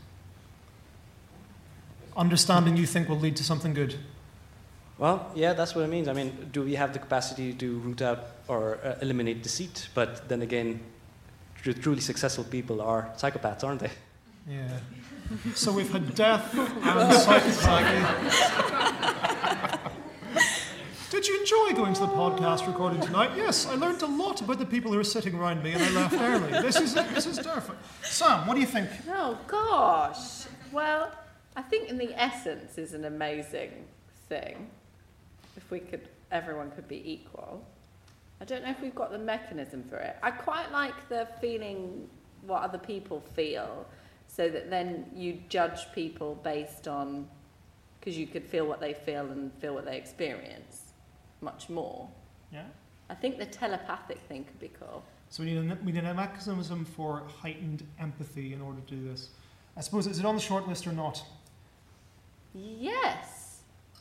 Understanding 2.16 2.76
you 2.76 2.86
think 2.86 3.09
will 3.09 3.18
lead 3.18 3.36
to 3.36 3.44
something 3.44 3.72
good. 3.72 3.96
Well, 4.99 5.30
yeah, 5.34 5.53
that's 5.55 5.74
what 5.74 5.84
it 5.84 5.88
means. 5.88 6.07
I 6.09 6.12
mean, 6.12 6.51
do 6.53 6.62
we 6.62 6.74
have 6.74 6.93
the 6.93 6.99
capacity 6.99 7.53
to 7.55 7.78
root 7.78 8.03
out 8.03 8.20
or 8.47 8.78
uh, 8.84 8.97
eliminate 9.03 9.43
deceit? 9.43 9.88
But 9.95 10.28
then 10.28 10.43
again, 10.43 10.80
tr- 11.62 11.72
truly 11.72 12.01
successful 12.01 12.45
people 12.45 12.80
are 12.80 13.11
psychopaths, 13.16 13.64
aren't 13.64 13.80
they? 13.80 13.90
Yeah. 14.49 14.78
So 15.55 15.72
we've 15.72 15.90
had 15.90 16.14
death 16.14 16.53
and 16.53 17.12
psychopathy. 17.12 18.03
Did 21.11 21.26
you 21.26 21.40
enjoy 21.40 21.72
going 21.76 21.95
to 21.95 22.01
the 22.01 22.07
podcast 22.09 22.66
recording 22.66 23.01
tonight? 23.01 23.30
Yes, 23.36 23.66
I 23.66 23.74
learned 23.74 24.03
a 24.03 24.07
lot 24.07 24.40
about 24.40 24.59
the 24.59 24.64
people 24.66 24.93
who 24.93 24.99
are 24.99 25.05
sitting 25.05 25.34
around 25.34 25.62
me, 25.62 25.72
and 25.72 25.82
I 25.82 25.90
left 25.90 26.14
early. 26.14 26.51
This 26.62 26.80
is 26.80 26.97
it. 26.97 27.07
this 27.14 27.26
is 27.26 27.38
perfect. 27.38 27.78
Sam, 28.03 28.47
what 28.47 28.55
do 28.55 28.61
you 28.61 28.66
think? 28.66 28.88
Oh 29.11 29.38
gosh. 29.47 30.47
Well, 30.72 31.12
I 31.55 31.62
think 31.62 31.88
in 31.90 31.99
the 31.99 32.18
essence 32.20 32.78
is 32.78 32.95
an 32.95 33.05
amazing 33.05 33.84
thing. 34.28 34.70
If 35.57 35.70
we 35.70 35.80
could, 35.80 36.09
everyone 36.30 36.70
could 36.70 36.88
be 36.88 37.03
equal. 37.11 37.64
I 38.40 38.44
don't 38.44 38.64
know 38.64 38.70
if 38.70 38.80
we've 38.80 38.94
got 38.94 39.12
the 39.12 39.18
mechanism 39.18 39.84
for 39.84 39.96
it. 39.98 40.16
I 40.22 40.30
quite 40.30 40.72
like 40.72 41.09
the 41.09 41.28
feeling 41.40 42.09
what 42.46 42.62
other 42.62 42.78
people 42.78 43.20
feel, 43.34 43.86
so 44.26 44.48
that 44.48 44.70
then 44.70 45.07
you 45.14 45.40
judge 45.48 45.92
people 45.94 46.40
based 46.42 46.88
on, 46.88 47.28
because 48.00 48.18
you 48.18 48.26
could 48.26 48.44
feel 48.44 48.66
what 48.66 48.80
they 48.80 48.94
feel 48.94 49.30
and 49.30 49.53
feel 49.61 49.74
what 49.74 49.84
they 49.84 49.96
experience, 49.96 50.94
much 51.40 51.68
more. 51.68 52.09
Yeah. 52.53 52.64
I 53.11 53.14
think 53.14 53.38
the 53.38 53.46
telepathic 53.46 54.18
thing 54.28 54.44
could 54.44 54.59
be 54.59 54.70
cool. 54.80 55.05
So 55.28 55.42
we 55.42 55.55
need 55.55 55.70
a, 55.70 55.78
we 55.84 55.92
need 55.92 56.05
a 56.05 56.14
mechanism 56.14 56.84
for 56.84 57.22
heightened 57.40 57.86
empathy 58.00 58.53
in 58.55 58.61
order 58.61 58.80
to 58.80 58.94
do 58.94 59.09
this. 59.09 59.28
I 59.76 59.80
suppose 59.82 60.07
is 60.07 60.18
it 60.18 60.24
on 60.24 60.34
the 60.34 60.40
short 60.40 60.66
list 60.66 60.86
or 60.86 60.92
not? 60.92 61.22
Yes. 62.55 63.41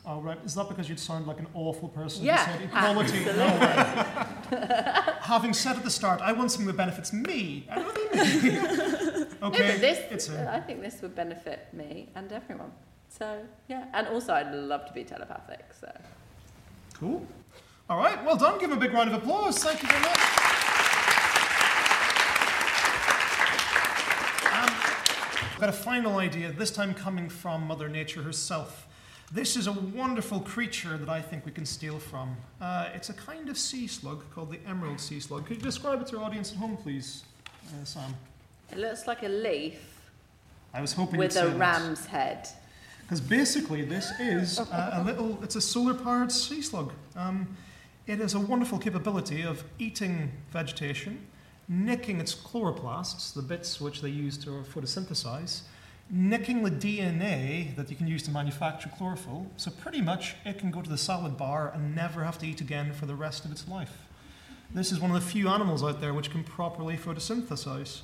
Oh 0.03 0.19
right, 0.19 0.37
is 0.43 0.55
that 0.55 0.67
because 0.67 0.89
you'd 0.89 0.99
sound 0.99 1.27
like 1.27 1.39
an 1.39 1.47
awful 1.53 1.87
person 1.87 2.23
Yeah, 2.23 2.43
who 2.45 2.53
said 2.53 2.61
equality? 2.63 3.25
No 3.25 3.45
way. 3.59 4.57
Having 5.21 5.53
said 5.53 5.75
at 5.77 5.83
the 5.83 5.91
start, 5.91 6.21
I 6.21 6.31
want 6.33 6.51
something 6.51 6.65
that 6.67 6.77
benefits 6.77 7.13
me. 7.13 7.67
me. 7.67 7.67
No, 9.41 9.49
this, 9.49 10.29
a, 10.29 10.53
I 10.53 10.59
think 10.59 10.81
this 10.81 11.01
would 11.01 11.15
benefit 11.15 11.67
me 11.73 12.09
and 12.13 12.31
everyone. 12.31 12.71
So 13.09 13.39
yeah, 13.67 13.85
and 13.93 14.07
also 14.07 14.33
I'd 14.33 14.53
love 14.53 14.85
to 14.85 14.93
be 14.93 15.03
telepathic. 15.03 15.65
So 15.79 15.91
cool. 16.93 17.25
All 17.89 17.97
right, 17.97 18.23
well 18.23 18.37
done. 18.37 18.59
Give 18.59 18.69
him 18.71 18.77
a 18.77 18.79
big 18.79 18.93
round 18.93 19.09
of 19.11 19.15
applause. 19.21 19.57
Thank 19.63 19.81
you 19.81 19.89
very 19.89 20.01
much. 20.01 20.17
Um, 24.53 24.69
I've 25.53 25.57
got 25.59 25.69
a 25.69 25.73
final 25.73 26.19
idea, 26.19 26.51
this 26.51 26.71
time 26.71 26.93
coming 26.93 27.27
from 27.27 27.65
Mother 27.67 27.89
Nature 27.89 28.21
herself. 28.21 28.87
This 29.33 29.55
is 29.55 29.67
a 29.67 29.71
wonderful 29.71 30.41
creature 30.41 30.97
that 30.97 31.07
I 31.07 31.21
think 31.21 31.45
we 31.45 31.53
can 31.53 31.65
steal 31.65 31.99
from. 31.99 32.35
Uh, 32.59 32.89
it's 32.93 33.09
a 33.09 33.13
kind 33.13 33.47
of 33.47 33.57
sea 33.57 33.87
slug 33.87 34.23
called 34.35 34.51
the 34.51 34.59
emerald 34.67 34.99
sea 34.99 35.21
slug. 35.21 35.45
Could 35.45 35.57
you 35.57 35.63
describe 35.63 36.01
it 36.01 36.07
to 36.07 36.17
our 36.17 36.25
audience 36.25 36.51
at 36.51 36.57
home, 36.57 36.75
please, 36.75 37.23
uh, 37.67 37.85
Sam? 37.85 38.13
it 38.71 38.77
looks 38.77 39.07
like 39.07 39.23
a 39.23 39.29
leaf 39.29 40.01
I 40.73 40.81
was 40.81 40.91
hoping 40.91 41.17
with 41.17 41.31
a 41.31 41.33
say 41.33 41.45
that. 41.45 41.57
ram's 41.57 42.05
head. 42.05 42.49
Because 43.03 43.21
basically, 43.21 43.83
this 43.83 44.11
is 44.19 44.59
a, 44.59 45.01
a 45.01 45.03
little, 45.05 45.41
it's 45.41 45.55
a 45.55 45.61
solar 45.61 45.93
powered 45.93 46.31
sea 46.31 46.61
slug. 46.61 46.91
Um, 47.15 47.55
it 48.07 48.19
has 48.19 48.33
a 48.33 48.39
wonderful 48.39 48.79
capability 48.79 49.43
of 49.43 49.63
eating 49.79 50.31
vegetation, 50.51 51.25
nicking 51.69 52.19
its 52.19 52.35
chloroplasts, 52.35 53.33
the 53.33 53.41
bits 53.41 53.79
which 53.79 54.01
they 54.01 54.09
use 54.09 54.37
to 54.39 54.49
photosynthesize, 54.73 55.61
nicking 56.11 56.61
the 56.63 56.71
DNA 56.71 57.75
that 57.75 57.89
you 57.89 57.95
can 57.95 58.07
use 58.07 58.21
to 58.23 58.31
manufacture 58.31 58.89
chlorophyll. 58.97 59.47
So, 59.57 59.71
pretty 59.71 60.01
much, 60.01 60.35
it 60.45 60.59
can 60.59 60.69
go 60.69 60.81
to 60.81 60.89
the 60.89 60.97
salad 60.97 61.37
bar 61.37 61.71
and 61.73 61.95
never 61.95 62.23
have 62.23 62.37
to 62.39 62.45
eat 62.45 62.59
again 62.61 62.91
for 62.91 63.05
the 63.05 63.15
rest 63.15 63.45
of 63.45 63.51
its 63.51 63.67
life. 63.67 64.05
This 64.73 64.91
is 64.91 64.99
one 64.99 65.11
of 65.11 65.15
the 65.15 65.27
few 65.27 65.47
animals 65.47 65.83
out 65.83 66.01
there 66.01 66.13
which 66.13 66.31
can 66.31 66.43
properly 66.43 66.97
photosynthesize. 66.97 68.01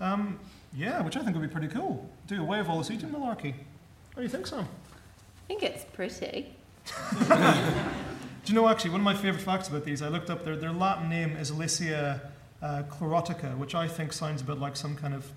Um, 0.00 0.40
yeah, 0.74 1.02
which 1.02 1.16
I 1.16 1.22
think 1.22 1.36
would 1.36 1.48
be 1.48 1.52
pretty 1.52 1.68
cool. 1.68 2.08
Do 2.26 2.40
away 2.40 2.58
with 2.58 2.68
all 2.68 2.78
this 2.78 2.90
eating 2.90 3.10
malarkey. 3.10 3.54
What 4.12 4.16
do 4.16 4.22
you 4.22 4.28
think, 4.28 4.46
Sam? 4.46 4.60
I 4.60 5.46
think 5.46 5.62
it's 5.62 5.84
pretty. 5.84 6.54
Do 8.44 8.52
you 8.52 8.60
know 8.60 8.68
actually 8.68 8.90
one 8.90 9.00
of 9.00 9.04
my 9.04 9.14
favourite 9.14 9.42
facts 9.42 9.68
about 9.68 9.84
these? 9.84 10.02
I 10.02 10.08
looked 10.08 10.28
up 10.28 10.44
their 10.44 10.56
their 10.56 10.72
Latin 10.72 11.08
name 11.08 11.34
is 11.36 11.50
Elysia 11.50 12.20
uh, 12.60 12.82
chlorotica, 12.90 13.56
which 13.56 13.74
I 13.74 13.88
think 13.88 14.12
sounds 14.12 14.42
a 14.42 14.44
bit 14.44 14.58
like 14.58 14.76
some 14.76 14.96
kind 14.96 15.14
of 15.14 15.32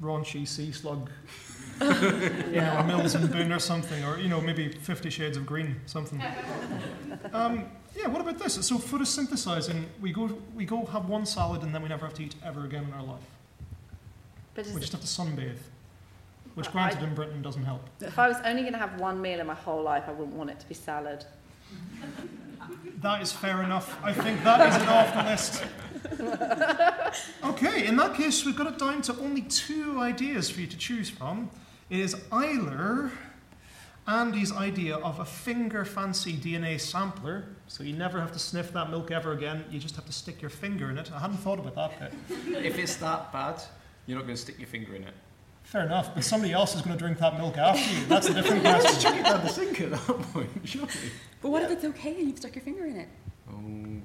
raunchy 0.00 0.46
sea 0.46 0.72
slug, 0.72 1.10
you 1.80 1.86
know, 2.60 2.82
Mills 2.86 3.14
and 3.14 3.30
Boon 3.30 3.52
or 3.52 3.58
something, 3.58 4.04
or 4.04 4.18
you 4.18 4.28
know 4.28 4.40
maybe 4.40 4.68
Fifty 4.70 5.10
Shades 5.10 5.36
of 5.36 5.46
Green, 5.46 5.80
something. 5.86 6.22
Um, 7.32 7.64
yeah, 7.96 8.08
what 8.08 8.20
about 8.20 8.38
this? 8.38 8.54
So 8.66 8.76
photosynthesizing, 8.78 9.84
we 10.00 10.12
go 10.12 10.26
we 10.54 10.64
go 10.64 10.84
have 10.86 11.08
one 11.08 11.26
salad 11.26 11.62
and 11.62 11.74
then 11.74 11.82
we 11.82 11.88
never 11.88 12.06
have 12.06 12.14
to 12.14 12.24
eat 12.24 12.34
ever 12.44 12.64
again 12.64 12.84
in 12.84 12.92
our 12.92 13.02
life. 13.02 13.20
But 14.54 14.66
We 14.68 14.80
just 14.80 14.92
have 14.92 15.00
to 15.00 15.06
sunbathe, 15.06 15.58
which 16.54 16.70
granted 16.70 17.00
I- 17.00 17.04
in 17.08 17.14
Britain 17.14 17.42
doesn't 17.42 17.64
help. 17.64 17.82
if 18.00 18.18
I 18.18 18.28
was 18.28 18.36
only 18.44 18.62
going 18.62 18.72
to 18.74 18.78
have 18.78 19.00
one 19.00 19.20
meal 19.20 19.40
in 19.40 19.46
my 19.46 19.54
whole 19.54 19.82
life, 19.82 20.04
I 20.06 20.12
wouldn't 20.12 20.36
want 20.36 20.50
it 20.50 20.60
to 20.60 20.68
be 20.68 20.74
salad. 20.74 21.24
That 23.00 23.20
is 23.20 23.32
fair 23.32 23.62
enough. 23.62 23.98
I 24.02 24.12
think 24.12 24.42
that 24.44 24.60
is 24.68 24.80
it 24.82 24.88
off 24.88 25.12
the 25.14 25.22
list. 25.24 25.64
Okay, 27.44 27.86
in 27.86 27.96
that 27.96 28.14
case, 28.14 28.44
we've 28.44 28.56
got 28.56 28.66
it 28.66 28.78
down 28.78 29.00
to 29.02 29.16
only 29.20 29.42
two 29.42 30.00
ideas 30.00 30.50
for 30.50 30.60
you 30.60 30.66
to 30.66 30.76
choose 30.76 31.08
from. 31.08 31.48
It 31.88 32.00
is 32.00 32.16
either 32.32 33.12
Andy's 34.08 34.50
idea 34.52 34.96
of 34.96 35.20
a 35.20 35.24
finger 35.24 35.84
fancy 35.84 36.32
DNA 36.36 36.80
sampler, 36.80 37.44
so 37.68 37.84
you 37.84 37.92
never 37.92 38.20
have 38.20 38.32
to 38.32 38.38
sniff 38.38 38.72
that 38.72 38.90
milk 38.90 39.10
ever 39.10 39.32
again, 39.32 39.64
you 39.70 39.78
just 39.78 39.94
have 39.96 40.04
to 40.06 40.12
stick 40.12 40.42
your 40.42 40.50
finger 40.50 40.90
in 40.90 40.98
it. 40.98 41.10
I 41.12 41.20
hadn't 41.20 41.36
thought 41.38 41.58
about 41.58 41.74
that 41.76 41.98
bit. 42.00 42.12
If 42.64 42.78
it's 42.78 42.96
that 42.96 43.32
bad, 43.32 43.62
you're 44.06 44.18
not 44.18 44.24
going 44.24 44.36
to 44.36 44.40
stick 44.42 44.58
your 44.58 44.66
finger 44.68 44.94
in 44.96 45.04
it. 45.04 45.14
Fair 45.62 45.86
enough, 45.86 46.14
but 46.14 46.24
somebody 46.24 46.52
else 46.52 46.74
is 46.74 46.82
going 46.82 46.96
to 46.96 47.02
drink 47.02 47.18
that 47.18 47.38
milk 47.38 47.56
after 47.56 47.94
you. 47.94 48.04
That's 48.06 48.28
a 48.28 48.34
different 48.34 48.62
Just 48.64 48.86
question. 48.86 49.02
chuck 49.12 49.20
it 49.20 49.24
down 49.24 49.40
the 49.44 49.48
sink 49.48 49.80
at 49.80 49.90
that 49.92 50.06
point, 50.32 50.50
surely. 50.64 50.88
But 51.40 51.50
what 51.50 51.62
if 51.62 51.70
it's 51.70 51.84
okay 51.84 52.16
and 52.18 52.28
you've 52.28 52.36
stuck 52.38 52.54
your 52.54 52.62
finger 52.64 52.84
in 52.84 52.96
it? 52.96 53.08
Oh. 53.50 54.02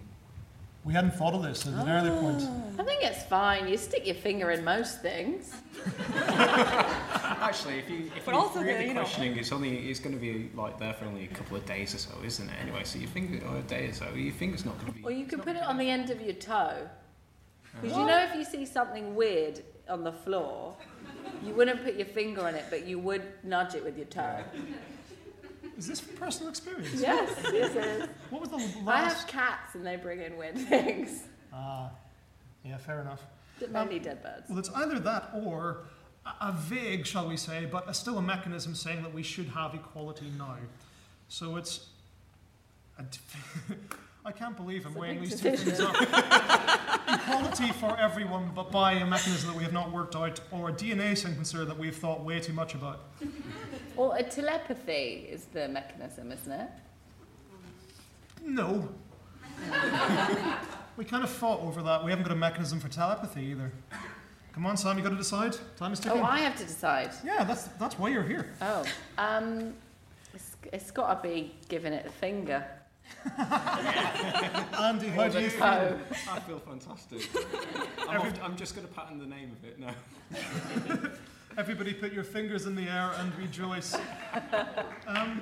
We 0.86 0.94
hadn't 0.94 1.12
thought 1.16 1.34
of 1.34 1.44
this 1.44 1.68
at 1.68 1.74
an 1.74 1.90
earlier 1.90 2.18
point. 2.20 2.40
Oh. 2.42 2.64
I 2.80 2.84
think 2.84 3.04
it's 3.04 3.24
fine. 3.24 3.68
You 3.68 3.76
stick 3.78 4.06
your 4.08 4.16
finger 4.16 4.52
in 4.52 4.64
most 4.64 5.02
things. 5.02 5.54
Actually, 6.16 7.80
if 7.80 7.90
you 7.90 8.12
if 8.16 8.26
But 8.26 8.32
you're 8.34 8.42
also 8.42 8.60
the, 8.60 8.66
really 8.66 8.88
you 8.88 8.94
know- 8.94 9.02
questioning, 9.02 9.38
it's 9.38 9.52
only 9.52 9.90
it's 9.90 10.00
going 10.00 10.16
to 10.16 10.22
be 10.22 10.50
like 10.56 10.80
there 10.80 10.94
for 10.94 11.06
only 11.06 11.26
a 11.26 11.28
couple 11.28 11.58
of 11.58 11.66
days 11.66 11.94
or 11.94 11.98
so, 11.98 12.12
isn't 12.24 12.50
it? 12.50 12.56
Anyway, 12.62 12.84
so 12.86 12.98
your 12.98 13.10
finger 13.10 13.46
or 13.48 13.58
a 13.58 13.62
day 13.62 13.88
or 13.88 13.94
so, 13.94 14.10
your 14.14 14.34
finger's 14.34 14.66
not 14.66 14.80
going 14.80 14.94
to 14.94 15.00
be. 15.00 15.04
Or 15.04 15.12
you 15.12 15.26
could 15.26 15.44
put 15.44 15.56
it 15.56 15.64
on 15.64 15.78
the 15.78 15.90
end 15.90 16.10
of 16.10 16.22
your 16.22 16.34
toe. 16.34 16.88
Because 17.82 17.98
you 17.98 18.06
know, 18.06 18.18
if 18.24 18.34
you 18.36 18.44
see 18.44 18.66
something 18.66 19.16
weird 19.16 19.62
on 19.90 20.04
the 20.04 20.12
floor, 20.12 20.76
you 21.46 21.54
wouldn't 21.54 21.84
put 21.84 21.96
your 21.96 22.08
finger 22.08 22.42
on 22.42 22.56
it, 22.56 22.66
but 22.70 22.86
you 22.88 23.00
would 23.00 23.22
nudge 23.44 23.76
it 23.76 23.84
with 23.84 23.96
your 23.98 24.08
toe. 24.08 24.44
Is 25.80 25.88
this 25.88 26.02
from 26.02 26.18
personal 26.18 26.50
experience? 26.50 26.94
Yes, 27.02 27.34
this 27.42 27.74
is. 27.74 28.10
What 28.32 28.42
was 28.42 28.50
the 28.50 28.58
last? 28.84 28.88
I 28.88 29.10
have 29.20 29.28
cats 29.28 29.76
and 29.76 29.86
they 29.86 29.96
bring 29.96 30.20
in 30.20 30.36
weird 30.36 30.58
things. 30.58 31.24
Ah, 31.54 31.90
yeah, 32.66 32.76
fair 32.76 33.00
enough. 33.00 33.26
Mainly 33.72 34.00
dead 34.00 34.22
birds. 34.22 34.50
Well, 34.50 34.60
it's 34.60 34.70
either 34.76 35.00
that 35.00 35.32
or 35.34 35.86
a, 36.42 36.52
vague, 36.52 37.06
shall 37.06 37.30
we 37.30 37.38
say, 37.38 37.66
but 37.66 37.90
a, 37.90 37.94
still 37.94 38.18
a 38.18 38.22
mechanism 38.22 38.76
saying 38.76 39.04
that 39.04 39.14
we 39.14 39.24
should 39.24 39.48
have 39.48 39.74
equality 39.74 40.30
now. 40.38 40.58
So 41.30 41.56
it's. 41.56 41.88
a 42.98 43.04
d- 43.04 43.18
I 44.26 44.34
can't 44.34 44.58
believe 44.58 44.86
I'm 44.86 44.94
weighing 44.96 45.22
these 45.22 45.40
two 45.40 45.56
things 45.56 45.80
up. 45.80 45.96
equality 47.08 47.72
for 47.72 47.98
everyone, 47.98 48.52
but 48.54 48.70
by 48.70 48.94
a 48.94 49.06
mechanism 49.06 49.50
that 49.50 49.58
we 49.58 49.64
have 49.64 49.72
not 49.74 49.94
worked 49.94 50.14
out, 50.16 50.42
or 50.52 50.70
a 50.70 50.74
DNA 50.74 51.14
sequencer 51.14 51.66
that 51.66 51.80
we've 51.80 51.96
thought 51.96 52.22
way 52.24 52.42
too 52.42 52.52
much 52.52 52.76
about. 52.76 53.00
Or 54.00 54.16
a 54.16 54.24
telepathy 54.24 55.28
is 55.30 55.44
the 55.52 55.68
mechanism, 55.68 56.32
isn't 56.32 56.54
it? 56.54 56.70
No. 58.46 58.88
we 60.96 61.04
kind 61.04 61.22
of 61.22 61.30
fought 61.30 61.60
over 61.60 61.82
that. 61.82 62.06
We 62.06 62.10
haven't 62.10 62.24
got 62.24 62.32
a 62.32 62.38
mechanism 62.38 62.80
for 62.80 62.88
telepathy 62.88 63.42
either. 63.48 63.74
Come 64.54 64.66
on, 64.68 64.78
Sam, 64.78 64.96
you've 64.96 65.04
got 65.04 65.10
to 65.10 65.18
decide. 65.18 65.58
Time 65.76 65.92
is 65.92 66.00
ticking. 66.00 66.22
Oh, 66.22 66.24
I 66.24 66.40
have 66.40 66.56
to 66.60 66.66
decide. 66.66 67.12
Yeah, 67.26 67.44
that's 67.44 67.64
that's 67.78 68.00
why 68.00 68.08
you're 68.08 68.24
here. 68.24 68.54
Oh, 68.62 68.86
um, 69.18 69.74
it's, 70.34 70.56
it's 70.72 70.92
got 70.92 71.22
to 71.22 71.28
be 71.28 71.54
giving 71.68 71.92
it 71.92 72.06
a 72.06 72.10
finger. 72.10 72.66
Andy, 73.38 75.10
how 75.10 75.28
do 75.28 75.42
you 75.42 75.50
feel? 75.50 75.64
Oh. 75.66 76.00
I 76.32 76.40
feel 76.40 76.60
fantastic. 76.60 77.30
I'm, 78.08 78.22
off- 78.22 78.44
I'm 78.44 78.56
just 78.56 78.76
going 78.78 78.88
to 78.88 78.94
patent 78.94 79.20
the 79.20 79.28
name 79.28 79.52
of 79.52 79.66
it 79.68 79.78
now. 79.78 81.10
Everybody 81.60 81.94
put 81.94 82.14
your 82.14 82.24
fingers 82.24 82.66
in 82.68 82.74
the 82.74 82.84
air 82.84 83.12
and 83.18 83.38
rejoice. 83.38 83.94
Um, 85.06 85.42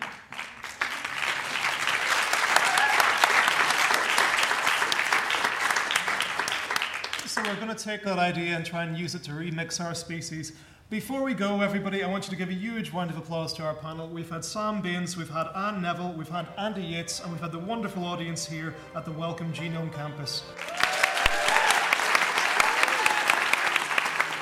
so 7.27 7.43
we're 7.43 7.55
going 7.57 7.67
to 7.67 7.75
take 7.75 8.03
that 8.03 8.17
idea 8.17 8.55
and 8.55 8.65
try 8.65 8.83
and 8.83 8.97
use 8.97 9.13
it 9.13 9.21
to 9.25 9.31
remix 9.31 9.79
our 9.79 9.93
species. 9.93 10.53
Before 10.89 11.21
we 11.21 11.35
go, 11.35 11.61
everybody, 11.61 12.03
I 12.03 12.09
want 12.09 12.23
you 12.23 12.31
to 12.31 12.35
give 12.35 12.49
a 12.49 12.53
huge 12.53 12.91
round 12.91 13.11
of 13.11 13.17
applause 13.19 13.53
to 13.53 13.63
our 13.63 13.75
panel. 13.75 14.07
We've 14.07 14.31
had 14.31 14.43
Sam 14.43 14.81
Baines, 14.81 15.15
we've 15.15 15.29
had 15.29 15.45
Anne 15.55 15.83
Neville, 15.83 16.13
we've 16.13 16.29
had 16.29 16.47
Andy 16.57 16.81
Yates, 16.81 17.19
and 17.19 17.31
we've 17.31 17.41
had 17.41 17.51
the 17.51 17.59
wonderful 17.59 18.03
audience 18.05 18.47
here 18.47 18.73
at 18.95 19.05
the 19.05 19.11
Wellcome 19.11 19.53
Genome 19.53 19.93
Campus. 19.93 20.41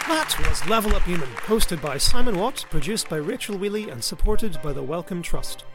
That 0.08 0.36
was 0.48 0.64
Level 0.68 0.96
Up 0.96 1.02
Human, 1.02 1.30
hosted 1.48 1.82
by 1.82 1.98
Simon 1.98 2.38
Watt, 2.38 2.64
produced 2.70 3.10
by 3.10 3.16
Rachel 3.16 3.58
Wheely, 3.58 3.92
and 3.92 4.04
supported 4.04 4.62
by 4.62 4.72
the 4.72 4.84
Wellcome 4.84 5.24
Trust. 5.24 5.66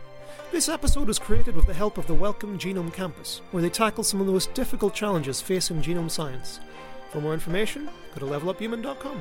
This 0.52 0.68
episode 0.68 1.08
was 1.08 1.18
created 1.18 1.56
with 1.56 1.66
the 1.66 1.74
help 1.74 1.98
of 1.98 2.06
the 2.06 2.14
Wellcome 2.14 2.56
Genome 2.56 2.94
Campus, 2.94 3.40
where 3.50 3.60
they 3.60 3.68
tackle 3.68 4.04
some 4.04 4.20
of 4.20 4.26
the 4.26 4.32
most 4.32 4.54
difficult 4.54 4.94
challenges 4.94 5.40
facing 5.40 5.82
genome 5.82 6.08
science. 6.08 6.60
For 7.10 7.20
more 7.20 7.34
information, 7.34 7.90
go 8.14 8.20
to 8.20 8.26
leveluphuman.com. 8.26 9.20